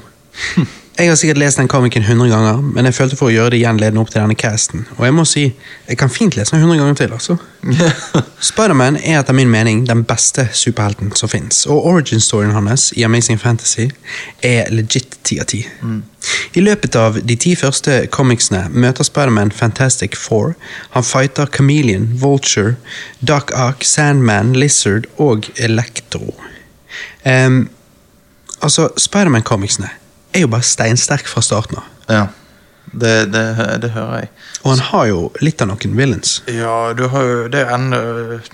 [0.99, 3.62] Jeg har sikkert lest den komikeren 100 ganger, men jeg følte for å gjøre det
[3.62, 4.82] igjen ledende opp til denne casten.
[4.99, 5.45] Og jeg må si,
[5.88, 7.36] jeg kan fint lese den 100 ganger til, altså.
[8.51, 13.40] Spiderman er etter min mening den beste superhelten som fins, og origin-storyen hans i Amazing
[13.40, 13.86] Fantasy
[14.45, 15.62] er legit ti av ti.
[16.53, 20.53] I løpet av de ti første comicsene møter Spiderman Fantastic Four.
[20.93, 22.76] Han fighter Chameleon, Vulture,
[23.24, 26.36] Duck Ark, Sandman, Lizard og Electro.
[27.24, 27.64] Um,
[28.61, 29.88] altså, Spiderman-comicsene
[30.35, 31.91] er jo bare steinsterk fra starten av.
[32.09, 32.22] Ja.
[32.93, 33.43] Det, det,
[33.80, 34.28] det hører jeg.
[34.64, 36.33] Og han har jo litt av noen villains.
[36.51, 38.01] Ja, du har jo Det er enda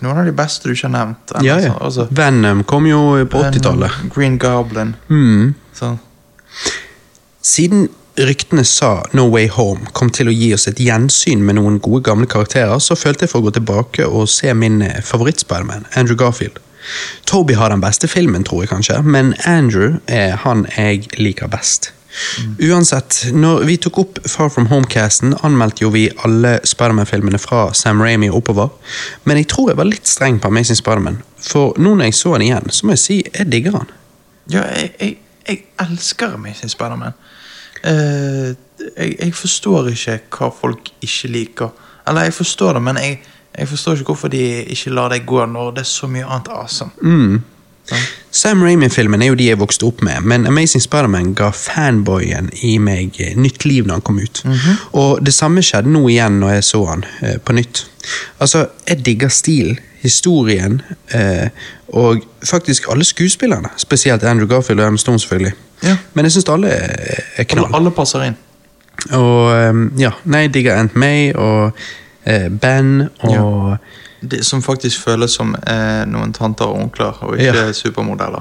[0.05, 1.33] noen av de beste du ikke har nevnt.
[1.35, 1.73] ennå, Ja, ja.
[1.83, 3.97] Altså, Venom kom jo på 80-tallet.
[4.15, 4.95] Green Goblin.
[5.11, 5.55] Mm.
[5.75, 5.99] Sånn.
[7.43, 11.79] Siden ryktene sa No Way Home kom til å gi oss et gjensyn med noen
[11.83, 15.87] gode gamle karakterer, så følte jeg for å gå tilbake og se min eh, favoritt-Spiderman,
[15.99, 16.59] Andrew Garfield.
[17.29, 21.93] Toby har den beste filmen, tror jeg kanskje, men Andrew er han jeg liker best.
[22.59, 28.01] Uansett, når vi tok opp Far From Home-casten, anmeldte jo vi alle Spiderman-filmene fra Sam
[28.01, 28.69] og oppover,
[29.25, 32.33] men jeg tror jeg var litt streng på Amazing Spiderman, for nå når jeg så
[32.35, 33.93] han igjen, så må jeg si jeg digger han.
[34.49, 37.15] Ja, jeg, jeg, jeg elsker Amazing Spiderman.
[37.85, 38.57] Uh,
[38.97, 41.75] jeg, jeg forstår ikke hva folk ikke liker.
[42.09, 43.21] Eller, jeg forstår det, men jeg,
[43.59, 46.51] jeg forstår ikke hvorfor de ikke lar det gå når det er så mye annet
[46.55, 46.91] awesome.
[47.03, 47.41] Mm.
[47.91, 47.97] Ja.
[48.31, 52.75] Sam Raimi-filmen er jo de jeg vokste opp med, men Amazing Spiderman ga fanboyen i
[52.83, 54.43] meg eh, nytt liv når han kom ut.
[54.93, 57.87] Og det samme skjedde nå igjen når jeg så han eh, på nytt.
[58.45, 60.83] Altså, jeg digger stilen, historien,
[61.17, 61.49] eh,
[61.89, 63.73] og faktisk alle skuespillerne.
[63.77, 65.53] Spesielt Andrew Garfield og Emma Stone, selvfølgelig.
[65.83, 65.97] Ja.
[66.15, 67.65] Men jeg syns alle er knall.
[67.65, 68.37] Alle, alle passer inn.
[69.15, 71.79] Og um, ja, nei, jeg digger Ant May og
[72.27, 73.77] eh, Ben og
[74.31, 77.73] Det, som faktisk føles som eh, noen tanter og onkler, og ikke Ja.
[77.73, 78.41] supermodeller.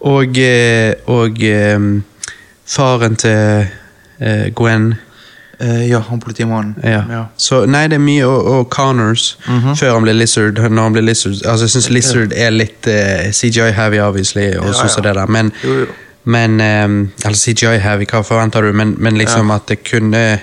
[0.00, 1.78] Og, eh, og eh,
[2.66, 3.66] faren til
[4.20, 4.94] eh, Gwen.
[5.60, 6.76] Ja, han politimannen.
[6.82, 7.02] Ja.
[7.10, 7.24] Ja.
[7.36, 9.74] Så nei, det er mye, og, og Connors Mhm.
[9.76, 10.54] før han ble Lizard.
[10.70, 14.86] Når han ble Lizard Altså, jeg syns Lizard er litt uh, CGI-heavy, obviously, og Ja,
[14.88, 15.02] ja.
[15.02, 15.86] det der, men, Jo, jo.
[16.24, 18.72] men um, Eller CGI-heavy, hva forventer du?
[18.72, 19.54] Men, men liksom Ja.
[19.54, 20.38] at det kunne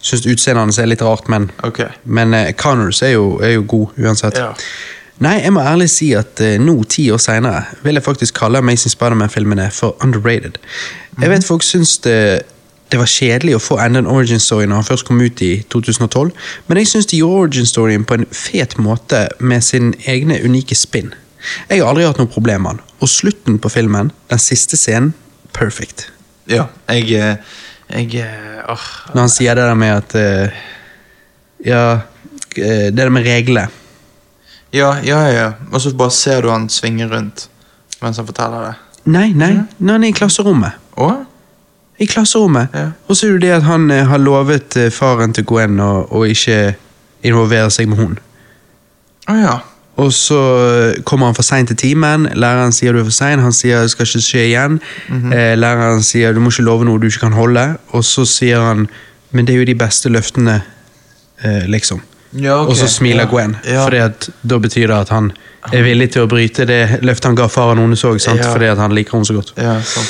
[0.00, 1.90] Syns utseendet hans er litt rart, men, okay.
[2.04, 4.38] men uh, Connors er jo, er jo god uansett.
[4.38, 4.52] Ja.
[5.18, 8.62] Nei, jeg må ærlig si at uh, nå, ti år seinere, vil jeg faktisk kalle
[8.62, 10.60] Amazing Spiderman-filmene for underrated.
[11.18, 12.18] Jeg vet folk syns det,
[12.92, 15.50] det var kjedelig å få enda en origin story når han først kom ut i
[15.72, 16.30] 2012,
[16.68, 20.78] men jeg syns de gjorde origin storyen på en fet måte med sin egne unike
[20.78, 21.10] spinn.
[21.68, 25.12] Jeg har aldri hatt noe problem med han, og slutten på filmen, den siste scenen,
[25.56, 26.08] perfect.
[26.48, 26.68] ja.
[26.88, 27.36] Jeg, eh,
[27.90, 28.57] jeg eh.
[28.68, 30.64] Når han sier det der med at eh,
[31.64, 31.84] Ja,
[32.54, 33.68] eh, det der med reglene.
[34.72, 35.52] Ja, ja, ja.
[35.72, 37.48] Og så bare ser du han svinge rundt
[38.02, 38.74] mens han forteller det.
[39.10, 40.76] Nei, nei, når han er i klasserommet.
[41.00, 41.08] Å?
[41.98, 42.74] I klasserommet.
[42.76, 42.90] Ja.
[43.08, 45.62] Og så er det det at han eh, har lovet eh, faren til å gå
[45.64, 46.76] inn og, og ikke
[47.26, 48.14] involvere seg med hun.
[49.28, 49.56] Å ja.
[49.98, 50.38] Og så
[51.04, 52.28] kommer han for seint til timen.
[52.38, 53.42] Læreren sier du er for sein.
[53.42, 54.80] Han sier det skal ikke skje igjen.
[55.08, 55.54] Mm -hmm.
[55.58, 57.76] læreren sier du må ikke love noe du ikke kan holde.
[57.88, 58.88] Og så sier han
[59.30, 60.60] men det er jo de beste løftene,
[61.44, 62.00] eh, liksom.
[62.32, 62.70] Ja, okay.
[62.70, 63.30] Og så smiler Ja.
[63.30, 63.84] Gwen, Ja.
[63.84, 65.32] Fordi at da betyr det at han
[65.72, 68.52] er villig til å bryte det løftet han ga faren hennes òg, Ja.
[68.52, 69.52] fordi at han liker henne så godt.
[69.56, 70.08] Ja, sant.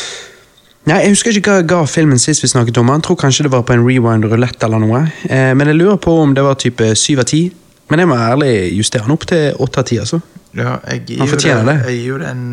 [0.86, 3.03] Nei, Jeg husker ikke hva jeg ga filmen sist vi snakket om han.
[3.03, 5.12] Tror kanskje det var på en rewind rulett eller noe.
[5.28, 7.53] Eh, men jeg lurer på om det var type syv av ti.
[7.89, 9.99] Men jeg må ærlig justere han opp til åtte av ti.
[10.03, 10.20] Altså.
[10.57, 11.78] Ja, jeg Han fortjener det.
[11.89, 12.45] Jeg gir det en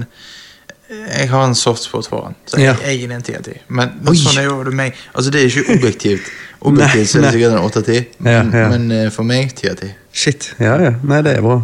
[0.85, 3.55] Jeg har en softspot for han, så jeg, jeg gir det en ti av ti.
[3.67, 4.97] Men, men sånn er jo det meg.
[5.13, 6.33] Altså, det er ikke objektivt.
[6.65, 9.75] Objektivt så er det sikkert en åtte av ti, men, eh, for meg ti av
[9.77, 9.89] ti.
[10.15, 10.47] Shit.
[10.63, 10.93] Ja, ja.
[11.03, 11.57] Nei, det er bra.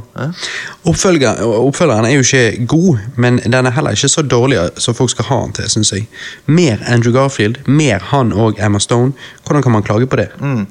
[0.89, 5.13] Oppfølger, oppfølgeren er jo ikke god, men den er heller ikke så dårlig som folk
[5.13, 6.09] skal ha den til, syns jeg.
[6.51, 9.15] Mer Andrew Garfield, mer han og Emma Stone.
[9.47, 10.27] Hvordan kan man klage på det?
[10.41, 10.67] Mm.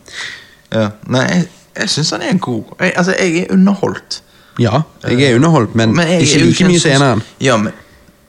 [0.74, 0.90] Ja.
[1.08, 1.46] Nei,
[1.76, 2.64] jeg, jeg syns han er god.
[2.80, 4.22] Jeg, altså, jeg er underholdt.
[4.58, 7.22] Ja, jeg er underholdt, men, jeg er ikke like mye senere som eneren.
[7.40, 7.72] Ja, men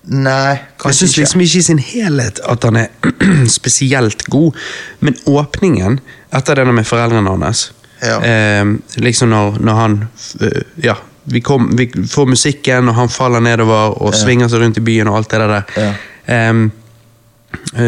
[0.04, 2.88] Nei, Jeg syns liksom ikke i sin helhet at han er
[3.60, 4.56] spesielt god,
[5.00, 6.00] men åpningen
[6.34, 7.68] etter denne med foreldrene hans
[8.02, 8.16] Ja.
[8.26, 8.66] eh,
[8.98, 9.98] Liksom når, når han
[10.42, 10.96] eh, Ja,
[11.30, 14.18] vi, kom, vi får musikken, og han faller nedover og Ja.
[14.24, 15.62] svinger seg rundt i byen og alt det der.
[15.78, 15.92] Ja.
[16.26, 16.64] Eh,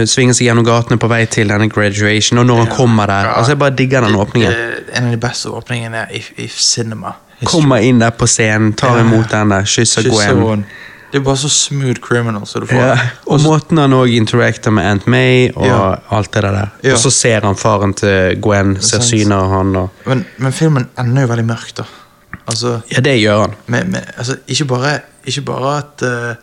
[0.08, 3.34] svinger seg gjennom gatene på vei til denne graduation, og når han kommer der Ja.
[3.38, 4.52] altså Jeg bare digger den åpningen.
[4.52, 7.14] Eh, En av de beste åpningene i, i cinema.
[7.46, 9.04] Kommer inn der på scenen, tar Ja.
[9.04, 10.66] imot henne, kysser Gwen.
[11.12, 12.64] Det er bare så smooth criminal så.
[12.72, 12.96] Ja,
[13.28, 15.96] og måten han òg interacter med Aunt May og Ja.
[16.10, 16.72] alt det der.
[16.84, 16.94] Ja.
[16.94, 20.88] Og så ser han faren til Gwen, ser synet av han og Men, men filmen
[20.98, 21.84] ender jo veldig mørkt, da.
[22.48, 23.54] Altså, Ja, det gjør han.
[23.68, 26.36] med, med, altså ikke, bare, ikke bare at uh,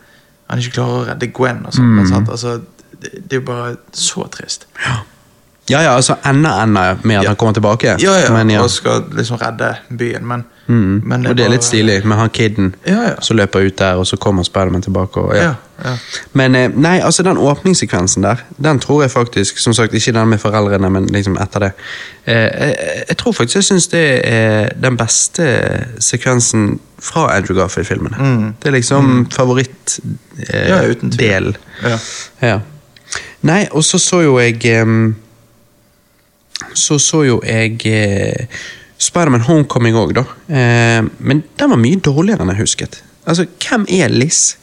[0.49, 2.09] han ikke klarer å redde Gwen, og sånt, Mm.
[2.09, 2.27] men?
[2.31, 2.61] Altså,
[3.01, 4.67] det, det er jo bare så trist.
[5.69, 7.29] Ja, ja, altså enda ender med at Ja.
[7.29, 7.87] han kommer tilbake.
[8.01, 8.61] Ja, ja, Men, ja.
[8.61, 11.01] og skal liksom redde byen, men, Mm.
[11.05, 13.13] men og det er litt bare- stilig med han kiden Ja, ja.
[13.21, 15.17] som løper ut der, og så kommer Spiderman tilbake.
[15.21, 15.41] Og, ja.
[15.43, 15.53] Ja,
[15.85, 15.95] ja.
[16.33, 20.27] Men eh, nei, altså den åpningssekvensen der, den tror jeg faktisk Som sagt, ikke den
[20.29, 21.71] med foreldrene, men liksom etter det.
[22.27, 22.75] Eh, jeg,
[23.09, 25.59] jeg tror faktisk jeg syns det er den beste
[25.99, 28.15] sekvensen fra Andrew Garfield-filmene.
[28.19, 28.53] Mm.
[28.63, 30.15] Det er liksom favorittdel.
[30.53, 31.57] Eh, Ja, uten tvil.
[31.83, 31.97] Ja.
[32.41, 32.59] Ja.
[33.47, 35.15] Nei, og så så jo jeg um,
[36.77, 38.45] Så så jo jeg uh,
[39.01, 40.25] Spiderman Homecoming òg, da.
[40.45, 42.99] Uh, men den var mye dårligere enn jeg husket.
[43.25, 44.55] Altså, hvem er Liz?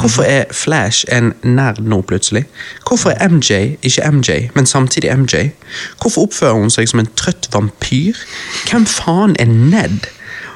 [0.00, 2.44] Hvorfor er Flash en nerd nå, plutselig?
[2.88, 5.50] Hvorfor er MJ ikke MJ, men samtidig MJ?
[6.00, 8.16] Hvorfor oppfører hun seg som en trøtt vampyr?
[8.70, 10.08] Hvem faen er Ned?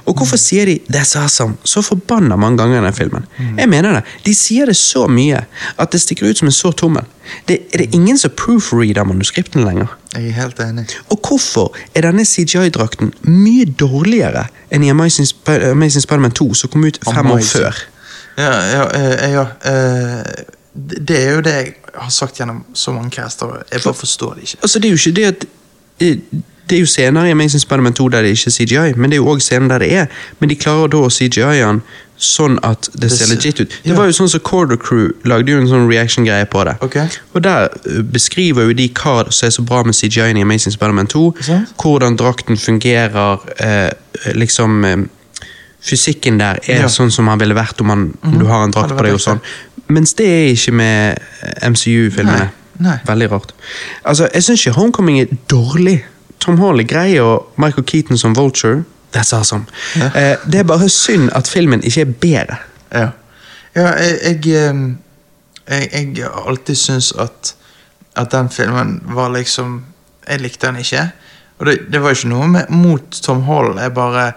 [0.04, 3.24] Og hvorfor sier de 'that's awesome' så forbanna mange ganger i denne filmen?
[3.58, 4.02] Jeg mener det.
[4.26, 5.44] De sier det så mye
[5.78, 7.04] at det stikker ut som en sår tommel.
[7.48, 9.86] Det, er det ingen som proofreader manuskriptene lenger?
[10.14, 10.84] Jeg er helt enig.
[11.10, 16.70] Og hvorfor er denne CGI-drakten mye dårligere enn i Amazing, Sp Amazing Spider-Man 2, som
[16.70, 17.74] kom ut fem år før?
[18.38, 20.44] Ja, ja, ja, ja eh,
[20.74, 23.62] det, er jo det jeg har sagt gjennom så mange caster.
[23.72, 24.58] Jeg bare forstår det ikke.
[24.62, 25.50] Altså, det er jo ikke det at eh,
[26.00, 29.18] Det er jo scener i Amazing Spider-Man 2 der det ikke er CGI, men det
[29.18, 30.06] er jo også scener der det er.
[30.40, 31.82] Men de klarer da å CGI-en
[32.16, 33.68] sånn at det, Det ser legit ut.
[33.84, 33.96] Det ja.
[33.98, 36.76] var jo sånn som Corder Crew lagde jo en sånn reaction-greie på det.
[36.86, 37.08] Okay.
[37.34, 40.72] Og der eh, beskriver jo de hva som er så bra med CGI-en i Amazing
[40.72, 41.24] Spider-Man 2.
[41.42, 41.74] Sant.
[41.82, 43.90] Hvordan drakten fungerer, eh,
[44.34, 44.96] liksom eh,
[45.84, 46.88] Fysikken der er Ja.
[46.88, 49.12] sånn som han ville vært om, han, om du har en drakt på deg.
[49.12, 49.40] og sånn.
[49.92, 52.46] Mens det er ikke med eh, MCU-filmene.
[52.82, 52.98] Nei.
[53.06, 53.54] Veldig rart.
[54.04, 56.04] Altså, Jeg syns ikke Homecoming er dårlig.
[56.40, 59.64] Tom Hall er grei, og Michael Keaton som Vulture That's awesome.
[59.96, 60.06] Ja.
[60.06, 62.56] Eh, det er bare synd at filmen ikke er bedre.
[62.92, 63.08] Ja,
[63.76, 64.96] ja jeg, jeg,
[65.68, 67.54] jeg, jeg alltid syns at,
[68.16, 69.84] at den filmen var liksom
[70.28, 71.10] Jeg likte den ikke.
[71.58, 73.76] Og det, det var ikke noe med, mot Tom Hall.
[73.78, 74.32] Jeg bare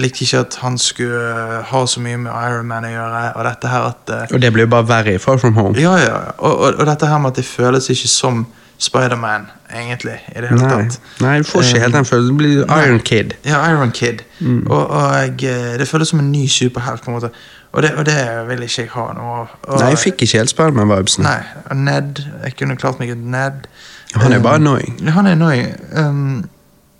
[0.00, 3.22] likte ikke at han skulle ha så mye med Iron Man å gjøre.
[3.36, 5.74] Og dette her at eh, Og det blir jo bare verre i Far From Home.
[5.80, 6.16] Ja, ja.
[6.38, 8.46] Og, og, og dette her med at det føles ikke som
[8.82, 10.16] Spiderman, egentlig.
[10.34, 10.96] I det hele tatt.
[11.22, 12.32] Nei, du får ikke Eh, helt den følelsen.
[12.32, 12.78] Du blir nei.
[12.86, 13.34] Iron Kid.
[13.46, 14.24] Ja, Iron Kid.
[14.40, 14.64] Mm.
[14.66, 17.04] Og, og jeg, eh, det føles som en ny superhelt.
[17.04, 17.30] på en måte
[17.72, 18.16] Og det, og det
[18.48, 19.28] vil ikke jeg ha nå.
[19.68, 21.24] av Nei, jeg fikk ikke helt Spiderman-vibesen.
[21.24, 21.38] Nei,
[21.74, 23.62] Ned Jeg kunne klart meg uten Ned.
[24.14, 24.98] Han er jo bare annoying.
[25.08, 25.70] Han er annoying.
[25.96, 26.48] Um,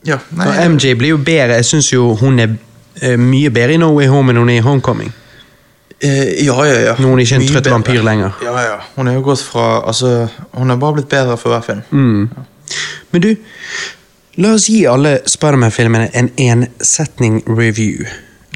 [0.06, 1.58] ja, nei Og MJ blir jo bedre.
[1.60, 2.54] Jeg syns jo hun er eh,
[3.18, 5.12] mye bedre i No Way Home enn hun er i Homecoming.
[6.00, 6.94] eh, Ja, ja, ja.
[6.98, 8.32] Når hun ikke er en trøtt vampyr lenger.
[8.42, 8.78] Ja, ja.
[8.96, 11.82] Hun er jo gått fra Altså, hun har bare blitt bedre for hver film.
[11.90, 12.28] Mm.
[13.12, 13.36] Men du,
[14.36, 18.04] la oss gi alle Spiderman-filmene en ensetning review.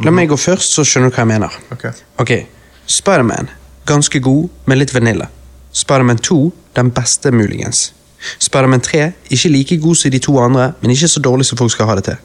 [0.04, 1.52] La meg gå først, så skjønner du hva jeg mener.
[1.72, 1.84] Ok.
[2.18, 2.46] okay.
[2.86, 3.48] Spiderman,
[3.86, 5.28] ganske god, men litt vanilla.
[5.72, 7.92] Spiderman 2, den beste muligens.
[8.38, 11.72] Spiderman 3, ikke like god som de to andre, men ikke så dårlig som folk
[11.72, 12.16] skal ha det til.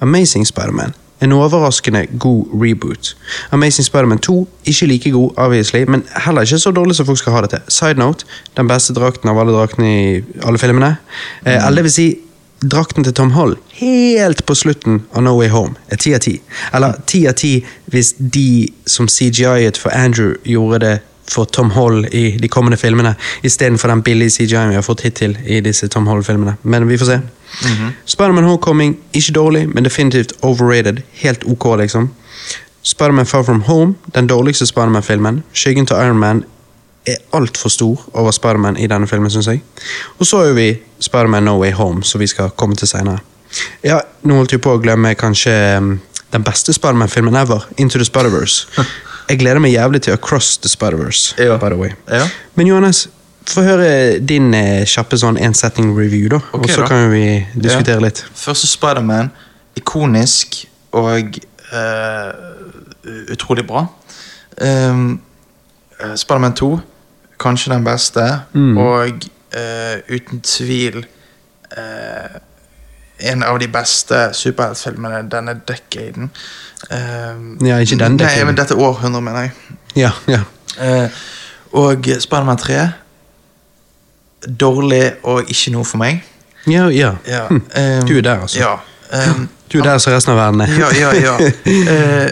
[0.00, 3.16] Amazing Spiderman, En overraskende god reboot.
[3.50, 7.32] Amazing Spider-Man 2 ikke like god, obviously, men heller ikke så dårlig som folk skal
[7.32, 7.58] ha det til.
[7.68, 8.26] Side note,
[8.56, 10.96] den beste drakten av alle draktene i alle filmene.
[11.46, 12.08] Eh, eller det vil si,
[12.62, 16.38] drakten til Tom Hall helt på slutten av No Way Home er ti av ti.
[16.74, 17.58] Eller ti av ti
[17.92, 20.94] hvis de som CGI-et for Andrew gjorde det
[21.28, 25.36] for Tom Hall i de kommende filmene, istedenfor den billige CGI-en vi har fått hittil
[25.44, 26.56] i disse Tom Hall-filmene.
[26.62, 27.18] Men vi får se.
[28.04, 30.96] Spiderman Homecoming, ikke dårlig, men definitivt overrated.
[31.12, 32.10] Helt ok, liksom.
[32.82, 35.42] Spiderman Far From Home, den dårligste Spiderman-filmen.
[35.52, 36.44] Skyggen til Iron Man
[37.06, 39.62] er altfor stor over Spiderman i denne filmen, syns jeg.
[40.18, 40.68] Og så er vi
[41.00, 43.18] Spiderman No Way Home, som vi skal komme til senere.
[43.84, 46.00] Ja, nå holdt jeg på å glemme kanskje um,
[46.34, 48.66] den beste Spiderman-filmen ever, Into the Spider-Verse.
[49.28, 51.56] Jeg gleder meg jævlig til Across the Spider-Verse, Ja.
[51.58, 51.88] by the way.
[52.10, 52.28] Ja.
[52.54, 53.08] Men Johannes,
[53.50, 56.40] få høre din eh, kjappe sånn én-setting-review, da.
[56.52, 56.88] Ok, og så da.
[56.90, 57.24] kan vi
[57.54, 58.24] diskutere litt.
[58.36, 59.30] Første Spiderman,
[59.78, 60.64] ikonisk
[60.96, 61.38] og
[61.72, 62.32] eh,
[63.32, 63.86] utrolig bra.
[64.60, 65.20] Um,
[66.16, 66.70] Spiderman 2,
[67.40, 68.24] kanskje den beste,
[68.54, 68.76] Mm.
[68.78, 69.24] og
[69.56, 71.04] eh, uten tvil
[71.76, 72.36] eh,
[73.30, 76.30] en av de beste superheltfilmene denne decaden.
[76.90, 79.52] Um, Ja, ikke den Nei, men dette århundret, mener jeg.
[79.96, 80.42] Ja, ja.
[80.80, 81.08] Eh,
[81.72, 82.80] og Spiderman 3
[84.60, 86.24] Dårlig og ikke noe for meg.
[86.66, 87.12] Ja, ja.
[87.28, 87.62] Ja, Hm.
[87.76, 88.58] ehm, Du er der, altså.
[88.58, 88.74] Ja.
[89.30, 90.66] Um, Du er der som resten av verden er.
[90.78, 91.36] ja, ja, ja.
[92.26, 92.30] Uh,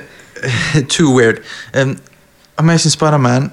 [0.88, 1.36] too weird.
[1.74, 1.98] Um,
[2.58, 3.50] Amazing Spiderman,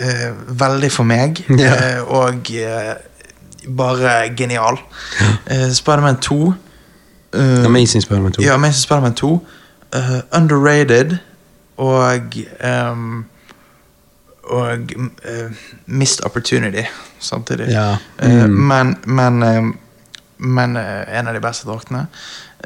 [0.00, 2.02] uh, veldig for meg, yeah.
[2.02, 2.94] uh, og uh,
[3.76, 4.78] bare genial.
[5.50, 6.52] Uh, Spiderman 2
[7.34, 8.42] eh, Amazing Spiderman 2.
[8.42, 9.46] Ja, Amazing Spiderman 2.
[9.94, 10.00] eh,
[10.32, 11.16] underrated
[11.76, 12.20] og
[12.60, 13.24] ehm,
[14.48, 15.50] Og uh,
[15.86, 16.86] missed opportunity
[17.20, 17.68] samtidig.
[17.72, 17.96] Ja.
[18.22, 18.38] Mm.
[18.38, 19.74] Uh, men men, uh,
[20.38, 22.06] men eh, en av de beste draktene.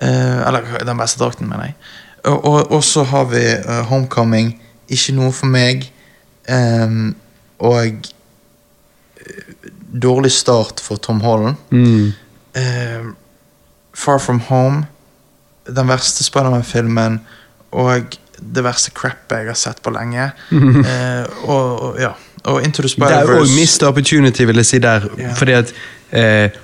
[0.02, 1.74] Eh, eller den beste drakten, mener jeg.
[2.24, 4.52] Og, og, og så har vi eh, Homecoming.
[4.92, 5.86] Ikke noe for meg.
[6.48, 7.14] Um,
[7.62, 8.08] og
[9.22, 9.70] eh,
[10.02, 11.56] dårlig start for Tom Holland.
[11.70, 12.12] Mm.
[12.54, 13.06] Eh,
[13.94, 14.84] Far From Home,
[15.66, 17.20] den verste Spiderman-filmen
[17.70, 18.16] og
[18.54, 20.30] det verste crappet jeg har sett på lenge.
[20.52, 22.12] Eh, og, og, ja.
[22.44, 25.06] og Into the Spider-Verse Det er òg Spider-Verse missed opportunity, vil jeg si der.
[25.18, 25.36] Yeah.
[25.38, 25.74] Fordi at
[26.10, 26.58] eh,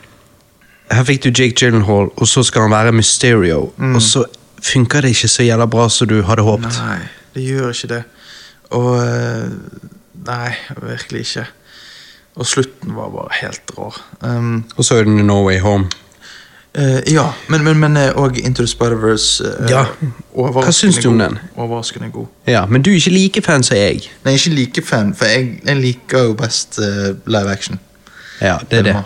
[0.90, 3.72] Her fikk du Jake Gyllenhaal, og så skal han være Mysterio.
[3.76, 3.94] Mm.
[3.94, 4.24] Og så
[4.62, 6.80] funker det ikke så jævla bra som du hadde håpet.
[6.80, 6.98] Nei,
[7.34, 8.02] det gjør ikke det.
[8.70, 9.52] Og eh,
[10.28, 10.50] Nei,
[10.82, 11.46] virkelig ikke.
[12.38, 13.88] Og slutten var bare helt rå.
[14.20, 15.88] Um, Og så er det No Way Home.
[16.78, 19.84] Eh, ja, men, men, men eh, og Into the Spider-Verse uh, Ja.
[20.34, 21.38] Hva syns du om den?
[21.56, 22.26] Overraskende god.
[22.46, 24.08] Ja, Men du er ikke like fan som jeg.
[24.24, 27.80] Nei, ikke like fan, for jeg, jeg liker jo best uh, live action.
[28.40, 28.96] Ja, det er det.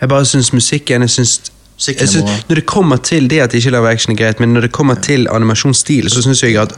[0.00, 1.40] Jeg bare syns musikken jeg synes,
[1.88, 2.44] jeg synes.
[2.48, 4.94] Når det kommer til det at ikke live action er greit, men når det kommer
[4.94, 6.74] til animasjonsstil, så syns jeg at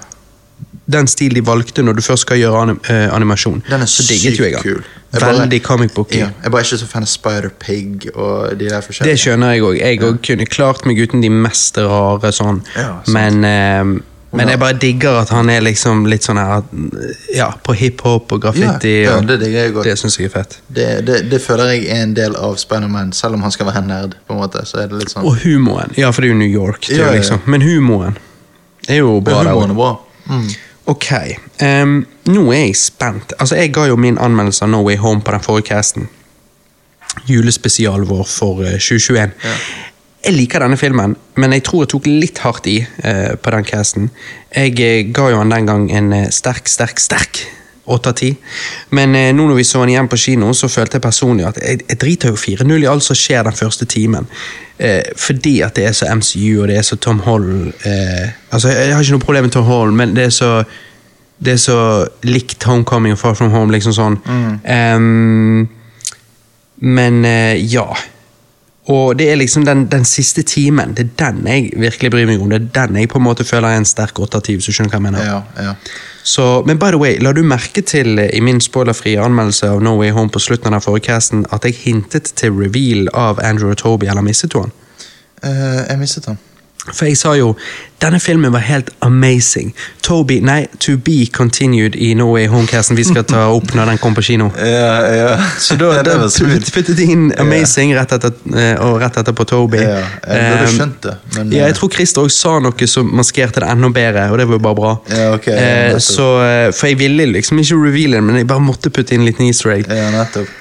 [0.86, 4.38] den stil de valgte når du først skal gjøre anim, eh, animasjon, Den er sykt
[4.62, 4.84] kul.
[5.12, 6.18] Jeg Veldig comic book-y.
[6.18, 9.12] Ja, jeg er bare ikke så fan av Spider-Pig og de der forskjellige.
[9.12, 9.78] Det skjønner jeg òg.
[9.78, 10.10] Jeg ja.
[10.28, 12.60] kunne klart meg uten de mest rare sånn.
[12.76, 13.96] Ja, men eh,
[14.36, 16.64] men jeg bare digger at han er liksom litt sånn her
[17.32, 18.98] Ja, på hiphop og graffiti.
[19.06, 19.88] Ja, det digger jeg godt.
[19.88, 20.58] Det syns jeg er fett.
[20.68, 23.84] Det, det, det føler jeg er en del av Spider-Man, selv om han skal være
[23.86, 24.18] nerd.
[24.26, 25.24] på en måte, så er det litt sånn...
[25.24, 25.94] Og humoren.
[25.96, 26.90] Ja, for det er jo New York.
[26.90, 27.40] Er jo liksom.
[27.46, 28.18] Men humoren
[28.88, 29.40] er jo bra.
[29.40, 29.92] Ja, humoren er bra.
[30.26, 30.48] Mm.
[30.86, 31.12] Ok,
[31.56, 33.32] Um, nå er jeg spent.
[33.40, 36.08] Altså, Jeg ga jo min anmeldelse av No Way Home på den forrige casten.
[37.26, 39.32] Julespesialen vår for eh, 2021.
[39.44, 39.54] Ja.
[40.26, 43.64] Jeg liker denne filmen, men jeg tror jeg tok litt hardt i uh, på den
[43.64, 44.10] casten.
[44.52, 47.46] Jeg eh, ga jo han den gang en eh, sterk, sterk, sterk
[47.86, 48.36] 8 av 10.
[48.98, 51.60] Men eh, nå når vi så den igjen på kino, så følte jeg personlig at
[51.62, 54.26] jeg, jeg driter jo 4-0 i alt som skjer den første timen.
[54.78, 58.68] Eh, fordi at det er så MCU, og det er så Tom Holland eh, Altså,
[58.68, 60.50] jeg har ikke noe problem med Tom Holland, men det er så
[61.38, 61.78] det er så
[62.24, 64.14] likt Homecoming og Far From Home, liksom sånn.
[64.64, 65.66] Ehm,
[66.80, 67.84] men eh, ja.
[68.92, 70.94] Og det er liksom den, den siste timen.
[70.96, 72.52] Det er den jeg virkelig bryr meg om.
[72.52, 74.70] Det er den jeg på en måte føler er en sterk 8 av 10, hvis
[74.70, 75.26] du skjønner hva jeg mener.
[75.26, 75.74] Ja, ja.
[76.26, 79.82] Så, men by the way, la du merke til eh, i min spoilerfrie anmeldelse av
[79.84, 83.70] No Way Home på slutten av forrige casten at jeg hintet til reveal av Andrew
[83.70, 84.74] og Toby, eller mistet du han?
[85.44, 86.40] Uh, jeg mistet han.
[86.92, 87.54] For jeg sa jo
[88.02, 89.70] denne filmen var helt amazing.
[90.04, 94.00] Toby, nei, to be continued i No Way Home-casten vi skal ta opp når den
[94.02, 94.50] kommer på kino.
[94.60, 95.30] Ja, ja.
[95.58, 99.80] Så da, da puttet de inn amazing rett etter, eh, og rett etterpå Toby.
[99.80, 102.88] Ja, jeg burde Um, skjønt det, men ja, eh, jeg tror Christer også sa noe
[102.90, 104.92] som maskerte det enda bedre, og det var jo bare bra.
[105.10, 108.48] Ja, ok, ja, eh, så, eh, for jeg ville liksom ikke reveale det, men jeg
[108.50, 109.88] bare måtte putte inn en liten easter egg.
[109.88, 110.52] Ja, nettopp.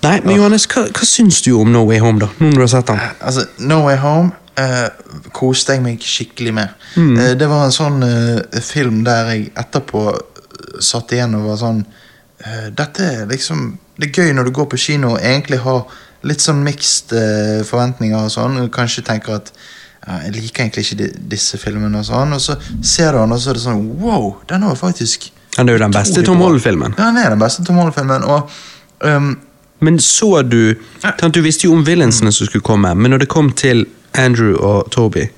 [0.00, 2.30] Nei, men Johannes, hva, hva syns du om No Way Home, da?
[2.40, 3.00] Nå når du har sett den?
[3.20, 6.76] Altså, No Way Home eh, koste jeg meg skikkelig med.
[6.96, 10.04] Eh, det var en sånn uh, film der jeg etterpå
[10.80, 11.82] satt igjen og var sånn
[12.72, 13.66] Dette er liksom
[13.98, 15.82] Det er gøy når du går på kino og egentlig har
[16.24, 17.12] litt sånn mixed
[17.68, 19.50] forventninger og sånn, og kanskje tenker at
[20.06, 23.42] jeg liker egentlig ikke de, disse filmene og sånn, og så ser du den, og
[23.42, 25.28] så er det sånn Wow, den var faktisk
[25.58, 26.40] Han er jo den beste Tom.
[26.40, 26.96] Holland-filmen.
[26.96, 28.48] Ja, han er den beste Tom Holland-filmen, og
[29.04, 29.34] um,
[29.80, 30.76] Men så du
[31.32, 33.84] Du visste jo om villainsene som skulle komme, men når det kom til
[34.14, 35.28] Andrew og Toby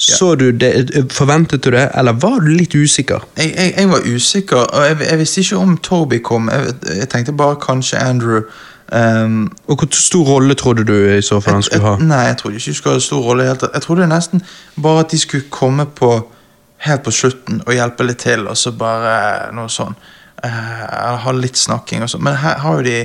[0.00, 3.20] så du det, Forventet du det, eller var du litt usikker?
[3.36, 6.50] jeg, jeg, jeg var usikker, og jeg, jeg visste ikke om Toby kom.
[6.96, 8.40] Jeg, tenkte bare kanskje Andrew.
[8.92, 11.96] Um, Og hvor stor rolle trodde du i så fall han skulle ha?
[12.02, 13.44] nei, jeg trodde ikke skulle ha stor rolle.
[13.44, 14.42] Jeg trodde nesten
[14.82, 16.30] bare at de skulle komme på
[16.76, 19.94] helt på slutten og hjelpe litt til, og så bare noe sånn.
[20.44, 22.24] Uh, ha litt snakking og sånn.
[22.24, 22.98] Men her har jo de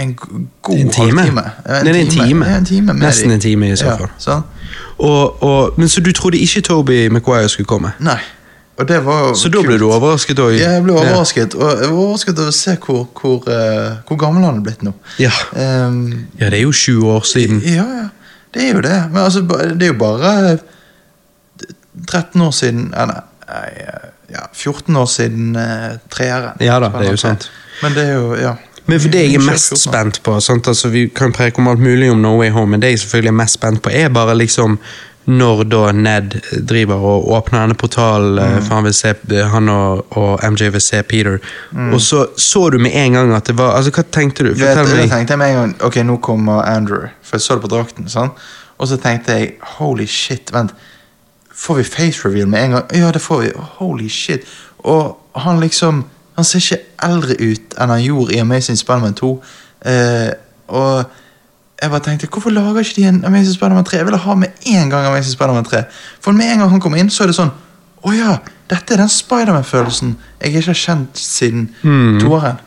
[0.00, 0.14] en
[0.62, 1.20] god En time.
[1.20, 1.44] halvtime.
[1.68, 2.46] Ja, Nei, en time.
[2.46, 4.10] Ja, en time Nesten en time i så fall.
[4.26, 4.40] Ja,
[4.98, 7.92] Og, og, men Så du trodde ikke Toby Maguire skulle komme?
[7.98, 8.18] Nei.
[8.80, 11.54] Og det var Så da ble du overrasket Og, Ja, jeg ble overrasket.
[11.54, 14.82] Og jeg var overrasket over å se hvor, hvor, uh, hvor gammel han er blitt
[14.86, 14.94] nå.
[15.20, 15.32] Ja.
[15.52, 17.62] Um, ja, det er jo 20 år siden.
[17.64, 18.08] ja, ja.
[18.54, 18.96] Det er jo det.
[19.12, 19.40] Men altså,
[19.78, 20.58] det er jo bare
[22.06, 23.12] 13 år siden eh,
[23.50, 26.58] Nei, eh, ja, 14 år siden uh, treeren.
[26.62, 27.48] Ja da, det er jo sant.
[27.82, 28.52] Men det er jo, ja.
[28.90, 30.34] Men for det jeg er mest spent på?
[30.34, 33.28] Altså, Vi kan preke om alt mulig om No Way Home, men det jeg selvfølgelig
[33.28, 34.78] er mest spent på, er bare liksom
[35.30, 36.36] når da Ned
[36.68, 38.62] driver og åpner denne portalen, mm.
[38.64, 39.14] for han, vil se,
[39.52, 41.38] han og, og MJ vil se Peter.
[41.92, 44.54] Og så så du med en gang at det var Altså, Hva tenkte du?
[44.54, 45.10] Vet, Fortell da meg.
[45.10, 47.06] tenkte jeg med en gang Ok, nå kommer Andrew.
[47.22, 48.08] For jeg så det på drakten.
[48.08, 48.32] Sånn.
[48.78, 50.72] Og så tenkte jeg holy shit, vent.
[51.54, 52.86] Får vi face reveal med en gang?
[52.96, 53.52] Ja, det får vi.
[53.78, 54.48] Holy shit.
[54.78, 56.04] Og han liksom
[56.36, 59.30] Han ser ikke eldre ut enn han gjorde i Amazing Spiderman 2.
[59.90, 60.30] Eh,
[60.68, 61.04] og
[61.82, 63.96] jeg bare tenkte, hvorfor lager ikke de en Amazing Spiderman 3?
[63.96, 65.82] Jeg ville ha med en gang Amazing Spiderman 3.
[66.20, 67.52] For med en gang han kom inn, så er det sånn
[68.04, 68.38] Å ja,
[68.70, 71.66] dette er den Spiderman-følelsen jeg ikke har kjent siden
[72.20, 72.60] toeren.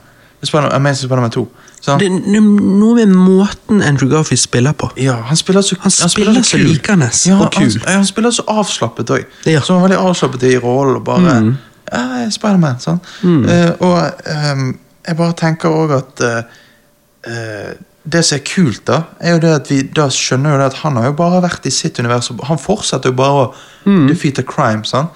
[0.44, 1.46] Spider Amazing Spiderman 2.
[1.84, 2.00] Sant?
[2.00, 4.92] Det er noe med måten Andrew Garfield spiller på.
[5.02, 6.68] Ja, han spiller så Han spiller så kul.
[6.70, 7.72] likende ja, og kul.
[7.86, 9.26] Han, han spiller så avslappet òg.
[9.50, 9.60] Ja.
[9.62, 10.96] Så han var veldig avslappet i rollen.
[11.02, 11.58] og Bare Mm.
[11.92, 12.80] Ja, Spiderman.
[12.80, 13.00] Sånn.
[13.24, 14.22] Eh, og
[14.54, 14.70] um,
[15.08, 17.74] jeg bare tenker òg at uh,
[18.06, 20.80] Det som er kult, da, er jo det at vi da skjønner jo det at
[20.84, 22.28] han har jo bare vært i sitt univers.
[22.50, 23.54] Han fortsetter jo bare å
[23.86, 24.08] Mm.
[24.08, 24.84] defeat a crime.
[24.88, 25.10] Sånn.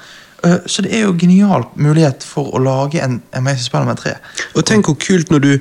[0.44, 4.14] Uh, så det er jo genial mulighet for å lage en Amazing Spiderman 3.
[4.56, 5.60] Og tenk hvor kult når du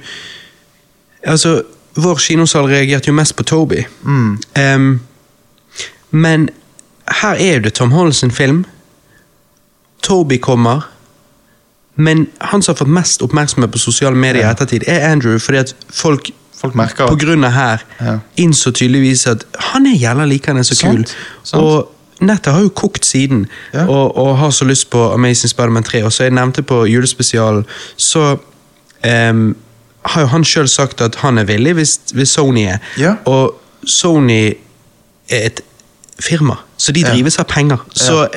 [1.27, 1.63] Altså,
[1.97, 3.85] vår kinosal reagerte jo mest på Toby.
[4.05, 4.39] Mm.
[4.59, 5.01] Um,
[6.11, 6.49] men
[7.23, 8.65] her er jo det Tom Holland sin film.
[10.03, 10.87] Toby kommer.
[11.97, 15.59] Men han som har fått mest oppmerksomhet på sosiale medier i ettertid, er Andrew, fordi
[15.59, 18.19] at folk Folk merker på grunn av her Ja.
[18.37, 21.05] innså tydeligvis at han er jævla er så kul.
[21.45, 21.63] Sant.
[21.63, 23.87] Og nettet har jo kokt siden, Ja.
[23.87, 26.05] og, og har så lyst på Amazing Spiderman 3.
[26.05, 27.67] Og som jeg nevnte på julespesialen,
[27.97, 28.39] så
[29.31, 29.57] um,
[30.05, 32.79] har jo han sjøl sagt at han er villig hvis, hvis Sony er.
[32.99, 33.15] Ja.
[33.25, 33.55] Og
[33.85, 34.55] Sony
[35.31, 35.61] er et
[36.21, 37.77] firma, så de drives av penger.
[37.93, 38.29] Så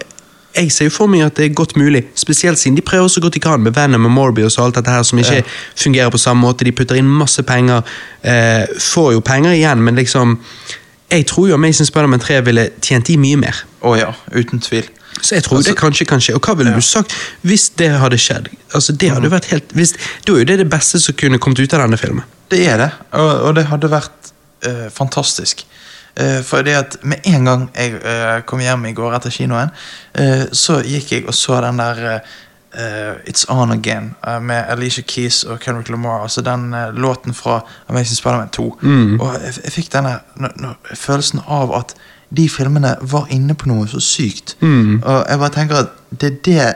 [0.55, 3.21] jeg ser jo for meg at det er godt mulig, spesielt siden de prøver så
[3.21, 5.41] godt de kan med Venom og Morbius og alt dette her som ikke Ja.
[5.75, 6.65] fungerer på samme måte.
[6.65, 7.81] De putter inn masse penger,
[8.23, 10.39] eh, får jo penger igjen, men liksom
[11.11, 13.55] Jeg tror jo Amazing Spiderman 3 ville tjent de mye mer.
[13.81, 14.83] Å ja, uten tvil.
[15.21, 16.35] Så jeg tror Altså- det kanskje kan skje.
[16.35, 16.75] Og hva ville Ja.
[16.75, 17.11] du sagt
[17.43, 18.47] hvis det hadde skjedd?
[18.75, 19.93] Altså det hadde vært helt hvis,
[20.25, 22.23] Da er jo det det beste som kunne kommet ut av denne filmen.
[22.51, 24.09] Det er det, og, og det hadde vært
[24.61, 25.63] eh, fantastisk.
[26.19, 29.71] Uh, for det at med en gang jeg eh, kom hjem i går etter kinoen,
[30.19, 32.01] eh, så gikk jeg og så den der
[32.75, 36.23] eh, It's On Again eh, med Alicia Keys og Kendrick Lamar.
[36.27, 38.67] Altså den eh, låten fra Amazing Spiderman 2.
[39.19, 40.19] Og jeg, jeg fikk denne
[40.95, 41.95] følelsen av at
[42.29, 44.57] de filmene var inne på noe så sykt.
[44.61, 46.67] Og jeg bare tenker at det er det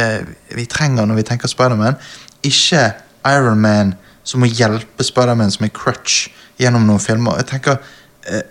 [0.00, 2.00] eh, vi trenger når vi tenker Spiderman.
[2.42, 2.92] Ikke
[3.28, 3.94] Iron Man
[4.26, 6.28] som må hjelpe Spiderman som en crutch
[6.58, 7.38] gjennom noen filmer.
[7.40, 7.78] Jeg tenker
[8.26, 8.42] eh,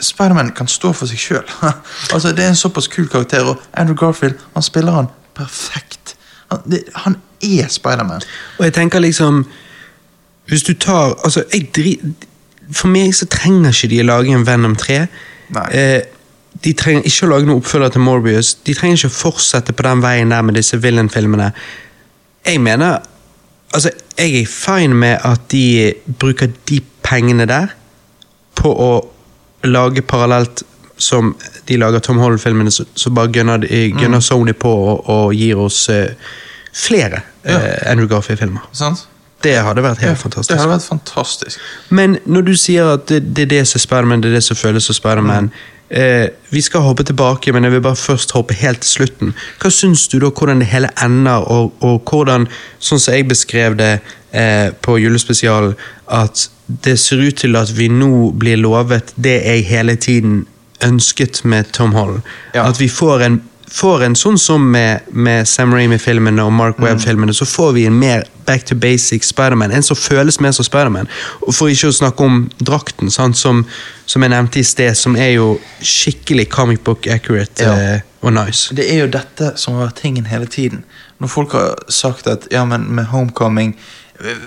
[0.00, 1.54] Spiderman kan stå for seg sjøl.
[2.14, 6.16] altså, det er en såpass kul karakter, og Andrew Garfield han spiller han perfekt.
[6.50, 8.22] Han, det, han er Spiderman.
[8.58, 9.44] Og jeg tenker liksom
[10.48, 11.90] Hvis du tar altså jeg dri,
[12.72, 15.02] For meg så trenger ikke de å lage en Venom 3.
[15.56, 15.66] Nei.
[15.76, 16.00] Eh,
[16.64, 18.54] de trenger ikke å lage noen oppfølger til Morbius.
[18.66, 21.52] De trenger ikke å fortsette på den veien der med disse villain-filmene.
[22.46, 22.98] Jeg mener
[23.68, 27.74] Altså, jeg er fine med at de bruker de pengene der
[28.56, 28.92] på å
[29.64, 30.62] lage parallelt
[30.98, 31.34] som
[31.68, 34.26] de lager Tom Holland-filmene, så, så bare gønner, de- gønner Mm.
[34.26, 36.10] Sony på og, og gir oss eh,
[36.74, 38.60] flere eh, Andrew Garfield-filmer.
[39.42, 40.58] Det hadde vært helt ja, fantastisk.
[40.58, 41.58] hadde vært fantastisk.
[41.94, 44.44] Men når du sier at det, det er det som er Spiderman, det er det
[44.48, 45.50] som føles som Spiderman
[45.90, 49.30] eh, Vi skal hoppe tilbake, men jeg vil bare først hoppe helt til slutten.
[49.62, 52.48] Hva syns du da hvordan det hele ender, og, og hvordan,
[52.82, 53.92] sånn som jeg beskrev det
[54.32, 55.74] eh, på julespesialen,
[56.06, 60.46] at det ser ut til at vi nå blir lovet det jeg hele tiden
[60.84, 62.22] ønsket med Tom Holland.
[62.54, 62.68] Ja.
[62.68, 67.34] At vi får en Får en sånn som med, med Sam Raimi-filmene og Mark Webb-filmene,
[67.36, 69.74] så får vi en mer back to basic Spiderman.
[69.76, 71.04] En som føles mer som Spiderman.
[71.52, 73.36] For ikke å snakke om drakten, sant?
[73.36, 73.66] Som,
[74.08, 75.50] som jeg nevnte i sted, som er jo
[75.84, 77.76] skikkelig comic book accurate Ja.
[77.76, 78.72] eh, og nice.
[78.74, 80.80] Det er jo dette som har vært tingen hele tiden.
[81.20, 83.76] Når folk har sagt at ja, men med Homecoming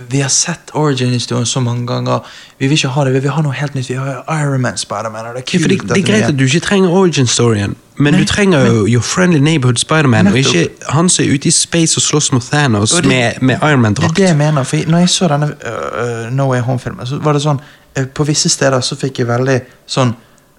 [0.10, 2.20] Vi har sett Origin-historien så mange ganger.
[2.60, 3.90] Vi vil ikke ha det, vi vil ha noe helt nytt.
[3.90, 6.90] Vi har Iron Man, Spiderman, det Ja, det, det er greit at du ikke trenger
[6.90, 11.34] origin-storyen, men Nei, du trenger jo Your Friendly Neighborhood Spiderman, og ikke han som er
[11.34, 14.38] ute i space og slåss mot Thanos det- med, med Iron Det er det jeg
[14.38, 14.64] mener.
[14.64, 17.60] For når jeg så denne uh, No Way Home-filmen, så var det sånn
[18.00, 20.16] uh, På visse steder så fikk jeg veldig sånn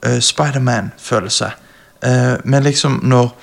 [0.06, 1.50] uh, Spiderman-følelse.
[2.06, 3.34] uh, men liksom når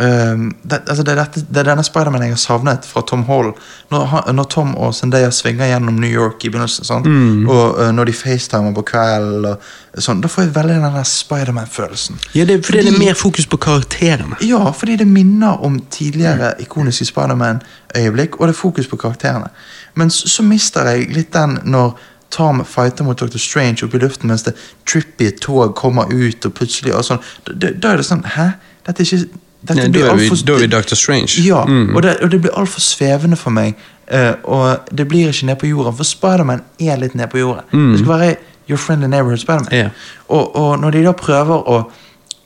[0.00, 3.24] øh, det, altså det, er dette, det er denne Spiderman jeg har savnet fra Tom
[3.28, 3.52] Hall.
[3.90, 7.48] Når, når Tom og Zendaya svinger gjennom New York i begynnelsen, mm.
[7.48, 9.56] og uh, når de facetimer på kvelden,
[9.98, 12.20] sånn, da får jeg veldig den der Spiderman-følelsen.
[12.34, 14.38] Ja, det, fordi det er mer fokus på karakterene.
[14.44, 19.50] Ja, fordi det minner om tidligere ikoniske Spiderman-øyeblikk, og det er fokus på karakterene.
[19.98, 21.96] Men så, så mister jeg litt den når
[22.30, 23.38] Tom fighter mot Dr.
[23.38, 24.54] Strange oppe i luften mens det
[24.88, 27.22] trippy tog kommer ut, og plutselig og sånn.
[27.48, 28.50] Da- da er det sånn Hæ?
[28.86, 30.94] Dette er ikke dette da, er vi, for- da er vi Dr.
[30.94, 31.40] Strange.
[31.44, 31.96] ja, Mm.
[31.96, 33.74] og, det, og det blir altfor svevende for meg.
[34.12, 37.92] Uh, og det blir ikke ned på jorden, for Spiderman er litt ned på jorden.
[37.92, 38.36] Det skal være
[38.70, 39.72] Your Friendly Neighborhood Spiderman.
[39.72, 39.90] Yeah.
[40.28, 41.90] Og, og når de da prøver å,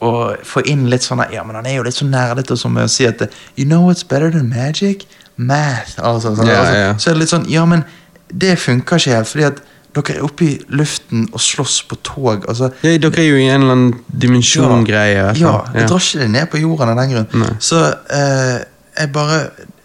[0.03, 0.11] å
[0.45, 3.07] få inn litt sånn Ja, men han er jo litt så nerdete som å si
[3.07, 3.23] at
[3.57, 5.07] You know what's better than magic?
[5.37, 5.99] Math.
[5.99, 6.97] Altså, sånn, yeah, altså, Yeah.
[6.99, 7.85] Så er det litt sånn Ja, men
[8.33, 9.63] det funker ikke helt, fordi at
[9.95, 12.47] dere er oppe i luften og slåss på tog.
[12.49, 15.15] Altså, Ja, dere er jo i en eller annen dimensjongreie.
[15.17, 17.29] ja, eller ja, jeg det drar ikke det ned på jorden av den grunn.
[17.43, 17.51] Nei.
[17.61, 18.59] Så eh,
[18.99, 19.39] jeg bare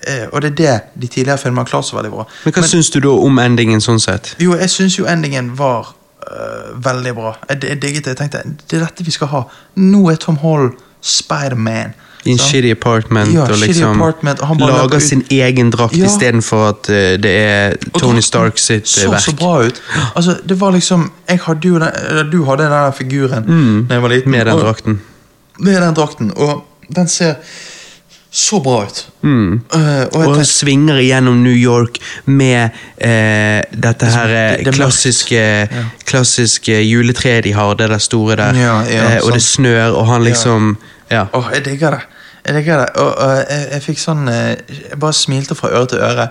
[0.07, 2.25] eh, Og det er det de tidligere filmene har klart så veldig bra.
[2.45, 4.35] Men hva syns du da om endingen sånn sett?
[4.39, 5.93] Jo, jeg syns jo endingen var
[6.23, 7.35] øh, veldig bra.
[7.49, 8.15] Jeg, jeg digget det.
[8.15, 9.43] Jeg tenkte det er dette vi skal ha.
[9.75, 10.71] Nå er Tom Hall
[11.01, 11.93] Spiderman.
[12.27, 16.05] I en shitty apartment Ja, og liksom apartment, og lager sin egen drakt Ja.
[16.05, 19.21] istedenfor at eh, det er Tony Stark sitt eh, så verk.
[19.21, 19.81] så bra ut.
[20.15, 23.47] Altså, det var liksom Jeg hadde jo den, Du hadde den figuren
[23.89, 24.31] da jeg var liten.
[24.31, 24.37] Mm.
[24.37, 24.99] Med den og- drakten.
[25.59, 26.31] Med den drakten.
[26.35, 26.63] Og
[26.95, 27.35] den ser
[28.31, 29.07] så bra ut.
[29.23, 29.61] Mm.
[29.73, 29.79] Uh,
[30.13, 32.69] og Og svinger igjennom New York med
[33.01, 35.65] uh, dette her det- det klassiske, ja.
[35.65, 38.53] klassiske, klassiske juletreet de har, det der store der.
[38.53, 40.77] Ja, ja, uh, og det snør, og han liksom
[41.11, 41.25] Ja.
[41.33, 41.99] Åh, jeg digger det.
[42.47, 46.29] Jeg jeg, jeg fikk sånn eh, Jeg bare smilte fra øre til øre.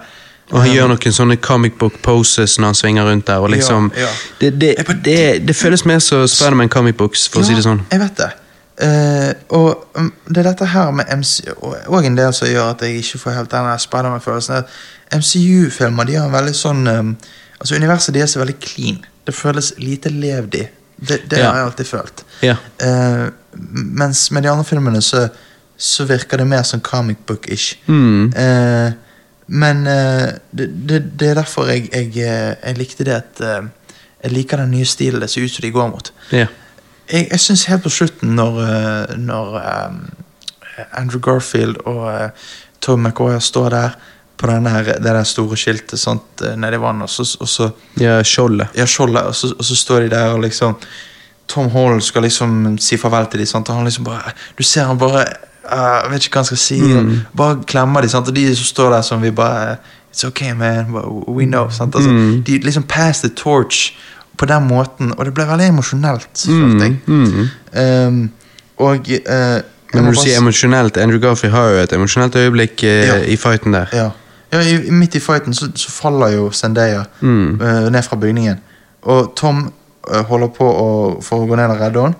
[0.54, 3.42] Og han gjør noen sånne comic book poses når han svinger rundt der.
[3.42, 4.10] og liksom Ja, ja.
[4.40, 4.74] Det, det,
[5.04, 7.82] det, det føles mer som Spiderman comic books, for å si det sånn.
[7.90, 8.30] Jeg vet det.
[8.76, 12.82] Uh, og um, det er dette her med MC og, en del som gjør at
[12.84, 14.58] jeg ikke får helt den der Spiderman-følelsen.
[14.60, 17.14] er MCU-filmer de har en veldig sånn um,
[17.56, 18.98] Altså Universet deres er veldig clean.
[19.26, 20.66] Det føles lite levd i.
[20.96, 21.50] Det, det Ja.
[21.50, 22.24] har jeg alltid følt.
[22.42, 22.56] Ja.
[22.80, 23.26] Eh,
[23.96, 25.28] mens med de andre filmene så,
[25.76, 27.76] så virker det mer som comic book-ish.
[27.86, 28.32] Mm.
[28.36, 28.92] Eh,
[29.46, 33.68] men eh, det, det, det er derfor jeg, jeg, eh, jeg likte det at eh,
[34.24, 36.12] Jeg liker den nye stilen det ser ut som de går mot.
[36.34, 36.48] Yeah.
[37.06, 40.00] Jeg, jeg syns helt på slutten, når, eh, når um,
[40.98, 42.48] Andrew Garfield og uh,
[42.80, 43.94] Tom McCoy står der
[44.36, 47.68] på den der, det der store skiltet sant, nedi vannet, og så, og så
[48.00, 48.74] ja, skjoldet.
[48.76, 50.74] ja, skjoldet, og og så står de der og liksom
[51.48, 54.90] Tom Hall skal liksom si farvel til dem, sant, og han liksom bare Du ser
[54.90, 55.24] han bare
[55.70, 56.80] Jeg vet ikke hva han skal si.
[56.80, 57.12] Mm.
[57.36, 59.76] Bare klemmer de, sant, og de som står der som vi bare
[60.12, 60.92] It's okay, man.
[61.28, 61.64] We know.
[61.68, 62.08] Altså,
[62.46, 63.92] De liksom pass the torch
[64.38, 66.96] på den måten, og det ble veldig emosjonelt, følte jeg.
[68.08, 68.30] Um,
[68.78, 69.60] og uh,
[69.94, 73.16] Men må når du sier emosjonelt, Andrew Garfield har jo et emosjonelt øyeblikk uh, Ja.
[73.24, 73.86] i fighten der.
[73.92, 74.10] Ja,
[74.52, 77.60] ja i, midt i fighten så, så faller jo Zendaya Mm.
[77.60, 78.56] eh, ned fra bygningen.
[79.02, 79.72] Og Tom
[80.12, 80.88] eh, holder på å,
[81.22, 82.14] for å gå ned og redde henne,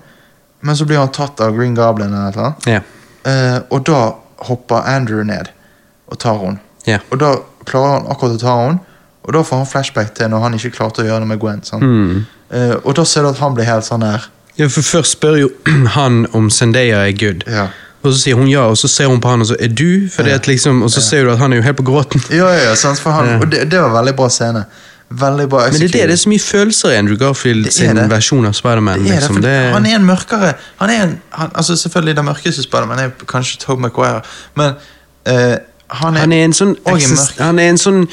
[0.61, 2.13] men så blir han tatt av Green Goblin.
[2.13, 2.53] Eller noe.
[2.65, 2.81] Ja.
[3.27, 4.01] Eh, og da
[4.47, 5.51] hopper Andrew ned
[6.07, 6.61] og tar henne.
[6.87, 7.03] Yeah.
[7.11, 7.33] Og da
[7.67, 8.79] klarer han akkurat å ta henne,
[9.27, 11.63] og da får han flashback til når han ikke klarte å gjøre det med Gwen.
[11.83, 12.21] Mm.
[12.55, 15.35] Eh, og da ser du at han blir helt sånn der ja, for først spør
[15.37, 15.49] jo
[15.97, 17.43] han om Zendaya er good.
[17.45, 17.67] Ja,
[18.01, 20.07] Og så sier hun ja, og så ser hun på han og så er du?
[20.09, 22.23] Fordi at liksom, Og så ser du at han er jo helt på gråten.
[22.33, 22.99] ja, ja, sant?
[23.03, 23.37] For han, Ja.
[23.41, 24.63] Og det, det var veldig bra scene.
[25.09, 27.99] Veldig bra Men det er det, det er så mye følelser i Andrew Garfield sin
[28.11, 29.05] versjon av Spiderman.
[29.05, 29.39] Er Liksom.
[29.73, 33.61] Han er en mørkere han er en, han, altså Selvfølgelig den mørkeste Spiderman er kanskje
[33.63, 34.21] Tobe Maguire,
[34.55, 34.73] men
[35.29, 35.33] uh,
[35.87, 37.39] han er, han er en sånn, og en eksis- mørk.
[37.45, 38.03] han er en sånn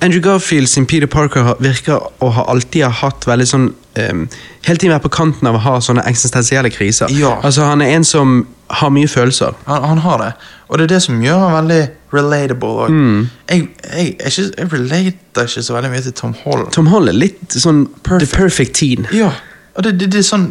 [0.00, 3.66] Andrew Garfield sin Peter Parker virker å ha alltid har hatt veldig sånn
[3.98, 4.28] um,
[4.64, 7.10] Hele tiden vært på kanten av å ha sånne eksistensielle kriser.
[7.18, 7.34] Ja.
[7.42, 9.54] Altså Han er en som har mye følelser.
[9.66, 10.32] Han, han har det.
[10.68, 11.82] Og det er det som gjør han veldig
[12.12, 12.88] relatable.
[12.92, 13.28] Mm.
[13.48, 16.72] jeg, jeg, jeg, jeg relater ikke så veldig mye til Tom Holland.
[16.72, 18.24] Tom Holland er litt sånn Perfect.
[18.30, 19.06] the perfect teen.
[19.16, 19.30] Ja,
[19.76, 20.50] og det, det, det sånn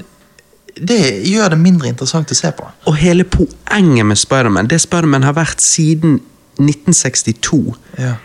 [0.77, 2.67] Det gjør det mindre interessant å se på.
[2.85, 6.19] Og hele poenget med Spiderman, det Spiderman har vært siden
[6.61, 8.15] 1962, Ja.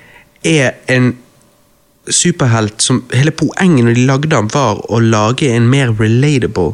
[0.44, 1.12] er en
[2.10, 6.72] superhelt som Hele poenget når de lagde ham, var å lage en mer relatable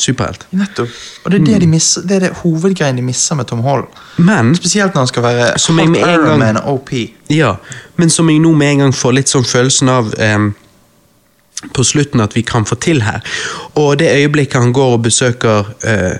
[0.00, 0.46] superhelt.
[0.56, 0.88] Nettopp.
[1.24, 3.88] Og det er det, de misser, det, er det hovedgreien de misser med Tom Holland.
[4.16, 6.92] Men Spesielt når han skal være Som en gang- Man og OP.
[7.30, 7.56] Ja,
[7.96, 10.54] men som jeg nå med en gang får litt sånn følelsen av um,
[11.74, 13.20] på slutten at vi kan få til her.
[13.80, 16.16] Og det øyeblikket han går og besøker uh,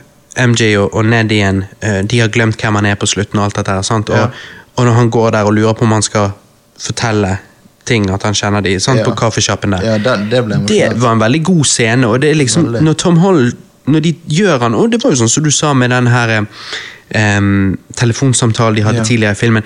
[0.49, 3.45] MJ og, og Ned igjen, uh, de har glemt hvem han er på slutten og
[3.49, 4.11] alt dette her, sant?
[4.13, 4.29] Og, Ja.
[4.77, 6.33] og når han går der og lurer på om han skal
[6.79, 7.39] fortelle
[7.85, 9.01] ting, at han kjenner de, sant?
[9.03, 9.05] Ja.
[9.05, 9.85] på kaffesjappen der.
[9.85, 12.83] Ja, det, det Det var en veldig god scene, og det er liksom Veldig.
[12.87, 13.53] Når Tom Holland
[13.87, 16.39] Når de gjør han Og det var jo sånn som du sa med den her
[16.41, 19.05] um, telefonsamtalen de hadde Ja.
[19.05, 19.63] tidligere i filmen.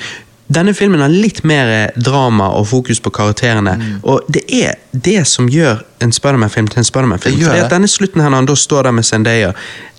[0.49, 3.75] Denne filmen har litt mer eh, drama og fokus på karakterene.
[3.77, 3.99] Mm.
[4.03, 7.39] Og det er det som gjør en Spiderman-film til en Spiderman-film.
[7.41, 9.53] Gjør at denne slutten her, når han da står der med Zendaya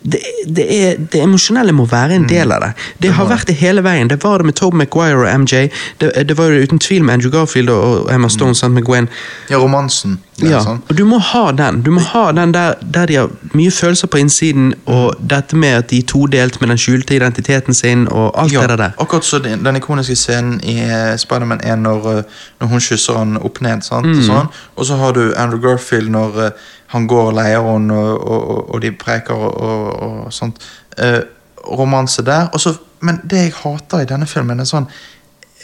[0.03, 2.69] det, det, er, det emosjonelle må være en del av det.
[3.03, 3.31] Det har Mm.
[3.33, 4.07] vært det hele veien.
[4.07, 5.67] Det var det med Tobe Maguire og MJ.
[5.99, 9.09] Det, det var det uten tvil med Andrew Garfield og, Emma Stone sant, med Gwen.
[9.49, 10.19] Ja, romansen.
[10.41, 10.79] Er Ja, sånn.
[10.89, 11.81] og du må ha den.
[11.81, 15.69] Du må ha den der, der de har mye følelser på innsiden, og dette med
[15.73, 18.91] at de er todelt med den skjulte identiteten sin, og alt Ja, det der.
[18.99, 20.77] akkurat så den, den ikoniske scenen i
[21.17, 22.23] Spiderman Spider-Man 1 når, eh,
[22.61, 23.81] når hun kysser han opp ned.
[23.83, 24.05] sant?
[24.05, 24.23] Mm.
[24.23, 24.47] Sånn.
[24.77, 26.51] Og så har du Andrew Garfield når eh,
[26.93, 30.61] han går henne, og, og, og, de preker og, og, sånt.
[30.97, 31.21] Eh,
[31.67, 32.49] romanse der.
[32.53, 34.87] Og så, men det jeg hater i denne filmen, er sånn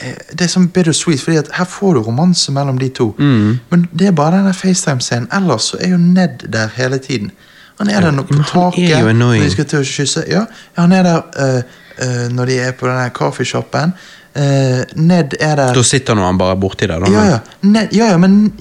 [0.01, 3.13] eh, det er sånn bittersweet, fordi at her får du romanse mellom de to.
[3.17, 3.59] Mm.
[3.71, 5.31] Men det er bare denne FaceTime-scenen.
[5.33, 7.31] Ellers så er jo Ned der hele tiden.
[7.79, 10.23] Han er der nå på taket han er når de skal til å kysse.
[10.31, 10.45] Ja,
[10.77, 13.91] han er der uh, uh, når de er på denne coffeeshopen.
[14.35, 17.03] Uh, Ned er der Da sitter nå han bare borti der.
[17.03, 17.11] Da.
[17.11, 17.41] ja, ja.
[17.67, 18.53] Ned, ja, ja, men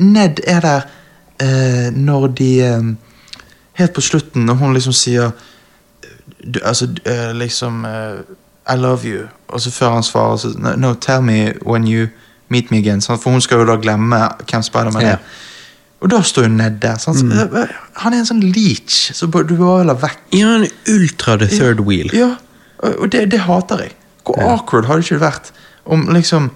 [0.00, 0.88] Ned er der
[1.42, 2.92] eh, når de eh,
[3.80, 5.30] Helt på slutten, når hun liksom sier
[6.44, 8.18] du, Altså eh, liksom eh,
[8.68, 9.22] I love you.
[9.48, 12.06] Og så før han svarer så no, no, tell me when you
[12.48, 13.00] meet me again.
[13.00, 13.22] Sant?
[13.22, 14.20] For hun skal jo da glemme
[14.50, 15.16] hvem Spiderman Ja.
[15.16, 15.18] er.
[16.02, 16.98] Og da står hun Ned der.
[16.98, 17.18] Sant?
[17.18, 17.66] Så, eh,
[18.04, 20.20] Han er en sånn leech, så du bare la vekk.
[20.34, 22.10] Ja, er ultra the third wheel.
[22.14, 22.34] Ja,
[22.82, 23.92] og det, det hater jeg.
[24.26, 24.52] Hvor Ja.
[24.54, 25.50] awkward hadde det ikke vært
[25.86, 26.50] om liksom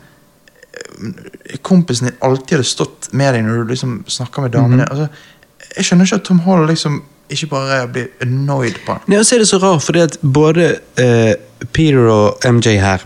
[1.62, 4.86] kompisen din alltid hadde stått med deg når du liksom snakka med damene.
[4.86, 4.90] Mm.
[4.90, 9.05] altså, jeg skjønner ikke at Tom Holland liksom ikke bare blir annoyed på han.
[9.11, 10.69] Nei, og så er det så rart, fordi at både
[11.01, 11.32] uh,
[11.74, 13.05] Peter og MJ her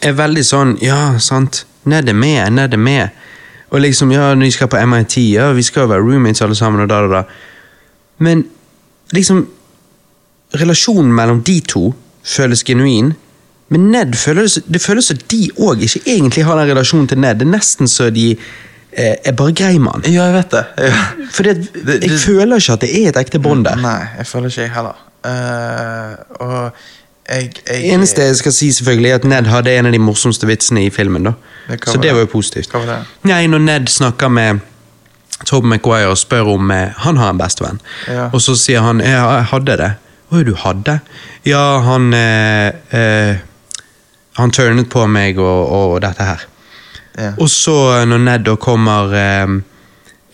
[0.00, 3.24] er veldig sånn Ja, sant, Ned er med, Ned er med.
[3.74, 6.56] Og liksom, ja, når de skal på MIT, ja, vi skal jo være roommates alle
[6.56, 8.22] sammen, og da, da, da.
[8.24, 8.46] Men
[9.12, 9.42] liksom
[10.54, 11.88] Relasjonen mellom de to
[12.22, 13.08] føles genuin.
[13.68, 17.38] Men Ned føles, det føles som de òg ikke egentlig har den relasjonen til Ned.
[17.40, 18.30] Det er nesten så de
[18.92, 20.02] eh, er bare grei med han.
[20.12, 20.64] Ja, jeg vet det.
[20.78, 21.04] Ja.
[21.32, 23.76] Fordi at Det- jeg det- føler ikke at det er et ekte bånd der.
[23.76, 25.00] Nei, jeg føler ikke jeg heller.
[25.24, 26.14] Uh,
[26.44, 26.72] og
[27.28, 30.46] jeg, jeg eneste jeg skal si selvfølgelig er at Ned hadde en av de morsomste
[30.46, 31.24] vitsene i filmen.
[31.24, 31.32] da.
[31.70, 32.72] Det Så det var jo positivt.
[32.74, 32.98] Var det?
[33.24, 34.60] Nei, Når Ned snakker med
[35.46, 38.28] Tobe McGuire og spør om eh, han har en bestevenn, Ja.
[38.32, 39.90] og så sier han ja, jeg hadde det.
[40.32, 41.00] Oi, du hadde?
[41.46, 43.36] Ja, han eh, eh,
[44.38, 46.42] Han turnet på meg og, og dette her.
[47.14, 47.30] Ja.
[47.38, 49.52] Og så eh, når Ned da kommer eh,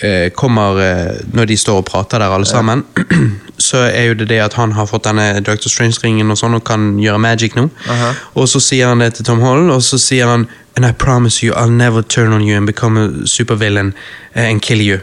[0.01, 2.87] eh, Kommer eh, Når de står og prater der alle sammen,
[3.61, 6.65] så er jo det det at han har fått denne Doctor Strange-ringen og sånn og
[6.65, 7.67] kan gjøre magic nå.
[7.93, 8.15] Aha.
[8.41, 11.43] Og så sier han det til Tom Holland, og så sier han And I promise
[11.43, 13.93] you I'll never turn on you and become a supervillain
[14.35, 15.01] eh, and kill you.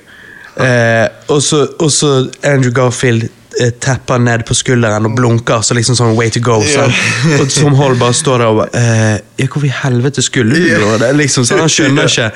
[0.58, 3.30] Eh, og, så, og så Andrew Garfield
[3.62, 6.60] eh, tepper ned på skulderen og blunker, så liksom sånn way to go.
[6.68, 6.94] sant?
[7.40, 10.68] Og Tom Hall bare står der og bare eh, Ja, hvorfor i helvete skulle du
[10.72, 11.12] gjøre det?
[11.20, 12.30] Liksom, så Han skjønner ikke.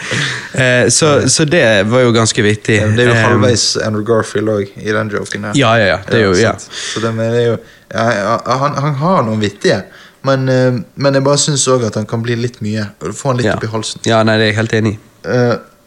[0.61, 2.79] Eh, så, så det var jo ganske vittig.
[2.97, 5.57] Det er jo Eh, halvveis Andrew Garfield òg, i den joken her.
[5.57, 5.97] Ja, ja, ja.
[6.07, 6.53] Det er jo, ja.
[6.61, 7.57] Så det, er jo
[7.91, 9.81] ja, ja, han, han har noen vittige,
[10.23, 12.85] men, eh, men jeg bare syns òg at han kan bli litt mye.
[13.11, 13.57] Få han litt Ja.
[13.57, 14.01] opp i halsen.
[14.05, 14.99] ja, nei, det er jeg helt enig i.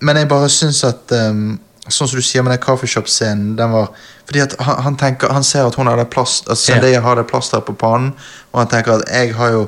[0.04, 1.54] Men jeg bare syns at um,
[1.88, 3.90] Sånn som du sier med den kaffeshop-scenen den var
[4.24, 7.18] Fordi at han, han tenker Han ser at hun har det plast At Zendaya har
[7.20, 8.14] det plasteret på pannen,
[8.52, 9.66] og han tenker at jeg har jo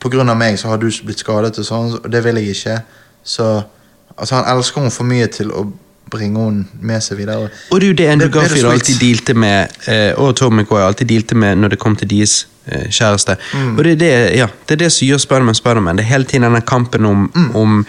[0.00, 2.56] På grunn av meg så har du blitt skadet, og sånn, og det vil jeg
[2.56, 2.78] ikke.
[3.24, 3.62] Så
[4.16, 5.62] Altså, han elsker henne for mye til å
[6.12, 7.46] bringe henne med seg videre.
[7.72, 11.08] Og det er jo det Andrew Garfield alltid dealte med, eh, og Tom McCoy alltid
[11.08, 12.34] dealte med når det kom til deres
[12.66, 13.38] eh, kjæreste.
[13.54, 13.70] Mm.
[13.78, 15.96] Og det er det, ja, det er det som gjør Spiderman Spiderman.
[15.96, 17.56] Det er hele tiden denne kampen om, Mm.
[17.56, 17.86] om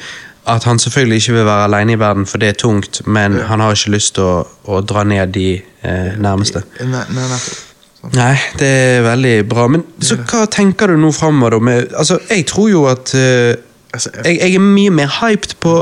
[0.49, 3.61] At han selvfølgelig ikke vil være alene i verden, for det er tungt, men han
[3.63, 4.33] har ikke lyst til å,
[4.67, 6.65] å dra ned de eh, nærmeste.
[6.83, 7.39] Nei, nei.
[7.39, 8.11] Sånn.
[8.17, 9.69] Nei, det er veldig bra.
[9.71, 11.63] Men så hva tenker du nå framover, da?
[11.63, 13.15] Med, altså, jeg tror jo at
[13.93, 15.73] Altså, jeg, jeg er mye mer hyped på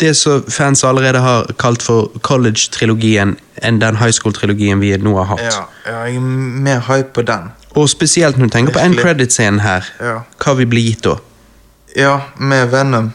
[0.00, 5.26] det som fans allerede har kalt for college-trilogien, enn den high school-trilogien vi nå har
[5.34, 5.42] hatt.
[5.42, 6.20] ja, ja, jeg er
[6.68, 7.50] mer hype på den.
[7.74, 9.88] Og spesielt når du tenker på end credit-scenen her.
[10.00, 10.16] Ja.
[10.38, 11.16] Hva vi blir gitt da.
[11.96, 13.12] Ja, med Venom.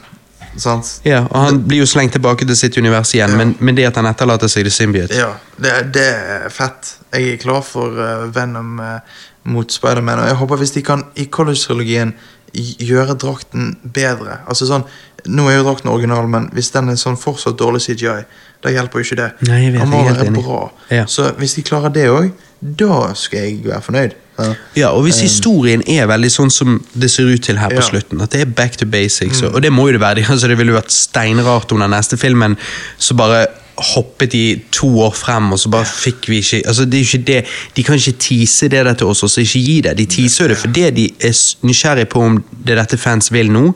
[0.58, 0.90] Sant?
[1.06, 3.38] Ja, og Han blir jo slengt tilbake til sitt univers igjen, Ja.
[3.38, 6.96] men, men det at han etterlater seg det Symbiote Ja, det, det er fett.
[7.14, 9.00] Jeg er klar for uh, Venom uh,
[9.48, 10.20] mot Spiderman.
[10.24, 12.14] Og jeg håper hvis de kan i college-trilogien
[12.54, 14.40] gjøre drakten bedre.
[14.48, 14.84] Altså sånn,
[15.28, 18.22] Nå er jo drakten original, men hvis den er sånn fortsatt dårlig CGI,
[18.64, 19.32] da hjelper jo ikke det.
[19.50, 20.60] Nei, vet, Den må være bra.
[20.94, 21.04] Ja.
[21.10, 22.30] Så hvis de klarer det òg,
[22.62, 24.16] da skal jeg være fornøyd.
[24.38, 24.54] Ja.
[24.78, 27.88] Ja, og hvis historien er veldig sånn som det ser ut til her på Ja.
[27.90, 30.48] slutten, at det er back to basics, og- og det må jo det være, altså
[30.48, 32.56] det ville vært steinrart om den neste filmen
[32.98, 33.48] så bare
[33.78, 34.44] hoppet de
[34.74, 37.42] to år frem, og så bare fikk vi ikke altså det er ikke det,
[37.78, 39.98] De kan ikke tease det der til oss, og så ikke gi det.
[39.98, 41.36] De teaser det fordi de er
[41.68, 43.74] nysgjerrig nysgjerrige på om det er dette fans vil nå.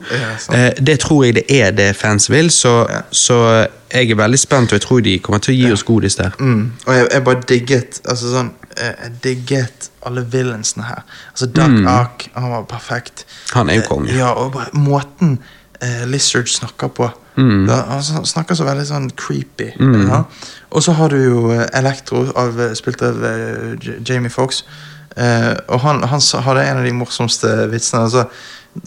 [0.52, 4.72] Eh, det tror jeg det er det fans vil, så, så jeg er veldig spent,
[4.72, 6.36] og jeg tror de kommer til å gi oss godis der.
[6.40, 6.72] Mm.
[6.86, 11.02] Og jeg, jeg bare digget altså sånn, eh, Jeg digget alle villainsene her.
[11.30, 13.26] Altså Duck Ark, han var perfekt.
[13.26, 13.50] Mm.
[13.52, 14.14] Han er jo Eh, konge.
[14.16, 15.38] Ja, og bare måten
[15.82, 17.10] eh, Lizard snakker på.
[17.36, 17.66] Mm.
[17.68, 19.72] Da, han snakker så veldig sånn creepy.
[19.80, 20.24] Ja.
[20.72, 24.64] Og så har du jo Elektro, Electro, av, eh, spilt av uh, Jamie Fox
[25.12, 28.06] Uh, og han, han hadde en av de morsomste vitsene.
[28.06, 28.22] Altså,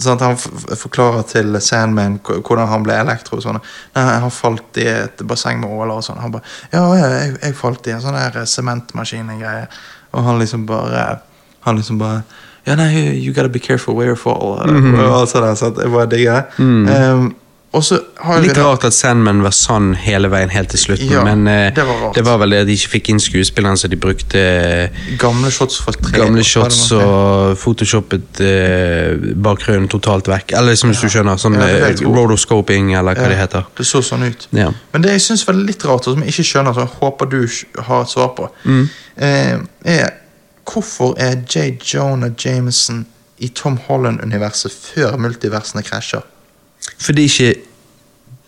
[0.01, 3.37] sånn at Han forklarer til Sandman hvordan han ble elektro.
[3.43, 3.59] Sånn.
[3.93, 6.21] Nei, han falt i et basseng med åler og sånn.
[6.23, 9.67] Han bare Ja, jeg, jeg falt i en sånn der eh, sementmaskin-greie.
[10.15, 11.05] Og han liksom bare
[11.67, 12.23] Han liksom bare
[12.65, 14.57] Ja, nei, you gotta be careful where you fall.
[14.65, 14.95] Mhm.
[14.99, 16.65] Og alt sånt der, så jeg bare digger det.
[16.65, 17.35] Um,
[17.75, 21.73] har Litt rart at Sandman var sann hele veien helt til slutten, Ja, men uh,
[21.75, 24.39] det var det var vel det at de ikke fikk inn skuespillerne, så de brukte
[24.39, 30.55] eh, Gamle shots fra tre gamle shots og photoshoppet uh, bakgrunnen totalt vekk.
[30.55, 33.67] Eller liksom, hvis du skjønner, sånn Ja, rotoscoping, eller hva Ja, det heter.
[33.75, 34.47] Det så sånn ut.
[34.55, 34.71] Ja.
[34.93, 37.33] Men det jeg syns var litt rart, og som jeg ikke skjønner, som jeg håper
[37.35, 37.41] du
[37.89, 38.85] har et svar på, Mm.
[39.19, 40.13] uh, er
[40.73, 41.77] hvorfor er J.
[41.93, 43.05] Jonah Jameson
[43.37, 46.21] i Tom Holland-universet før multiversene krasjer?
[47.01, 47.53] Fordi ikke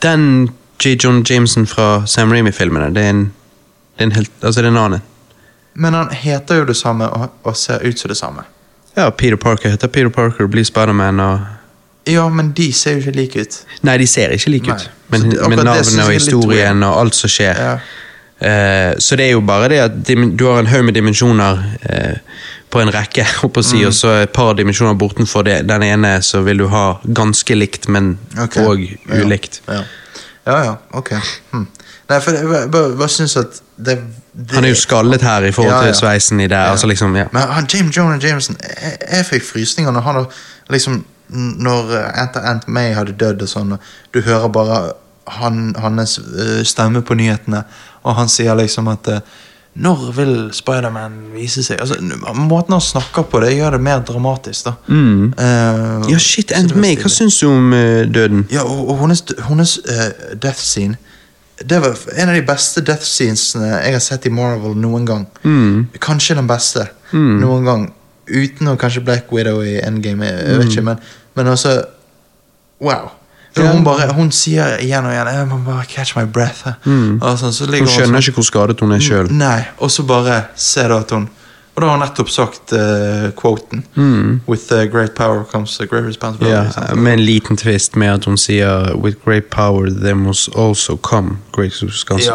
[0.03, 0.49] den
[0.85, 0.95] J.
[1.03, 3.23] John Jameson fra Sam Raimi-filmene, det er en
[3.98, 5.02] det er en helt, altså det er en annen.
[5.73, 8.44] Men han heter jo det samme og, og ser ut som det samme.
[8.98, 11.39] Ja, Peter Parker heter Peter Parker, blir Spiderman og
[12.07, 13.57] Ja, men de ser jo ikke like ut.
[13.84, 17.30] Nei, de ser ikke like ut, men, det- men navnet og historien og alt som
[17.30, 17.57] skjer.
[17.60, 17.77] Ja.
[18.39, 19.95] Eh, så det er jo bare det at
[20.38, 22.18] du har en haug med dimensjoner eh,
[22.69, 23.88] på en rekke, oppå på si, Mm.
[23.88, 25.61] og så et par dimensjoner bortenfor det.
[25.69, 29.23] Den ene så vil du ha ganske likt, men òg okay.
[29.23, 29.61] ulikt.
[29.68, 29.84] Ja,
[30.45, 31.14] ja, ja ok.
[31.51, 31.68] Hm.
[32.07, 33.97] Nei, for jeg bare, synes at det,
[34.31, 35.91] det Han er jo skallet her i forhold Ja, ja.
[35.91, 36.55] til sveisen i det.
[36.55, 37.26] Altså liksom, ja.
[37.34, 40.26] Men han, James Jonah Jameson Jeg, jeg fikk frysninger når han
[40.69, 43.80] liksom Når Ant Aunt May hadde dødd og sånn, og
[44.14, 44.77] du hører bare
[45.27, 47.63] han, hans eh, stemme på nyhetene,
[48.03, 49.35] og han sier liksom at eh,
[49.77, 51.77] Når vil Spiderman vise seg?
[51.83, 51.99] Altså,
[52.33, 54.73] Måten han snakker på, det gjør det mer dramatisk, da.
[54.87, 55.33] Mm.
[55.37, 56.95] Uh, ja, shit, May, stilig.
[57.03, 58.47] hva syns du om uh, døden?
[58.49, 60.97] Ja, og, og hennes, hennes uh, death scene
[61.61, 65.27] Det var en av de beste death scenesene jeg har sett i Marvel noen gang.
[65.43, 65.87] Mm.
[66.01, 67.85] Kanskje den beste noen gang.
[68.27, 71.05] Uten å kanskje Black Widow i Endgame, jeg, jeg vet ikke, men,
[71.37, 71.77] men altså
[72.77, 73.09] Wow.
[73.63, 73.71] Ja.
[73.73, 76.67] Hun, bare, hun sier igjen og igjen Jeg må bare catch my breath.
[76.85, 79.27] Og sånn, så Hun skjønner sånn- ikke hvor skadet hun er sjøl.
[79.79, 81.29] Og så bare ser du at hun
[81.77, 83.84] Og da har hun nettopp sagt uh, quoten.
[84.47, 86.73] With uh, great power comes a great responsibility.
[86.79, 90.95] Yeah, med en liten tvist med at hun sier With great power there must also
[90.97, 91.73] come great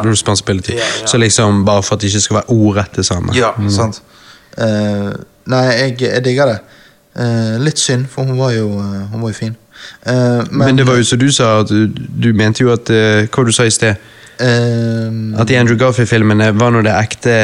[0.05, 0.73] responsibility.
[0.73, 0.87] Yeah.
[1.01, 1.07] ja.
[1.07, 3.35] Så liksom, bare for at det ikke skal være ordrett det samme.
[3.35, 4.03] Ja, sant.
[4.59, 5.11] Uh,
[5.47, 6.59] nei, jeg, jeg digger det.
[7.61, 9.57] Litt synd, for hun var jo, hun var jo fin.
[10.07, 10.13] Eh,
[10.51, 11.87] men, Men, det var jo som du sa, at du,
[12.25, 13.95] du mente jo at eh, Hva du sa i sted?
[14.43, 17.35] Um, At i Andrew Garfield-filmene var nå det ekte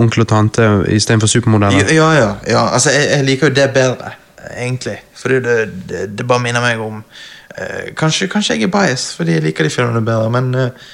[0.00, 1.92] onkel og tante istedenfor supermodeller.
[1.94, 2.62] ja, ja, ja.
[2.72, 4.10] Altså, jeg, jeg liker jo det bedre,
[4.56, 4.96] egentlig.
[5.14, 5.58] Fordi det,
[5.88, 9.68] det, det bare minner meg om uh, kanskje, kanskje jeg er biased fordi jeg liker
[9.68, 10.88] de filmene bedre, men uh,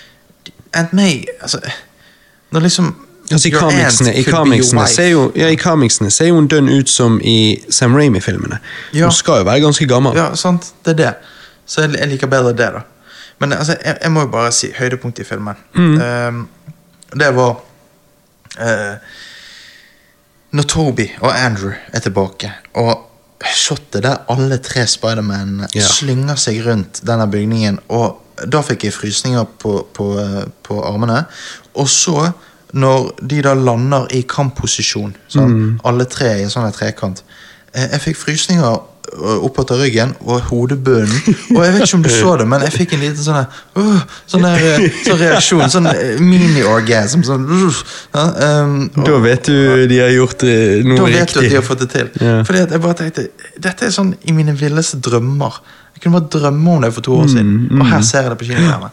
[0.74, 1.60] Ant May altså,
[2.50, 2.94] Når liksom
[3.32, 6.90] Altså, i comicsene, i, comicsene ser jo, ja, I comicsene ser jo hun dønn ut
[6.92, 8.58] som i Sam Raimi-filmene.
[8.92, 9.06] Ja.
[9.08, 10.16] Hun skal jo være ganske gammel.
[10.18, 10.74] Ja, sant.
[10.84, 11.12] Det er det.
[11.66, 12.82] Så jeg, jeg liker bedre det, da.
[13.40, 15.56] Men altså, jeg, jeg må jo bare si høydepunkt i filmen.
[15.74, 16.44] Ehm,
[17.14, 17.56] det var
[18.60, 18.94] uh,
[20.54, 23.10] Når Toby og Andrew er tilbake, og
[23.54, 25.84] shotet der alle tre Spidermanene Ja.
[25.84, 28.20] slynger seg rundt denne bygningen og
[28.50, 31.20] da fikk jeg frysninger på, på, eh, på armene.
[31.78, 32.32] Og så,
[32.74, 37.20] når de da lander i kampposisjon, sånn, alle tre i en sånn trekant
[37.74, 41.36] eh, Jeg fikk frysninger eh, opp etter ryggen og hodebunnen.
[41.54, 43.38] Og jeg vet ikke om du så det, men jeg fikk en liten sånn
[43.78, 45.62] uh, sånn eh, sånn reaksjon.
[45.70, 45.86] Sånn
[46.24, 47.22] mini-orgasm.
[47.26, 47.78] Sånn, uh,
[48.16, 50.96] um, og- Da vet du de har gjort noe riktig.
[50.98, 52.10] da vet du at de har fått det til.
[52.20, 52.36] Ja.
[52.42, 53.28] Fordi jeg bare tenkte,
[53.60, 55.60] Dette er sånn i mine villeste drømmer.
[55.94, 58.38] Jeg kunne bare drømme om det for to år siden, og her ser jeg det
[58.40, 58.90] på kinoskjermen.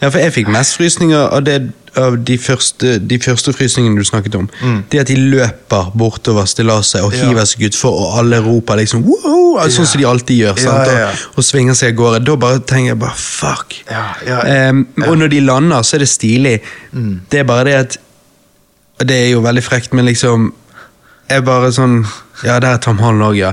[0.00, 1.58] Ja, for jeg fikk mest frysninger av, det,
[2.00, 4.46] av de, første, de første frysningene du snakket om.
[4.90, 7.18] Det at de løper bortover stillaset og Mm.
[7.18, 7.26] Ja.
[7.28, 10.56] hiver seg utfor, og alle roper liksom wow, sånn som de alltid gjør.
[10.56, 10.88] Ja, Sant?
[10.88, 11.08] ja, ja.
[11.10, 12.22] Og, og svinger seg av gårde.
[12.24, 13.76] Da bare tenker jeg bare fuck.
[13.90, 14.38] Ja, ja,
[14.70, 16.60] Em, Og når de lander, så er det stilig.
[17.30, 17.98] Det er bare det at
[19.00, 20.52] Og det er jo veldig frekt, men liksom
[21.30, 22.04] Jeg bare sånn
[22.44, 23.52] Ja, der er Tom Holland òg, ja.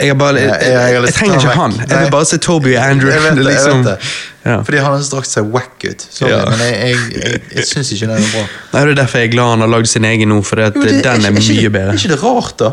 [0.00, 1.72] Jeg, er bare, jeg, jeg- jeg jeg, trenger ikke han.
[1.90, 3.10] Jeg vil bare se Toby Andrew.
[3.12, 3.98] Jeg vet det, er jeg liksom- vet
[4.44, 4.64] det.
[4.64, 6.06] Fordi han har strakt seg wack ut.
[6.10, 6.44] Sorry, Ja.
[6.50, 8.46] men jeg, jeg, jeg, jeg syns ikke den er bra.
[8.72, 10.64] Nei, Det er derfor jeg er glad han har lagd sin egen nå, for den
[10.64, 11.92] er ikke- mye det- bedre.
[11.92, 11.94] Mm.
[11.94, 12.70] Er ikke det rart, da?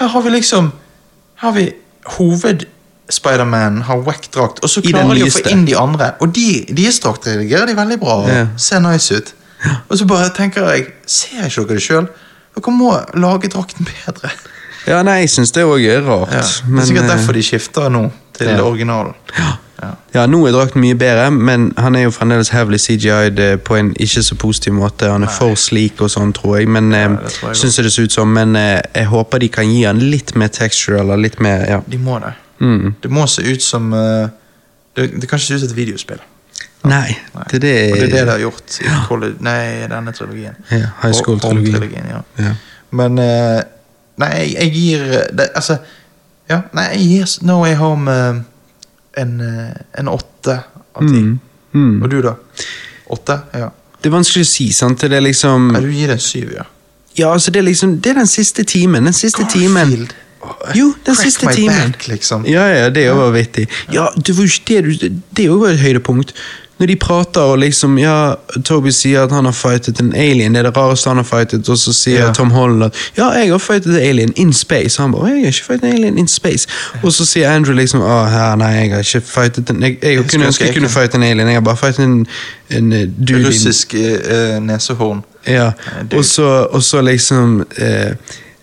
[0.00, 0.72] Her har vi liksom
[1.36, 1.72] Her har vi
[2.58, 6.12] hoved-Spiderman har wack-drakt, og så klarer de å få inn de andre.
[6.20, 8.48] Og de, deres drakt redigerer de veldig bra og yeah.
[8.56, 9.32] ser nice ut.
[9.88, 12.08] Og så bare tenker jeg Ser ikke dere det sjøl?
[12.54, 14.30] Dere må lage drakten bedre.
[14.88, 16.34] Ja, nei, jeg syns det òg er rart.
[16.34, 16.42] Ja.
[16.42, 18.04] det men, er sikkert eh, derfor de skifter nå
[18.38, 18.60] til ja.
[18.64, 19.16] originalen.
[19.38, 19.56] Ja.
[20.14, 23.76] Ja, Nå er drakten mye bedre, men han er jo fremdeles heavily CGI-ed eh, på
[23.78, 25.10] en ikke så positiv måte.
[25.12, 26.70] Han er for slik og sånn, tror jeg.
[26.74, 28.32] Men ja, det tror jeg syns det ser ut som.
[28.34, 31.78] Men eh, jeg håper de kan gi han litt mer texture, eller litt mer ja.
[31.86, 32.32] De må det.
[32.58, 32.96] Mm.
[33.04, 34.26] Det må se ut som eh,
[34.96, 36.26] det, det kan ikke se ut som et videospill.
[36.88, 37.46] Nei, Nei.
[37.50, 40.58] det er det, Og det er det de har gjort i college, nei, denne trilogien.
[40.70, 42.06] Ja, high school-trilogien.
[42.10, 42.20] Ja.
[42.38, 42.52] Ja.
[42.98, 43.60] Men eh,
[44.18, 45.78] Nei, jeg, gir eh, det, Altså
[46.48, 48.40] Ja, nei, jeg gir No Way Home eh,
[49.22, 50.54] en, eh, en åtte
[50.94, 51.20] av ti.
[51.20, 51.38] Mm.
[51.74, 52.02] Mm.
[52.02, 52.34] Og du, da?
[53.14, 53.40] Åtte?
[53.54, 53.68] Ja.
[53.98, 55.02] Det er vanskelig å si, sant.
[55.02, 56.66] Det er liksom Nei, du gir det en syv, ja.
[57.18, 59.08] Ja, altså, det er liksom Det er den siste timen.
[59.10, 59.90] Den siste timen.
[59.90, 60.14] Garfield.
[60.78, 61.92] Jo, den Crack siste timen.
[61.92, 62.46] back, liksom.
[62.46, 63.66] Ja, ja, det er jo vittig.
[63.92, 66.34] Ja, det var jo det Det jo et høydepunkt.
[66.78, 68.34] Når de prater og liksom Ja,
[68.64, 71.68] Toby sier at han har fightet en alien, det er det rareste han har fightet,
[71.68, 72.32] og så sier Ja.
[72.32, 74.98] Tom Holland at ja, jeg har fightet en alien in space.
[74.98, 76.68] Og han bare jeg har ikke fightet en alien in space.
[77.02, 80.18] Og så sier Andrew liksom å, her, nei, jeg har ikke fightet en Jeg, jeg,
[80.18, 82.26] skulle kunne ønske jeg kunne fighte en alien, jeg har bare fightet en,
[82.70, 85.24] en eh, dude Russisk uh, nesehorn.
[85.46, 85.70] ja,
[86.14, 88.12] og så, og så liksom eh,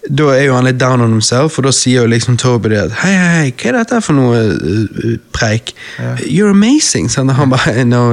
[0.10, 2.82] Da er jo han litt down on himself, og da sier jo liksom Toby det
[2.84, 5.74] at Hei, hei, hva er dette for noe eh, preik?
[6.22, 7.10] You're amazing.
[7.12, 8.04] Sånn, han bare no,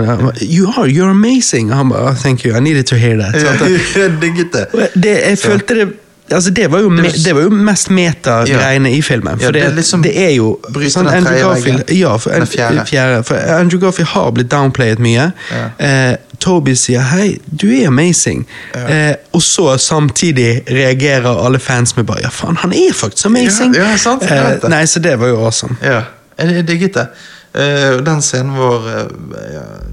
[0.40, 1.73] You are, you're amazing.
[1.74, 3.36] Han bare oh, Thank you, I needed to hear that.
[3.36, 4.89] Sånn, digget det.
[4.94, 5.90] det, jeg følte det
[6.32, 9.36] Altså Det var jo, me, det var jo mest meta-greiene i filmen.
[9.36, 10.55] For Ja, det det, liksom det er jo
[10.89, 12.47] sånn Andrew Garfield, ja, for, Den
[12.86, 13.23] fjerde.
[13.27, 15.31] For Andrew Garfield har blitt downplayet mye.
[15.78, 22.05] Eh, Toby sier 'hei, du er amazing', eh, og så samtidig reagerer alle fans med
[22.05, 23.77] bare 'ja, faen, han er faktisk amazing'.
[23.77, 25.77] Ja, ja, sant, eh, nei, så det var jo awesome.
[25.82, 26.02] Ja,
[26.39, 27.06] jeg, digget det.
[27.55, 29.09] Uh, den scenen var uh,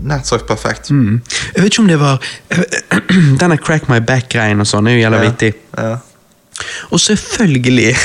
[0.08, 0.92] nært sagt perfekt.
[0.92, 1.20] Mm.
[1.56, 2.22] Jeg vet ikke om det var
[3.42, 5.50] Denne crack my back-greien og sånn er jo jævla Ja, vittig.
[5.76, 5.98] Ja.
[6.96, 7.98] Og selvfølgelig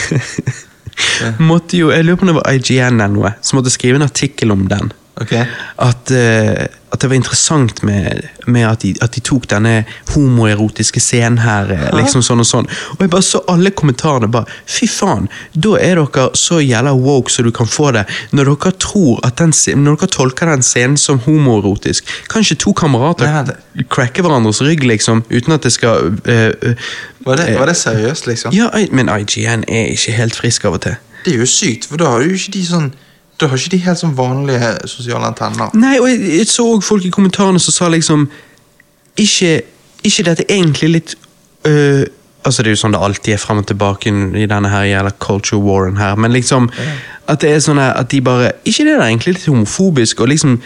[1.51, 4.09] måtte jo Jeg lurer på om det var IGN eller noe som måtte skrive en
[4.09, 4.91] artikkel om den.
[5.21, 5.33] Ok.
[5.77, 10.99] At, uh, at det var interessant med, med at, de, at de tok denne homoerotiske
[11.03, 11.71] scenen her.
[11.71, 11.93] Hæ?
[11.95, 12.67] liksom sånn Og sånn
[12.97, 17.31] Og jeg bare så alle kommentarene bare Fy faen, da er dere så jævla woke
[17.31, 18.05] så du kan få det.
[18.35, 19.55] Når dere tror at den,
[19.85, 22.11] når dere tolker den scenen som homoerotisk.
[22.31, 26.93] Kan ikke to kamerater Nei, cracke hverandres rygg, liksom, uten at det skal uh, uh,
[27.25, 28.55] Var det, var det seriøst, liksom?
[28.57, 30.99] Ja, men IGN er ikke helt frisk av og til.
[31.25, 32.91] Det er jo sykt, for da har jo ikke de sånn
[33.41, 35.73] Da har ikke de helt sånn vanlige sosiale antenner.
[35.75, 38.29] Nei, og jeg, jeg så òg folk i kommentarene som sa liksom
[39.19, 39.63] Ikke,
[40.07, 41.17] ikke dette egentlig litt
[41.67, 42.05] øh,
[42.45, 45.13] Altså Det er jo sånn det alltid er fram og tilbake i denne her jævla
[45.23, 46.71] culture warren her, men liksom
[47.27, 50.59] At det er sånn at de bare Ikke det er egentlig litt homofobisk, og liksom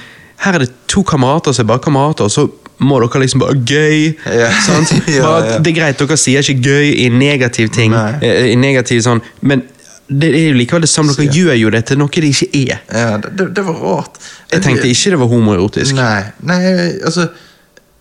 [0.44, 3.56] Her er det to kamerater som er bare kamerater, og så må dere liksom bare
[3.66, 4.12] gøy.
[4.38, 4.52] Ja.
[4.62, 4.92] Sant?
[5.10, 5.56] Ja, Bare.
[5.58, 8.12] Det er greit, dere sier ikke gøy i negativ ting, Nei.
[8.22, 9.64] eh, i negativ sånn, men
[10.08, 11.12] det er jo likevel det samme.
[11.12, 12.80] Dere gjør jo det til noe det ikke er.
[12.88, 14.16] Ja, det, det, var rart.
[14.52, 15.94] Jeg tenkte ikke det var homoerotisk.
[15.98, 16.62] Nei, nei,
[17.04, 17.28] altså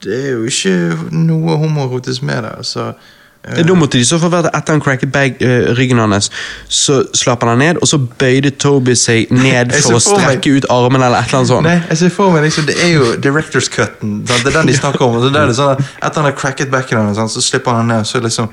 [0.03, 0.73] Det er jo ikke
[1.11, 2.53] noe homoerotisk med det.
[2.61, 2.93] altså
[3.57, 6.31] Da måtte de så få være etter han cracket bag, uh, ryggen hans,
[6.69, 10.71] så slapp han ned, og så bøyde Toby seg ned for å strekke meg- ut
[10.71, 11.67] armen eller et eller annet sånt.
[11.67, 14.21] Nei, jeg ser for meg liksom, Det er jo director's cutten.
[14.23, 15.19] Det er den de snakker om.
[15.19, 17.91] så det er det sånn at Etter han har cracket backen hans, så slipper han
[17.91, 18.07] ned.
[18.07, 18.47] Så liksom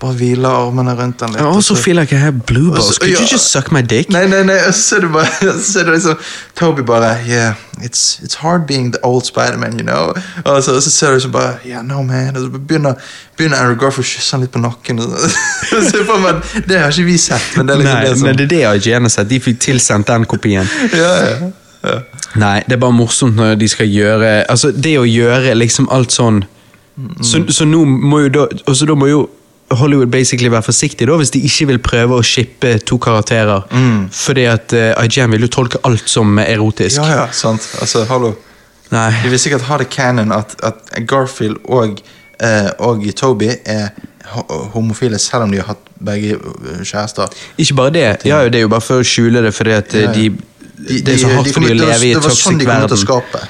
[0.00, 1.40] Bare hviler armene rundt den litt.
[1.40, 2.98] I also så- feel like I have blue balls.
[2.98, 4.10] Could you just suck my dick?
[4.10, 5.26] Nei, nei, nei, og så ser du bare
[5.68, 6.16] Så er det liksom
[6.54, 10.14] Toby bare Yeah, it's, it's hard being the old Spiderman, you know.
[10.44, 12.36] Og så, så ser du liksom bare Yeah, no man.
[12.36, 12.94] Og så begynner,
[13.36, 14.98] begynner Andrew Garfield å kysse han litt på nakken.
[15.00, 18.28] Så, får man, det har ikke vi sett, men det er liksom Nei, det som
[18.28, 19.28] men det er det IGN har sett.
[19.30, 20.68] De fikk tilsendt den kopien.
[20.92, 21.50] ja, ja,
[21.88, 21.98] ja.
[22.36, 26.12] Nei, det er bare morsomt når de skal gjøre Altså, det å gjøre liksom alt
[26.12, 26.42] sånn
[27.22, 29.28] Så, så nå må jo da Og så da må jo
[29.70, 33.66] Hollywood basically være forsiktig da hvis de ikke vil prøve å shippe to karakterer.
[34.16, 36.96] Fordi at uh, IGN vil jo tolke alt som erotisk.
[37.02, 37.66] ja, ja, sant.
[37.80, 38.34] Altså, hallo.
[38.90, 39.10] Nei.
[39.22, 42.00] De vil sikkert ha det canon at, at Garfield og,
[42.40, 43.90] uh, og Toby er
[44.74, 47.32] homofile, selv om de har hatt begge eh, kjærester.
[47.58, 48.06] Ikke bare det.
[48.28, 50.14] Ja, det er jo bare for å skjule det, fordi at eh, Ja, ja.
[50.14, 52.58] de Det er så hardt for de å leve i det et var sånn toxic
[52.60, 53.00] de kommer til å verden.
[53.02, 53.40] skape.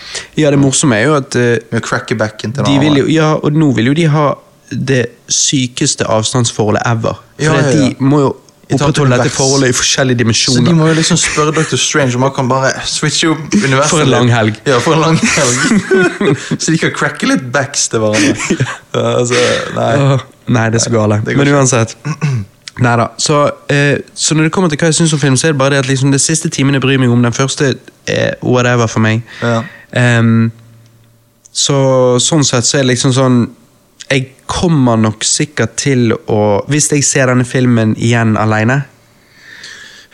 [0.40, 3.72] Ja, det morsomme er jo at uh, Med til de vil jo, Ja, og nå
[3.76, 4.28] vil jo de ha
[4.70, 7.22] det sykeste avstandsforholdet ever.
[7.38, 8.36] For Ja, de må jo
[8.68, 10.60] opprettholde dette forholdet i forskjellige dimensjoner.
[10.60, 11.76] Så de må jo liksom spørre Dr.
[11.80, 13.90] Strange om han kan bare switche opp universet.
[13.90, 14.60] For en lang helg.
[14.66, 15.88] Ja, for en lang helg.
[16.60, 18.36] så de kan cracke litt backs til hverandre.
[18.98, 19.38] Altså,
[19.76, 20.18] nei.
[20.48, 21.20] Nei, det er så gale.
[21.26, 21.96] Men uansett.
[22.82, 23.08] Neida.
[23.18, 25.58] Så, eh, så når det kommer til hva jeg syns om film, så er det
[25.58, 27.22] bare det at liksom, det siste timen jeg bryr meg om.
[27.22, 27.74] Den første
[28.06, 29.22] er whatever for meg.
[29.42, 29.62] Ja.
[30.18, 30.50] Um,
[31.52, 31.78] så
[32.22, 33.38] sånn sett så er det liksom sånn
[34.48, 38.82] kommer nok sikkert til å Hvis jeg ser denne filmen igjen alene,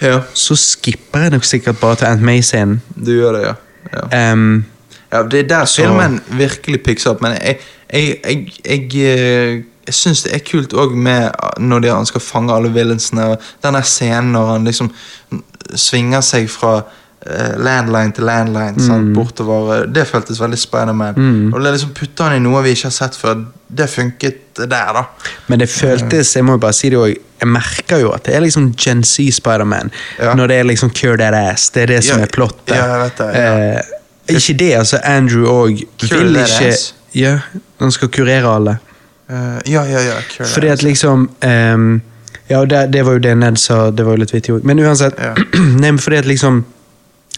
[0.03, 2.81] ja, så skipper jeg nok sikkert bare til Aunt May-scenen.
[2.97, 3.55] du gjør det, ja.
[3.95, 4.33] ja.
[4.33, 4.65] Um,
[5.13, 7.59] Ja, Det er der Så- filmen virkelig picks opp, men jeg,
[7.93, 11.31] jeg, jeg, jeg, eh, jeg syns det er kult òg med
[11.61, 13.37] når de, han skal fange alle villainsene.
[13.63, 14.91] Den der scenen når han liksom
[15.75, 16.85] svinger seg fra eh,
[17.59, 19.15] landline til landline sant, Mm.
[19.17, 19.83] bortover.
[19.83, 21.53] eh, Det føltes veldig Spiderman.
[21.55, 23.45] Og det liksom putte han i noe vi ikke har sett før.
[23.75, 25.03] Det funket der, da.
[25.49, 27.17] Men det føltes, jeg må bare si det òg.
[27.41, 29.91] jeg merker jo at det er liksom Gen Z Spiderman.
[30.19, 30.35] Ja.
[30.35, 31.69] Når det er liksom cure that ass.
[31.71, 32.69] Det er det som Ja, er plottet.
[32.77, 33.75] ja, det, ja.
[33.77, 33.83] Eh,
[34.29, 34.99] ikke det, altså.
[35.05, 36.77] Andrew òg vil ikke?
[37.15, 37.39] Ja,
[37.81, 38.79] han skal kurere alle.
[39.31, 40.15] Uh, ja, ja, ja.
[40.37, 42.03] Cure Fordi at liksom um,
[42.51, 44.65] Ja, det, det var jo det Ned sa, det var jo litt vittig òg.
[44.65, 45.15] Men uansett.
[45.81, 46.65] Nei, men fordi at liksom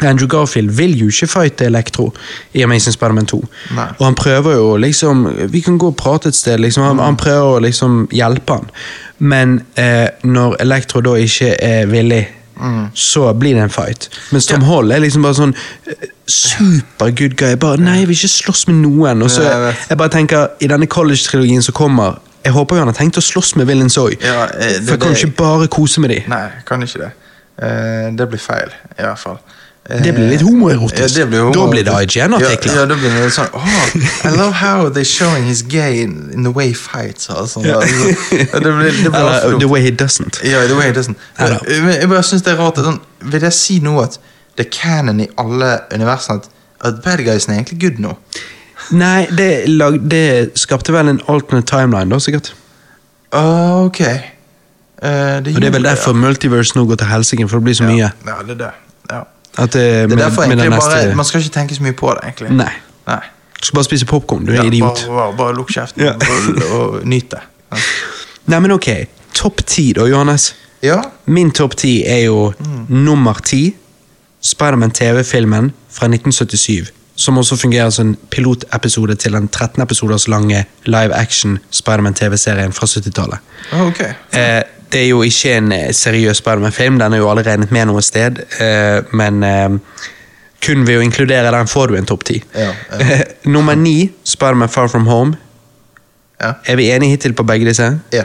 [0.03, 2.13] Andrew Garfield vil jo ikke fighte Elektro
[2.53, 3.39] i Amazing Spiderman 2.
[3.77, 3.87] Nei.
[3.99, 6.83] Og han prøver jo liksom Vi kan gå og prate et sted, liksom.
[6.85, 8.67] Han, han prøver å liksom hjelpe han.
[9.19, 12.27] Men eh, når Elektro da ikke er villig,
[12.95, 14.09] så blir det en fight.
[14.33, 15.53] Mens Tom Hall er liksom bare sånn
[15.87, 17.55] eh, super good guy.
[17.61, 19.23] Bare 'Nei, jeg vil ikke slåss med noen'.
[19.23, 22.89] Og så jeg jeg bare tenker, I denne college-trilogien som kommer Jeg håper jo han
[22.89, 24.15] har tenkt å slåss med villains òg.
[24.23, 26.23] Ja, eh, For jeg kan det- ikke bare kose med dem.
[26.29, 27.11] Nei, kan ikke det.
[27.63, 29.39] Uh, det blir feil, i hvert fall.
[29.87, 31.19] Det blir litt homoerotisk.
[31.19, 32.73] Ja, det homo- Da blir det IGN-artikler.
[32.75, 33.67] Ja, ja, da blir det sånn oh,
[34.27, 37.29] I love how they're showing he's gay in, in the way he fights.
[37.31, 37.63] Altså.
[37.63, 37.79] Ja.
[37.81, 40.41] Det blir, det blir uh, The way he doesn't.
[40.43, 41.15] Ja, the way he doesn't.
[41.39, 41.59] Ja.
[42.01, 42.99] Jeg bare synes det er rart sånn,
[43.31, 44.19] Vil jeg si nå at
[44.59, 46.51] det er canon i alle universene at,
[46.91, 48.17] at bad guysene er egentlig good nå?
[48.97, 52.53] Nei, det, lag, det skapte vel en alternate timeline, da, sikkert.
[53.35, 54.01] Uh, ok.
[54.01, 57.87] Eh, Og det er vel derfor multiverse nå går til helsike, for det blir så
[57.89, 58.11] mye.
[58.27, 58.71] Ja, det er det.
[59.11, 59.23] Ja.
[59.57, 60.91] At det, Det er med, derfor egentlig neste...
[60.91, 62.51] bare Man skal ikke tenke så mye på det, egentlig.
[62.57, 62.73] Nei.
[63.09, 63.21] Nei.
[63.61, 65.05] Du skal bare spise popkorn, du er Ja, idiot.
[65.09, 66.13] Bare, bare, bare lukk kjeften Ja.
[66.15, 67.41] og, og nyt det.
[67.73, 67.79] Ja.
[68.47, 68.89] Nei, men ok.
[69.35, 70.55] Topp ti, da, Johannes.
[70.83, 71.01] Ja.
[71.27, 72.53] Min topp ti er jo
[72.89, 73.75] nummer ti.
[74.41, 76.93] Spiderman TV-filmen fra 1977.
[77.17, 82.73] Som også fungerer som en pilotepisode til den 13 episoders lange live action Spiderman TV-serien
[82.77, 83.39] fra 70-tallet.
[83.73, 84.01] Oh, ok.
[84.37, 84.63] Eh,
[84.93, 88.03] det er jo ikke en eh, seriøs Spiderman-film, den er jo alle regnet med noe
[88.05, 88.39] sted.
[88.63, 90.05] Eh, men eh,
[90.67, 92.41] kun ved å inkludere den får du en topp ti.
[92.55, 93.21] Ja, Eh,
[93.55, 95.37] nummer ni, Spiderman Far From Home.
[96.41, 96.55] Ja.
[96.67, 97.99] Er vi enige hittil på begge disse?
[98.13, 98.25] ja.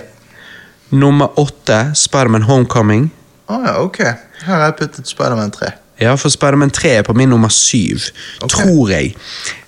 [0.92, 3.06] Nummer åtte, Spiderman Homecoming.
[3.48, 4.00] Oh, ja, ok.
[4.44, 5.70] Her har jeg puttet Spiderman 3.
[6.02, 8.10] Ja, for Spiderman 3 er på min nummer syv,
[8.42, 8.50] okay.
[8.50, 9.14] tror jeg.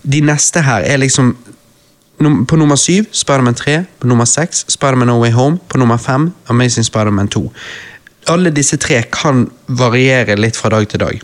[0.04, 1.32] De neste her er liksom
[2.48, 3.84] På nummer syv, Spiderman 3.
[4.00, 5.58] På nummer seks, Spiderman No Way Home.
[5.68, 7.52] På nummer fem, Amazing Spiderman 2.
[8.32, 11.22] Alle disse tre kan variere litt fra dag til dag.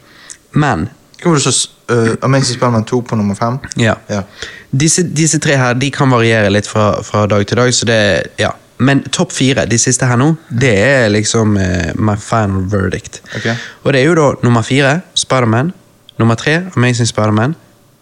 [0.52, 0.90] Men
[1.22, 3.60] Hva var det så uh, Amazing Spiderman 2 på nummer fem?
[3.78, 3.96] ja.
[4.10, 4.24] Ja.
[4.72, 8.02] Disse, disse tre her de kan variere litt fra, fra dag til dag, så det
[8.38, 8.52] ja.
[8.78, 13.22] Men topp fire, de siste her nå, det er liksom uh, my final verdict.
[13.36, 13.56] Okay.
[13.84, 15.74] Og det er jo da nummer fire, Spiderman.
[16.20, 17.56] Nummer tre, Amazing Spiderman.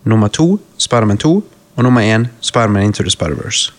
[0.03, 1.43] Nummer to, Spiderman 2.
[1.77, 3.71] Og nummer én, Spiderman Into the Spider-Verse.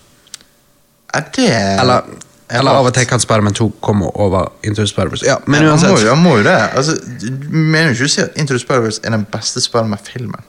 [1.15, 1.49] Er det
[1.81, 2.03] Eller,
[2.49, 5.25] er eller av og til kan Spiderman 2 komme over Into the Spider-Verse.
[5.27, 6.09] Ja, men må uansett.
[6.09, 6.57] han må jo det.
[6.77, 10.45] Altså, du mener du ikke å si at Into the Spider-Verse er den beste Spiderman-filmen?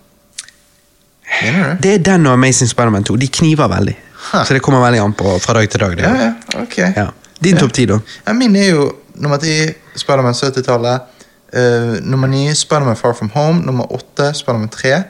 [1.41, 1.93] Mener du det?
[1.99, 3.15] Er den og Amazing Spiderman 2.
[3.15, 3.95] De kniver veldig.
[4.31, 4.43] Huh.
[4.45, 5.97] Så det kommer veldig an på fra dag til dag.
[5.97, 6.03] Det.
[6.03, 6.91] Ja, ja, okay.
[6.95, 7.07] Ja.
[7.43, 7.59] Din Ja.
[7.59, 7.99] topp ti, da?
[8.27, 11.01] Ja, min er jo nummer ti, Spiderman 70-tallet.
[11.55, 13.61] Uh, nummer ni, Spiderman Far From Home.
[13.65, 15.03] Nummer åtte, Spiderman 3.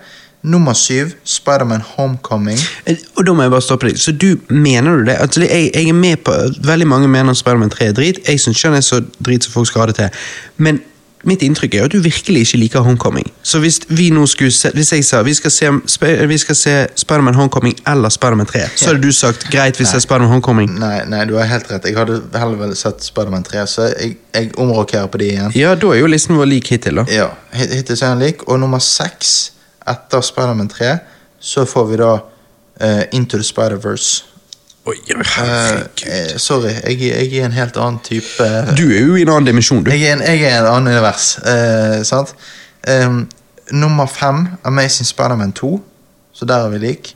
[0.43, 2.59] Nummer syv, Spiderman Homecoming.
[2.87, 3.97] Eh, Og da må jeg bare stoppe deg.
[3.99, 5.17] Så du mener du det?
[5.19, 6.31] Altså, jeg, jeg er med på
[6.63, 8.19] Veldig mange mener Spiderman 3 er drit.
[8.27, 10.09] Jeg syns ikke han er så drit som folk skal ha det til.
[10.57, 10.79] Men
[11.27, 13.27] mitt inntrykk er at du virkelig ikke liker Homecoming.
[13.43, 15.71] Så hvis vi nå skulle se, hvis jeg sa vi skal se,
[16.31, 19.99] vi skal se Spiderman Homecoming eller Spiderman 3, så hadde du sagt greit, vi ser
[19.99, 20.71] Spiderman Homecoming.
[20.79, 21.83] Nei, nei, du har helt rett.
[21.91, 25.51] Jeg hadde heller vel sett Spiderman 3, så jeg, jeg omrokerer på de igjen.
[25.59, 27.07] Ja, da er jo listen vår lik hittil, da.
[27.11, 28.47] Ja, Hittil er han lik.
[28.47, 29.51] Og nummer seks,
[29.87, 30.97] etter Spiderman 3,
[31.39, 34.23] så får vi da uh, Into the Spider-Verse.
[34.85, 38.45] Oi, Eh, eh, sorry, jeg, jeg er en helt annen type
[38.77, 39.91] Du er jo i en annen dimensjon, du.
[39.91, 42.33] Jeg er en, jeg er en annen univers, Uh, sant?
[42.87, 43.27] Um,
[43.71, 45.83] nummer fem, Amazing Spiderman 2.
[46.33, 47.15] Så der er vi lik.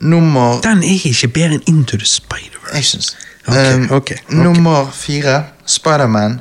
[0.00, 3.16] Nummer Den er ikke bedre enn Into the Spider-Verse.
[3.48, 3.74] Okay, okay.
[3.74, 4.32] Ehm, ok, ok.
[4.34, 6.40] Nummer fire, Spiderman.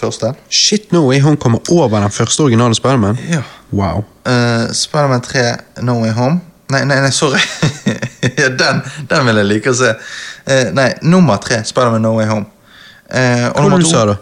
[0.00, 0.32] Første.
[0.48, 3.18] Shit, No Way Home kommer over den første originale Spiderman.
[3.28, 3.42] Ja.
[3.72, 4.04] Wow.
[4.26, 5.42] Uh, Spiderman 3,
[5.82, 6.40] No Way Home.
[6.70, 7.40] Nei, nei, nei sorry.
[8.38, 9.90] ja, den, den vil jeg like å se.
[10.46, 12.46] Uh, nei, nummer tre, Spiderman No Way Home.
[13.10, 14.14] Uh, og Hva nummer du to- sa, du?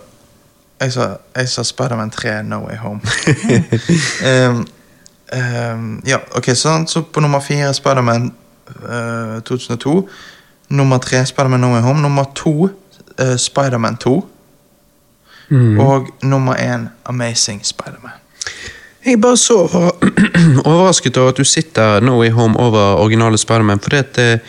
[0.81, 1.07] Jeg sa,
[1.37, 3.01] jeg sa Spiderman 3, No Way Home.
[4.31, 4.65] um,
[5.35, 6.87] um, ja, ok, sånn.
[6.89, 8.31] Så på nummer fire, Spiderman
[8.87, 9.95] uh, 2002.
[10.79, 12.03] Nummer tre, Spiderman No Way Home.
[12.05, 12.71] Nummer to,
[13.19, 14.17] uh, Spiderman 2.
[15.49, 15.79] Mm.
[15.81, 18.11] Og nummer én, Amazing Spiderman.
[19.05, 19.55] Jeg er bare så
[20.65, 24.41] overrasket over at du sitter No Way Home over originale Spiderman, at det...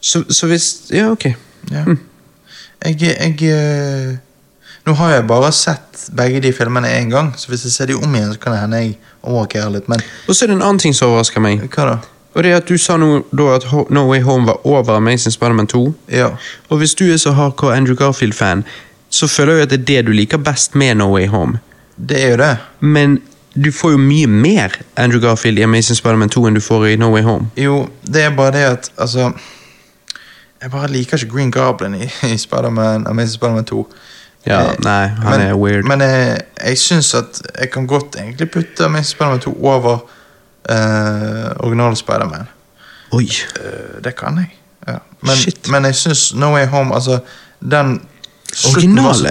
[0.00, 1.24] så, så hvis Ja, ok.
[1.70, 1.84] Ja.
[2.84, 4.16] Jeg, jeg eh,
[4.86, 7.94] Nå har jeg bare sett begge de filmene én gang, så hvis jeg ser de
[7.94, 9.88] om igjen, så kan det hende jeg omrokerer litt.
[9.88, 11.62] Men Og så er det en annen ting som overrasker meg.
[11.74, 11.98] hva da?
[12.34, 13.22] Og det er at Du sa nå
[13.54, 15.94] at No Way Home var over Amazing Spiderman 2.
[16.10, 16.28] Ja.
[16.68, 18.64] Og hvis du er så hardcore Andrew Garfield-fan,
[19.12, 21.58] så føler jeg at det er det du liker best med No Way Home.
[21.96, 22.56] Det er jo det.
[22.80, 23.18] Men
[23.54, 26.96] du får jo mye mer Andrew Garfield i Amazing Spiderman 2 enn du får i
[26.96, 27.50] No Way Home.
[27.60, 29.32] Jo, det er bare det at altså
[30.62, 33.82] Jeg bare liker ikke Green Goblin i, i Spiderman, Amazing Spiderman 2.
[34.46, 35.84] Ja, Eh, nei, han men, er weird.
[35.86, 39.98] Men jeg, jeg syns at jeg kan godt egentlig putte Amazing Spiderman 2 over
[40.70, 42.48] uh, originale Spiderman.
[43.12, 43.26] Oi.
[43.60, 44.48] Eh, det kan jeg.
[44.88, 44.96] Ja.
[45.20, 45.68] Men, Shit.
[45.70, 47.18] men jeg syns No Way Home, altså
[47.70, 48.00] Den
[48.52, 49.28] Originale-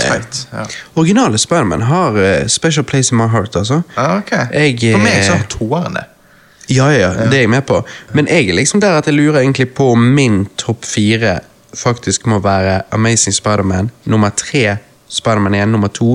[0.53, 0.63] Ja.
[0.95, 3.81] Originale Spiderman har uh, special place in my heart, altså.
[3.97, 4.45] Ah, okay.
[4.53, 6.03] Jeg, For meg så eh, har toeren det.
[6.69, 7.85] Ja, ja, det er jeg med på.
[8.13, 11.39] Men jeg er liksom der at jeg lurer egentlig på om min topp fire
[11.75, 14.77] faktisk må være Amazing Spiderman, nummer tre
[15.09, 16.11] Spiderman 1, nummer to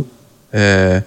[0.54, 1.00] uh,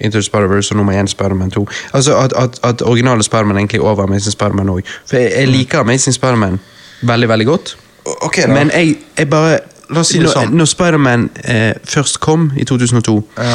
[0.00, 1.68] Into the Spider-Verse og nummer én Spiderman 2.
[1.94, 4.80] Altså at, at, at originale Spiderman egentlig er over Amazing Spiderman òg.
[5.06, 6.60] For jeg, jeg liker Amazing Spiderman
[7.02, 7.76] veldig, veldig godt.
[8.22, 9.58] Okay, Men jeg, jeg bare
[9.88, 10.56] La oss si det når, sånn.
[10.58, 13.54] Når Spiderman eh, først kom, i 2002 ja.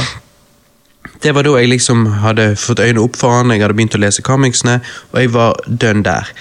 [1.24, 4.02] det var da jeg liksom hadde fått øynene opp for han, jeg hadde begynt å
[4.02, 4.80] lese comicsene,
[5.12, 6.34] og jeg var dønn der.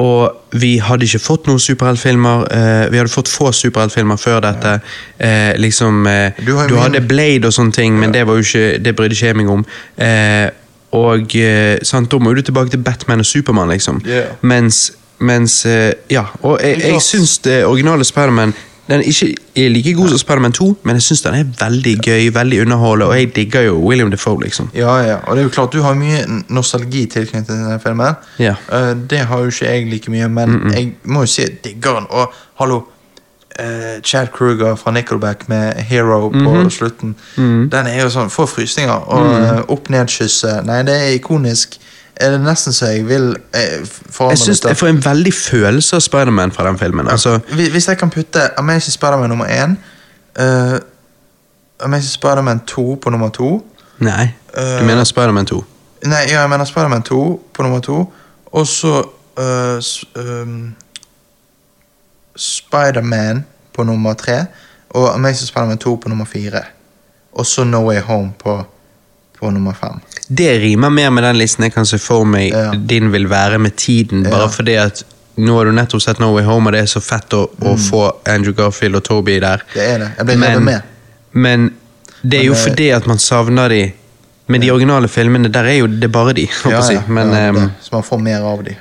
[0.00, 4.78] Og vi hadde ikke fått noen superheltfilmer, eh, vi hadde fått få superheltfilmer før dette.
[5.18, 8.78] Eh, liksom, eh, Du du, hadde Blade og sånne ting, men det, var jo ikke,
[8.78, 9.66] det brydde ikke jeg meg om.
[9.98, 10.48] Eh,
[10.96, 14.00] og eh, sant, da må du tilbake til Batman og Supermann, liksom.
[14.06, 14.32] Yeah.
[14.40, 18.54] Mens, mens eh, Ja, og jeg, jeg syns det originale Spiderman
[18.90, 22.28] den er ikke like god som Spiderman 2, men jeg syns den er veldig gøy,
[22.34, 24.70] veldig underholdende, og jeg digger jo William Defoe, liksom.
[24.74, 25.16] ja, ja.
[25.26, 28.14] Og det er jo klart du har mye nostalgi tilknyttet til denne filmen.
[28.42, 28.54] Ja.
[28.72, 32.00] Eh, det har jo ikke jeg like mye, men jeg må jo si jeg digger
[32.00, 32.06] den.
[32.10, 32.82] Og hallo,
[33.60, 36.70] uh, Chad Kruger fra Nickelback med Hero på Mhm.
[36.70, 37.14] slutten.
[37.36, 38.92] Den er jo sånn, får frysninger.
[39.08, 40.64] Og eh, opp-ned-kysset.
[40.66, 41.78] Nei, det er ikonisk.
[42.20, 43.80] Er det nesten så jeg vil eh,
[44.20, 44.60] Jeg synes.
[44.64, 47.08] Jeg får en veldig følelse av Spiderman fra den filmen.
[47.08, 49.76] Altså, Hvis jeg kan putte Amazing Spiderman nummer én,
[50.40, 50.78] uh,
[51.80, 53.66] Amazing Spiderman 2 på nummer to
[53.98, 55.64] nei, du uh, mener Spiderman 2.
[56.04, 58.12] Nei, ja, jeg mener Spiderman 2 på nummer to.
[58.52, 59.02] Og så
[59.40, 60.74] uh, um,
[62.36, 64.44] Spiderman på nummer tre.
[64.90, 66.62] Og Amazing Spiderman 2 på nummer fire.
[67.32, 68.64] Og så No Way Home på,
[69.40, 70.00] på nummer fem.
[70.28, 72.70] Det rimer mer med den listen jeg kan se for meg Ja.
[72.74, 74.22] din vil være med tiden.
[74.22, 74.48] Bare Ja.
[74.48, 75.02] fordi at
[75.36, 77.76] nå har du nettopp sett No Way Home, og det er så fett å, å
[77.76, 79.62] få Andrew Garfield og Toby der.
[79.64, 79.74] Mm.
[79.74, 80.10] Det er det.
[80.18, 80.82] Jeg ble revet med.
[81.32, 81.70] men
[82.22, 83.92] det er jo Men, eh, fordi at man savner de
[84.48, 86.48] Men de originale filmene, der er jo det bare de.
[86.68, 86.98] Ja, si.
[87.08, 88.74] Men, ja, ehm, så man får mer av de.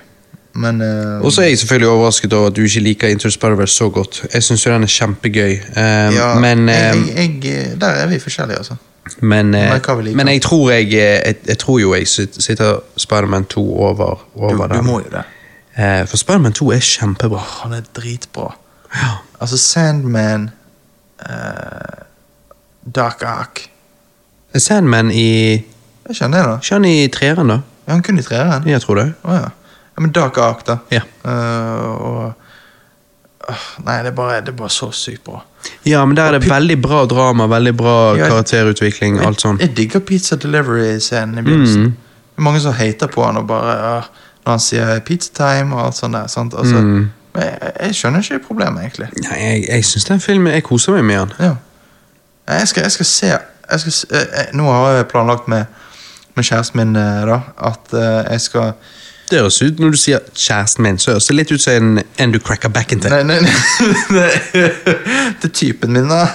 [0.55, 3.77] Men uh, Og så er jeg selvfølgelig overrasket over at du ikke liker the Spider-Verse
[3.77, 4.21] så godt.
[4.33, 5.59] Jeg syns den er kjempegøy.
[5.77, 8.75] Ehm, ja, men, ehm, jeg, jeg, Der er vi forskjellige, altså.
[9.21, 13.45] Men, eh, Men men jeg tror jeg, eh, jeg, jeg tror jo jeg sitter Spider-Man
[13.45, 14.85] 2 over, Du, over du den.
[14.85, 15.23] må jo det.
[15.77, 17.37] Eh, for Spiderman 2 er kjempebra.
[17.63, 18.55] Han er dritbra.
[18.95, 19.09] Ja.
[19.39, 20.49] Altså Sandman
[21.29, 22.05] uh,
[22.95, 23.69] Dark Ark
[24.55, 25.51] Sandman i
[26.07, 26.55] Jeg kjenner det, da.
[26.57, 27.59] Ikke han i treeren, da?
[27.87, 28.67] Ja, han kunne i treeren.
[28.67, 29.13] Jeg tror det.
[29.23, 29.39] Oh, ja.
[29.45, 30.01] ja.
[30.01, 30.77] Men Dark Ark, da.
[30.91, 31.01] Ja.
[31.23, 32.33] Uh, og
[33.49, 35.43] uh, Nei, det er, bare, det er bare så sykt bra.
[35.85, 38.27] Ja, men der er det veldig bra drama, veldig bra Ja.
[38.29, 39.59] karakterutvikling, alt sånn.
[39.59, 41.83] Jeg digger Pizza Delivery-scenen i begynnelsen.
[41.85, 44.03] Det er mange som hater på han og bare
[44.45, 46.27] Når han sier 'pizza time' og alt sånt der.
[46.27, 46.53] Sant?
[46.57, 49.07] Altså, Men jeg, jeg skjønner ikke problemet, egentlig.
[49.29, 51.31] Nei, jeg, jeg syns den filmen Jeg koser meg med den.
[51.39, 51.53] Ja.
[52.59, 53.37] Jeg skal, jeg skal se
[53.77, 55.65] skal, se- eh, eh, Nå har jeg planlagt med,
[56.35, 57.93] med kjæresten min eh, da, at
[58.31, 58.71] jeg skal
[59.29, 62.03] Det høres ut, Når du sier 'kjæresten min', så høres det litt ut som en,
[62.17, 63.11] en du cracker backen til.
[63.11, 63.39] Nei, nei,
[64.17, 64.69] nei.
[65.41, 66.27] Til typen min, da.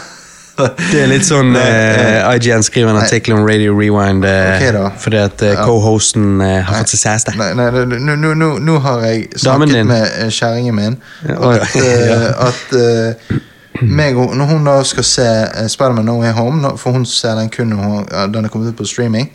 [0.56, 5.18] Det er litt sånn eh, IGN skriver en artikkel om Radio Rewind eh, okay, fordi
[5.18, 7.34] at eh, co-hosten eh, har fått seg kjæreste.
[7.40, 10.96] Nei, nei, nei, nå, nå, nå, nå har jeg snakket med kjerringen min
[11.26, 11.40] ja.
[11.50, 13.34] at, eh, at eh,
[13.82, 17.34] meg og, Når hun da skal se uh, Spiderman No Way Home, for hun ser
[17.40, 19.32] den kun når den er kommet ut på streaming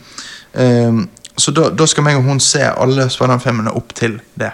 [0.56, 1.04] ehm,
[1.40, 4.52] Så da, da skal meg og hun se alle Spiderman-filmene opp til det.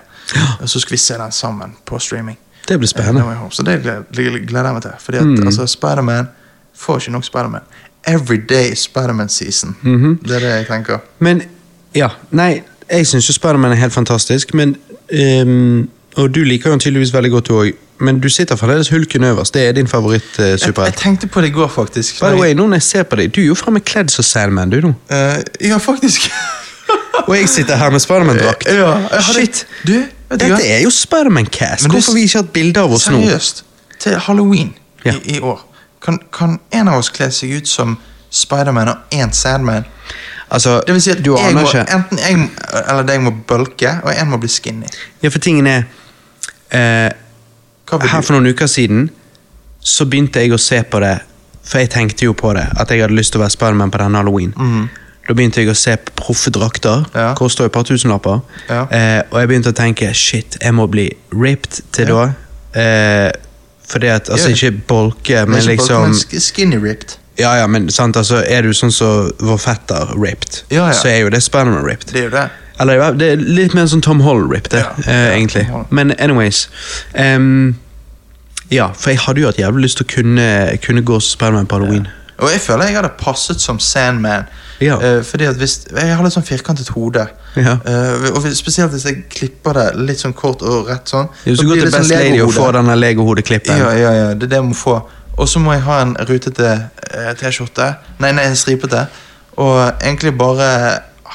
[0.60, 2.38] Og så skal vi se den sammen på streaming.
[2.68, 3.20] Det blir spennende.
[3.20, 4.02] No Så det gleder,
[4.46, 4.90] gleder jeg meg til.
[4.98, 6.28] Fordi at altså, Spiderman
[6.76, 7.60] får ikke nok Spiderman.
[8.06, 9.76] Everyday Spiderman-season.
[10.24, 10.98] Det er det jeg tenker.
[11.18, 11.42] Men
[11.94, 14.76] ja, nei, jeg syns jo Spiderman er helt fantastisk, men
[15.46, 17.72] um, Og du liker han tydeligvis veldig godt, du òg.
[17.98, 19.54] Men du sitter fremdeles hulken øverst.
[19.54, 22.20] Det er din favoritt Jeg, jeg tenkte på det i går, faktisk.
[22.20, 24.24] By the way, nå når jeg ser på deg, du er jo faen kledd som
[24.24, 24.94] Sandman, du nå.
[25.10, 26.30] Uh, ja, faktisk.
[27.26, 28.66] Og jeg sitter her med Spiderman-drakt.
[28.68, 29.64] Ja, Shit!
[29.86, 29.92] Du,
[30.30, 31.82] vet Dette er jo Spiderman-cast.
[31.86, 33.20] Men Hvorfor har vi ikke hatt bilde av oss nå?
[33.22, 33.64] Seriøst.
[34.02, 34.74] Til halloween
[35.04, 35.12] Ja.
[35.14, 35.60] i, i år.
[36.02, 37.96] Kan, kan en av oss kle seg ut som
[38.30, 39.84] Spiderman og én Sandman?
[40.50, 42.50] Altså, Det vil si at du aner ikke enten jeg
[42.88, 44.86] eller deg må bølke, og en må bli skinny.
[45.22, 45.82] Ja, for tingen er
[46.70, 47.10] eh,
[47.90, 49.08] Her for noen uker siden
[49.86, 51.16] så begynte jeg å se på det,
[51.66, 53.98] for jeg tenkte jo på det, at jeg hadde lyst til å være Spiderman på
[54.02, 54.54] denne halloween.
[55.26, 57.04] Da begynte jeg å se på proffe drakter.
[57.14, 57.32] Ja.
[57.34, 58.40] koster jo et par tusenlapper.
[58.68, 58.84] Ja.
[58.90, 62.14] Eh, og jeg begynte å tenke shit, jeg må bli ripped til Ja.
[62.14, 62.80] da.
[62.80, 63.32] Eh,
[63.88, 67.16] fordi at, altså ikke bolke, men ikke liksom liksom men skinny ripped.
[67.38, 70.92] Ja, ja, men sant, altså, er du sånn som vår fetter ripped, Ja, ja.
[70.92, 72.12] så er jo det Spiderman ripped.
[72.12, 72.48] Det er jo det.
[72.80, 75.66] Eller det er litt mer sånn Tom Hall ripped det, Ja, eh, ja, egentlig.
[75.90, 76.68] Men anyways
[77.14, 77.76] Um,
[78.70, 81.66] Ja, for jeg hadde jo hatt jævlig lyst til å kunne, kunne gå som Spiderman
[81.66, 82.08] på halloween.
[82.42, 84.44] Og jeg føler jeg hadde passet som Sandman.
[84.80, 84.96] Ja.
[85.00, 87.22] Uh, fordi at hvis, Jeg har litt sånn firkantet hode.
[87.56, 87.78] Ja.
[87.80, 91.30] Uh, og Spesielt hvis jeg klipper det litt sånn kort og rett sånn.
[91.46, 92.56] Er så godt til det Best sånn Lady Lego-hode.
[92.58, 93.80] få denne Lego-hodeklippen.
[93.80, 94.98] Ja, ja, ja, det er det jeg må få.
[95.36, 97.88] Og så må jeg ha en rutete uh, T-skjorte.
[98.20, 99.06] Nei, nei, en stripete.
[99.56, 100.68] Og egentlig bare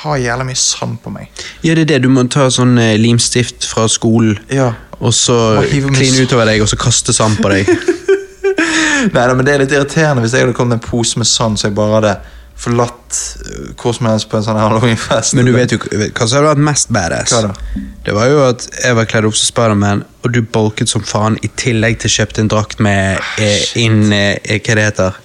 [0.01, 1.29] ha jævla mye sand på meg.
[1.65, 2.03] Ja, det er det.
[2.05, 4.71] Du må ta sånn limstift fra skolen, Ja.
[5.01, 7.69] og så kline utover deg, og så kaste sand på deg.
[9.15, 11.59] Nei, men det er litt irriterende hvis jeg hadde kommet med en pose med sand
[11.59, 12.13] så jeg bare hadde
[12.61, 13.17] forlatt
[13.47, 15.33] eh, hvor som helst på en sånn halloweenfest.
[15.37, 17.33] Men du vet jo hva som hadde vært mest badass?
[17.33, 17.81] Hva da?
[18.05, 21.39] Det var jo at jeg var kledd opp som Spiderman, og du bolket som faen
[21.45, 25.19] i tillegg til kjøpte en drakt med eh, inn eh, Hva det heter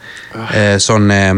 [0.48, 1.34] eh, Sånn eh,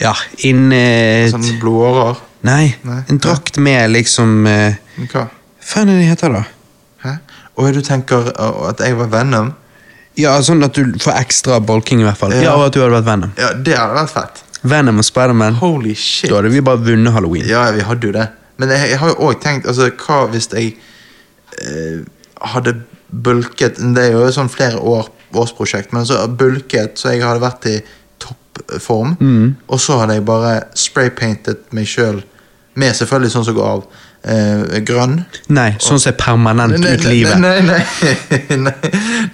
[0.00, 0.14] Ja,
[0.48, 2.20] inn eh, Sånn blodårer.
[2.48, 3.02] Nei, Nei.
[3.12, 5.26] en drakt med liksom Hva?
[5.60, 6.44] faen er det det heter, da?
[7.04, 7.18] Hæ?
[7.60, 9.50] Og du tenker at jeg var Venom?
[10.18, 12.34] Ja, Sånn at du får ekstra bolking, i hvert fall.
[12.34, 12.56] Ja.
[12.58, 13.34] Og at du hadde vært Venom.
[13.38, 14.42] Ja, det hadde vært fett.
[14.62, 15.56] Venom og Spiderman.
[15.60, 16.28] Holy shit.
[16.30, 17.46] Da hadde vi bare vunnet halloween.
[17.48, 18.26] Ja, vi hadde jo det.
[18.60, 20.74] Men jeg, jeg har jo òg tenkt altså, Hva hvis jeg
[21.64, 22.02] eh,
[22.52, 22.74] hadde
[23.10, 27.66] bulket Det er jo sånn flere år, årsprosjekt, men så bulket så jeg hadde vært
[27.70, 27.78] i
[28.20, 29.16] toppform,
[29.66, 32.20] og så hadde jeg bare spraypaintet meg sjøl
[32.78, 33.82] med selvfølgelig sånn som går av.
[34.24, 35.20] eh, grønn.
[35.52, 37.38] Nei, sånn som er permanent Nei, ut livet.
[37.40, 37.82] Nei, nei,
[38.66, 38.74] nei,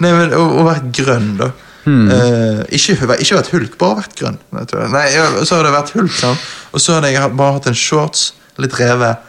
[0.03, 1.51] nei men å, å være grønn, da.
[1.87, 2.09] Hmm.
[2.11, 4.39] Eh, ikke, ikke vært hulk, bare vært grønn.
[4.57, 6.47] Nei, Så hadde jeg vært hulk, sant?
[6.73, 9.23] og så hadde jeg bare hatt en shorts, litt revet.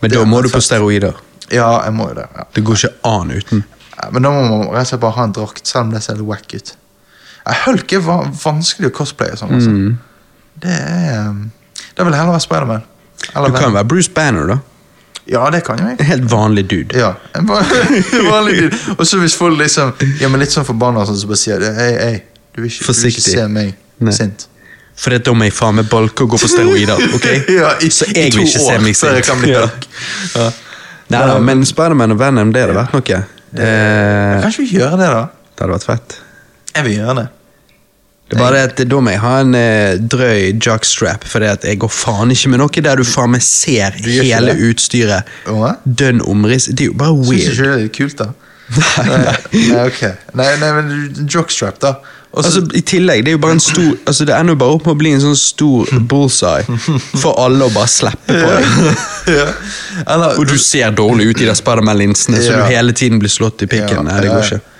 [0.00, 1.16] Men da må du på steroider.
[1.52, 2.28] Ja, jeg må jo det.
[2.36, 2.46] Ja.
[2.54, 3.64] Det går ikke an uten.
[3.98, 6.04] Ja, Men da må man rett og slett bare ha en drakt, selv om det
[6.04, 6.74] ser litt wack ut.
[7.64, 9.72] Hulk er va vanskelig å cosplaye sånn, altså.
[9.72, 9.94] Mm.
[10.58, 11.44] Det er um,
[11.96, 12.84] Da vil jeg heller være Spiderman.
[13.28, 14.58] Du kan være Bruce Banner, da.
[15.28, 15.98] Ja, det kan jo jeg.
[16.00, 16.96] En helt vanlig dude.
[16.98, 17.64] Ja, en van-
[18.32, 18.76] vanlig dude.
[18.96, 19.92] Og så hvis folk liksom
[20.22, 22.14] Ja, men litt sånn forbanna sånn, så bare sier de Hei, hei,
[22.56, 24.14] du vil ikke, du vil ikke se meg Nei.
[24.16, 24.46] sint.
[24.98, 26.98] For det er må jeg faen meg bolke og gå på steroider.
[27.18, 27.26] ok?
[27.54, 29.46] Ja, i, Så jeg vil ikke se meg sint.
[29.46, 29.66] Ja.
[30.34, 30.48] Ja.
[31.08, 33.20] Nei da, men Spiderman og Venom, det hadde vært noe.
[33.56, 35.22] Eh, Kanskje vi gjør det, da?
[35.54, 36.16] det hadde vært fett.
[36.74, 37.26] Jeg vil gjøre det.
[38.28, 41.92] Det er bare at da må jeg ha en eh, drøy jockstrap, for jeg går
[41.92, 44.68] faen ikke med noe der du faen meg ser hele det?
[44.68, 45.30] utstyret.
[45.84, 46.68] Dønn omriss.
[46.68, 47.48] Det er jo bare weird.
[47.48, 48.28] Syns ikke det er kult, da?
[48.76, 49.36] Nei, nei.
[49.72, 50.00] Nei, ok.
[50.36, 50.88] Nei, nei men
[51.24, 51.94] jockstrap, da.
[52.28, 54.74] Også, Altså, I tillegg, det er jo bare en stor Altså, det ender jo bare
[54.76, 56.66] opp med å bli en sånn stor bullseye
[57.22, 58.98] for alle å bare slippe på deg.
[59.32, 59.46] ja.
[60.04, 63.64] Eller, Og du ser dårlig ut i de Spiderman-linsene, så du hele tiden blir slått
[63.64, 64.02] i pikken.
[64.02, 64.58] Ja, Nei, det ja, går ja.
[64.58, 64.74] ikke.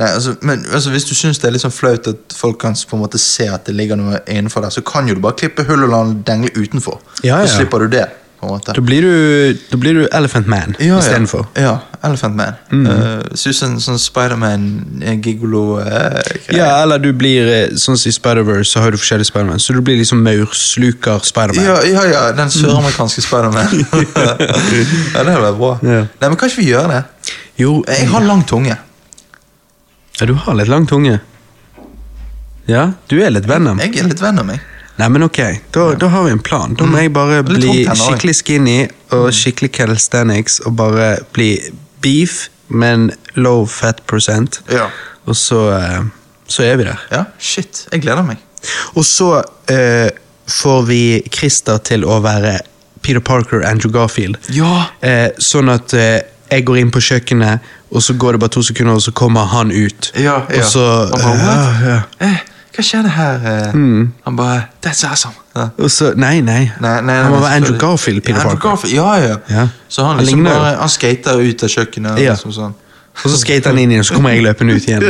[0.00, 2.72] Nei, altså, men altså, Hvis du syns det er litt sånn flaut at folk kan
[2.72, 5.36] på en måte se at det ligger noe innenfor der, så kan jo du bare
[5.36, 7.00] klippe hull og la den dengle utenfor.
[7.20, 7.46] Ja, ja.
[7.46, 8.08] Så slipper du det.
[8.40, 8.72] på en måte.
[8.74, 11.44] Da blir du, da blir du Elephant Man Ja, istedenfor.
[11.54, 12.56] Ja, ja, Elephant Man.
[12.72, 12.86] Mm.
[12.88, 14.64] Uh, Susan sånn Spiderman,
[15.04, 16.16] eh, gigolo uh,
[16.50, 19.60] Ja, eller du blir sånn som i Spider-Verse, så har du forskjellige Spiderman.
[19.62, 21.68] Så du blir liksom maursluker Spiderman.
[21.68, 23.68] Ja, ja, ja, den søramerikanske Spiderman.
[24.16, 25.76] ja, det hadde vært bra.
[25.84, 26.06] Ja.
[26.08, 27.34] Nei, men Kan ikke vi gjøre det?
[27.60, 28.80] Jo, Jeg har lang tunge.
[30.22, 31.18] Ja, du har litt lang tunge.
[32.70, 33.80] Ja, du er litt Venom.
[33.82, 34.62] Jeg er litt venn av meg.
[35.00, 35.38] Nei, men ok,
[35.74, 36.74] da, da har vi en plan.
[36.78, 38.02] Da må jeg bare Litt bli tungt her nå, jeg.
[38.06, 38.76] skikkelig skinny
[39.16, 41.48] og skikkelig calisthenics og bare bli
[42.04, 44.60] beef, men low fat prosent.
[44.70, 44.86] Ja.
[45.26, 46.04] Og så, eh,
[46.46, 47.02] så er vi der.
[47.10, 47.86] Ja, shit.
[47.92, 48.38] Jeg gleder meg.
[48.94, 49.32] Og så
[49.72, 50.12] eh,
[50.60, 51.02] får vi
[51.34, 52.60] Christer til å være
[53.02, 54.38] Peter Parker og Andrew Garfield.
[54.54, 54.84] Ja!
[55.02, 56.20] Eh, sånn at eh,
[56.52, 59.44] jeg går inn på kjøkkenet, og så går det bare to sekunder, og så kommer
[59.52, 60.12] han ut.
[60.16, 60.58] Ja, ja.
[60.58, 62.00] Og så bare, eh, ja, ja.
[62.26, 62.38] Eh,
[62.72, 63.42] hva skjedde her?
[63.44, 63.74] eh?
[63.74, 64.12] Mm.
[64.24, 65.34] Han bare That's awesome.
[65.78, 66.70] Og så, nei, nei.
[66.80, 67.78] Nei, nei, han være Andrew.
[67.78, 68.94] Garfield, Peter Andrew Garfield.
[68.96, 69.66] Ja, ja.
[69.88, 72.18] Så han liksom bare Han skater ut av kjøkkenet.
[72.18, 72.78] Liksom sånn.
[73.12, 75.02] Og så skater han inn igjen, og så kommer jeg løpende ut igjen.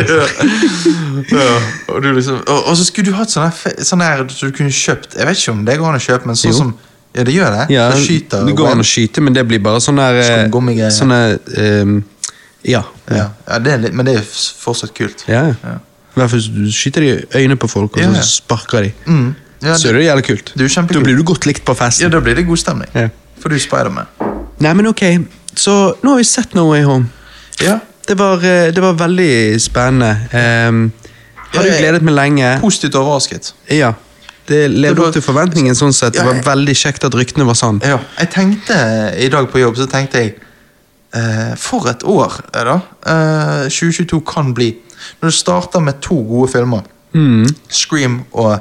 [1.39, 1.51] ja.
[1.87, 5.15] og, du liksom, og, og så skulle du hatt sånn her, som du kunne kjøpt
[5.21, 6.73] Jeg vet ikke om det går an å kjøpe, men sånn som
[7.15, 7.67] Ja, det gjør det.
[7.77, 10.95] Ja, det det går an å skyte, men det blir bare sånn eh, Skumgummigreier.
[10.97, 11.21] Sånne
[11.61, 11.99] ehm,
[12.65, 12.83] Ja.
[13.11, 15.25] ja, ja, det litt, Men det er fortsatt kult.
[15.29, 15.55] ja.
[15.63, 15.79] Ja.
[16.13, 18.91] I hvert fall du skyter de i øynene på folk, og så sparker de.
[19.07, 19.31] Mm.
[19.63, 20.53] Ja, Så er det jævlig kult.
[20.59, 20.83] Det er.
[20.93, 22.05] Da blir du godt likt på festen.
[22.05, 22.91] ja, da blir det god stemning.
[22.95, 23.09] Ja.
[23.41, 24.07] For du er Spiderman.
[24.61, 25.03] Nei, men ok,
[25.57, 27.09] så nå har vi sett No Way Home.
[27.63, 27.79] Ja.
[28.07, 30.11] Det var, eh, det var veldig spennende.
[30.69, 30.93] Um,
[31.55, 32.59] hadde du gledet meg lenge.
[32.61, 33.53] Positivt overrasket.
[33.71, 33.95] Ja.
[34.49, 36.13] Det levde Det opp til forventningen sånn sett.
[36.19, 37.81] Det var veldig kjekt at ryktene var sann.
[37.87, 38.77] Ja, jeg tenkte
[39.17, 40.35] i dag på jobb, så tenkte jeg
[41.57, 42.79] For et år, eh, da.
[43.07, 44.71] Eh, 2022 kan bli.
[45.21, 46.83] Når du starter med to gode filmer,
[47.15, 47.45] Mm.
[47.69, 48.59] Scream og,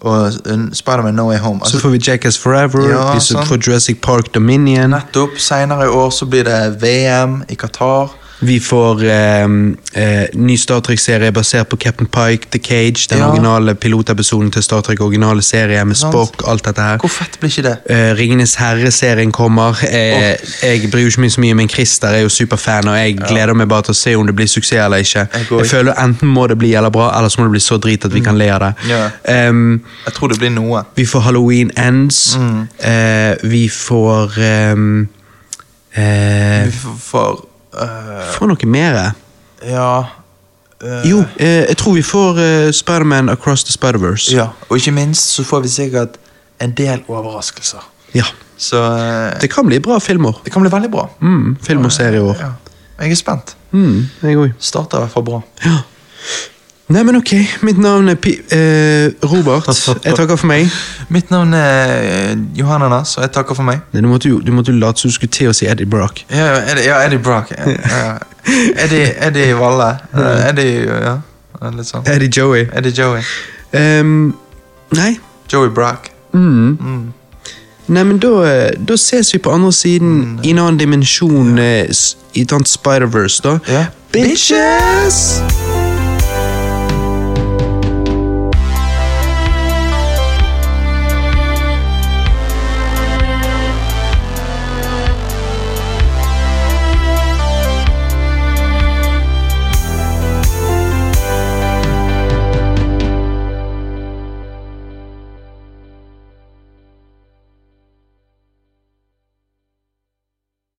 [0.00, 3.40] og uh, Spiderman No Way Home Så altså, får vi Jackass Forever, Ja, vi så
[3.48, 4.90] får Jurassic Park Dominion.
[4.90, 5.38] Nettopp.
[5.38, 8.12] Senere i år så blir det VM i Qatar.
[8.40, 9.42] Vi får eh,
[9.94, 13.28] eh, ny Star Trek-serie basert på Captain Pike, The Cage, den Ja.
[13.28, 15.96] originale pilotepisoden til Star Trek, originale serie med.
[15.96, 16.98] Spock, alt dette her.
[16.98, 17.76] Hvor fett blir ikke det?
[17.90, 19.78] Eh, Ringenes herre-serien kommer.
[19.88, 23.54] Eh, Jeg bryr ikke meg så mye, men Christer er jo superfan, og jeg gleder
[23.54, 25.28] meg bare til å se om det blir suksess eller ikke.
[25.34, 27.78] Jeg Jeg føler Enten må det bli jævla bra, eller så må det bli så
[27.78, 28.74] drit at vi kan le av det.
[28.84, 28.88] Mm.
[28.90, 29.10] Ja.
[29.48, 30.82] Em, Jeg tror det blir noe.
[30.96, 32.36] vi får Halloween Ends.
[32.36, 32.68] Mm.
[32.82, 34.38] Eh, vi får
[34.72, 35.08] um,
[35.96, 36.70] eh, Vi
[37.10, 39.00] får- eh, noe mer.
[39.64, 39.88] Ja
[40.84, 44.34] uh, Jo, eh, jeg tror vi får uh, Spiderman Across the Spider-Verse.
[44.34, 46.18] Ja, Og ikke minst så får vi sikkert
[46.60, 47.82] en del overraskelser.
[48.14, 48.26] Ja.
[48.56, 50.40] Så uh, Det kan bli bra filmer.
[50.44, 51.08] det kan bli veldig bra.
[51.20, 52.36] Mm, film og serie i år.
[52.40, 52.52] Ja.
[53.00, 53.56] Jeg er spent.
[53.74, 54.52] Mm, jeg òg.
[54.62, 55.40] Starter i hvert fall bra.
[55.64, 55.78] Ja.
[56.86, 57.32] Nei, men ok.
[57.64, 59.68] Mitt navn er Pi eh, Robert.
[60.04, 60.68] Jeg takker for meg.
[61.08, 63.80] Mitt navn er Johan Johannes, og jeg takker for meg.
[63.92, 65.88] Nei, du måtte jo du måtte jo late som du skulle til å si Eddie
[65.88, 66.24] Brock.
[66.28, 67.52] Ja, ja, Eddie, ja, Eddie Brock.
[67.56, 68.14] Ja, ja.
[68.84, 69.90] Eddie, Eddie Valle.
[70.12, 71.18] Eh, Eddie, ja.
[71.64, 72.04] Litt sånn.
[72.10, 72.66] Eddie Joey.
[72.76, 73.24] Eddie Joey.
[73.72, 74.34] Um,
[74.92, 75.14] nei.
[75.48, 76.10] Joey Brock.
[76.34, 76.76] Mm.
[76.80, 77.04] Mm.
[77.86, 81.88] Nei, men da, eh, da ses vi på andre siden i en annen dimensjon, eh,
[82.34, 83.58] i et annet Spider-Verse, da.
[83.68, 83.86] Ja.
[84.12, 85.83] Bitches!